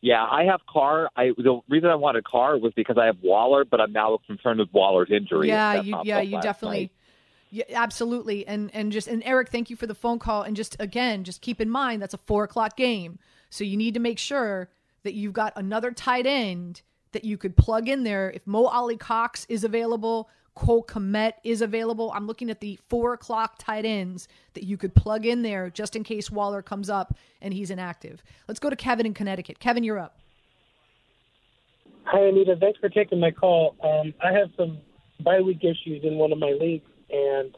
Yeah, 0.03 0.25
I 0.25 0.45
have 0.45 0.61
Carr. 0.69 1.09
I 1.17 1.33
the 1.37 1.61
reason 1.69 1.89
I 1.89 1.95
wanted 1.95 2.25
Carr 2.25 2.59
was 2.59 2.73
because 2.77 2.97
I 2.97 3.07
have 3.07 3.17
Waller, 3.23 3.65
but 3.65 3.81
I'm 3.81 3.93
now 3.93 4.19
concerned 4.27 4.61
with 4.61 4.69
Waller's 4.73 5.11
injury. 5.11 5.49
Yeah, 5.49 5.81
you, 5.81 5.99
yeah, 6.05 6.21
you 6.21 6.41
definitely, 6.41 6.79
night. 6.79 6.93
yeah, 7.51 7.65
absolutely, 7.75 8.47
and 8.47 8.71
and 8.73 8.93
just 8.93 9.09
and 9.09 9.23
Eric, 9.25 9.49
thank 9.49 9.71
you 9.71 9.75
for 9.75 9.87
the 9.87 9.95
phone 9.95 10.19
call, 10.19 10.43
and 10.43 10.55
just 10.55 10.77
again, 10.79 11.25
just 11.25 11.41
keep 11.41 11.61
in 11.61 11.71
mind 11.71 12.03
that's 12.03 12.15
a 12.15 12.19
four 12.19 12.45
o'clock 12.45 12.77
game, 12.77 13.19
so 13.51 13.65
you 13.65 13.77
need 13.77 13.95
to 13.95 14.01
make 14.01 14.19
sure 14.19 14.69
that 15.03 15.15
you've 15.15 15.33
got 15.33 15.53
another 15.57 15.91
tight 15.91 16.27
end 16.27 16.83
that 17.13 17.25
you 17.25 17.37
could 17.39 17.57
plug 17.57 17.89
in 17.89 18.05
there. 18.05 18.31
If 18.31 18.47
Mo 18.47 18.67
Alie-Cox 18.67 19.47
is 19.49 19.65
available, 19.65 20.29
Cole 20.57 20.83
Kmet 20.83 21.35
is 21.45 21.61
available. 21.61 22.11
I'm 22.15 22.27
looking 22.27 22.51
at 22.51 22.61
the 22.61 22.79
four 22.89 23.13
o'clock 23.13 23.57
tight 23.59 23.85
ends 23.85 24.27
that 24.55 24.65
you 24.65 24.77
could 24.77 24.95
plug 24.95 25.27
in 25.27 25.43
there 25.43 25.71
just 25.71 25.95
in 25.95 26.03
case 26.03 26.31
Waller 26.31 26.63
comes 26.63 26.91
up 26.91 27.15
and 27.43 27.55
he's 27.55 27.71
inactive. 27.71 28.23
Let's 28.49 28.59
go 28.59 28.71
to 28.71 28.75
Kevin 28.75 29.07
in 29.07 29.15
Connecticut. 29.15 29.61
Kevin, 29.61 29.85
you're 29.85 29.99
up. 29.99 30.19
Hi, 32.05 32.21
Anita. 32.21 32.57
Thanks 32.59 32.79
for 32.81 32.89
taking 32.89 33.21
my 33.21 33.31
call. 33.31 33.77
Um, 33.85 34.15
I 34.25 34.33
have 34.33 34.49
some 34.57 34.79
bye 35.23 35.41
week 35.41 35.63
issues 35.63 36.05
in 36.05 36.15
one 36.15 36.33
of 36.33 36.39
my 36.39 36.57
leagues, 36.59 36.89
and 37.11 37.55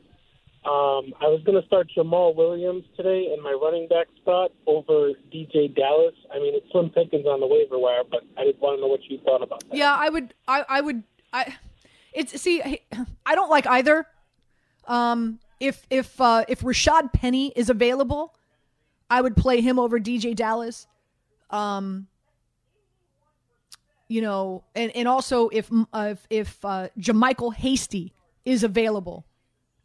um, 0.64 1.14
I 1.20 1.28
was 1.28 1.40
going 1.44 1.60
to 1.60 1.66
start 1.66 1.88
Jamaal 1.96 2.34
Williams 2.34 2.84
today 2.96 3.32
in 3.32 3.42
my 3.42 3.56
running 3.62 3.86
back 3.86 4.08
spot 4.16 4.50
over 4.66 5.12
DeeJay 5.32 5.76
Dallas. 5.76 6.14
I 6.34 6.38
mean, 6.40 6.54
it's 6.54 6.66
slim 6.72 6.90
pickings 6.90 7.26
on 7.26 7.38
the 7.38 7.46
waiver 7.46 7.78
wire, 7.78 8.02
but 8.10 8.22
I 8.36 8.44
just 8.44 8.58
want 8.58 8.78
to 8.78 8.80
know 8.80 8.88
what 8.88 9.04
you 9.04 9.20
thought 9.24 9.42
about 9.42 9.60
that. 9.68 9.76
Yeah, 9.76 9.94
I 9.94 10.08
would. 10.08 10.34
I, 10.48 10.64
I 10.68 10.80
would. 10.80 11.04
I. 11.32 11.54
It's 12.12 12.40
see. 12.40 12.62
I- 13.26 13.34
don't 13.34 13.50
like 13.50 13.66
either. 13.66 14.06
Um, 14.86 15.38
if 15.60 15.86
if 15.90 16.20
uh, 16.20 16.44
if 16.48 16.60
Rashad 16.60 17.12
Penny 17.12 17.52
is 17.54 17.70
available, 17.70 18.34
I 19.10 19.20
would 19.20 19.36
play 19.36 19.60
him 19.60 19.78
over 19.78 19.98
DeeJay 19.98 20.34
Dallas. 20.34 20.86
Um, 21.50 22.06
you 24.08 24.22
know, 24.22 24.64
and 24.74 24.94
and 24.96 25.06
also 25.06 25.48
if 25.48 25.70
uh, 25.92 26.14
if 26.14 26.26
if 26.30 26.64
uh, 26.64 26.88
JaMycal 26.98 27.54
Hasty 27.54 28.14
is 28.44 28.64
available, 28.64 29.26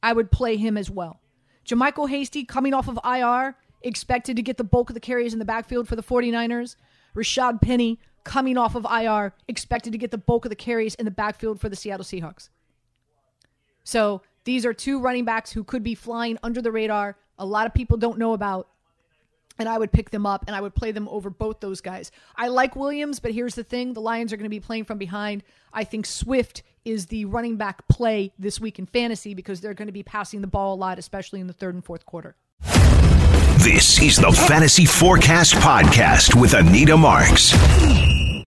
I 0.02 0.14
would 0.14 0.32
play 0.32 0.56
him 0.58 0.78
as 0.78 0.90
well. 0.90 1.20
JaMycal 1.68 2.10
Hasty 2.10 2.44
coming 2.46 2.74
off 2.74 2.88
of 2.88 3.00
IR, 3.04 3.56
expected 3.82 4.36
to 4.38 4.42
get 4.42 4.58
the 4.58 4.64
bulk 4.64 4.90
of 4.90 4.94
the 4.94 5.00
carries 5.00 5.34
in 5.34 5.40
the 5.40 5.46
backfield 5.46 5.88
for 5.88 5.96
the 5.96 6.04
49ers. 6.04 6.76
Rashad 7.16 7.62
Penny 7.62 8.00
coming 8.24 8.58
off 8.58 8.76
of 8.76 8.86
IR, 8.90 9.34
expected 9.48 9.92
to 9.92 9.98
get 9.98 10.12
the 10.12 10.18
bulk 10.18 10.46
of 10.46 10.50
the 10.50 10.56
carries 10.56 10.96
in 10.96 11.06
the 11.06 11.12
backfield 11.12 11.60
for 11.60 11.70
the 11.70 11.76
Seattle 11.76 12.06
Seahawks. 12.06 12.50
So 13.84 14.22
these 14.46 14.66
are 14.66 14.74
two 14.74 15.00
running 15.00 15.26
backs 15.26 15.52
who 15.52 15.64
could 15.64 15.84
be 15.84 15.96
flying 15.96 16.38
under 16.44 16.62
the 16.62 16.72
radar. 16.72 17.18
A 17.38 17.46
lot 17.46 17.68
of 17.68 17.74
people 17.74 17.98
don't 17.98 18.18
know 18.18 18.34
about. 18.34 18.70
And 19.60 19.70
I 19.70 19.78
would 19.78 19.92
pick 19.92 20.10
them 20.10 20.26
up 20.26 20.46
and 20.48 20.56
I 20.56 20.62
would 20.62 20.74
play 20.74 20.92
them 20.92 21.08
over 21.10 21.30
both 21.30 21.60
those 21.60 21.80
guys. 21.80 22.12
I 22.36 22.48
like 22.48 22.76
Williams, 22.76 23.20
but 23.20 23.34
here's 23.34 23.54
the 23.54 23.64
thing 23.64 23.94
the 23.94 24.02
Lions 24.02 24.34
are 24.34 24.38
going 24.38 24.46
to 24.46 24.50
be 24.50 24.60
playing 24.60 24.86
from 24.86 24.98
behind. 24.98 25.44
I 25.72 25.84
think 25.84 26.08
Swift 26.08 26.64
is 26.86 27.06
the 27.06 27.26
running 27.26 27.56
back 27.56 27.88
play 27.88 28.34
this 28.40 28.60
week 28.60 28.80
in 28.80 28.88
fantasy 28.88 29.36
because 29.36 29.62
they're 29.62 29.76
going 29.76 29.88
to 29.88 29.94
be 29.94 30.02
passing 30.02 30.42
the 30.42 30.48
ball 30.48 30.74
a 30.74 30.76
lot, 30.76 30.98
especially 30.98 31.40
in 31.40 31.46
the 31.46 31.54
third 31.54 31.76
and 31.76 31.86
fourth 31.86 32.04
quarter. 32.04 32.36
This 33.64 34.02
is 34.02 34.18
the 34.18 34.30
Fantasy 34.30 34.84
Forecast 34.84 35.54
Podcast 35.54 36.36
with 36.36 36.54
Anita 36.54 36.98
Marks. 36.98 37.54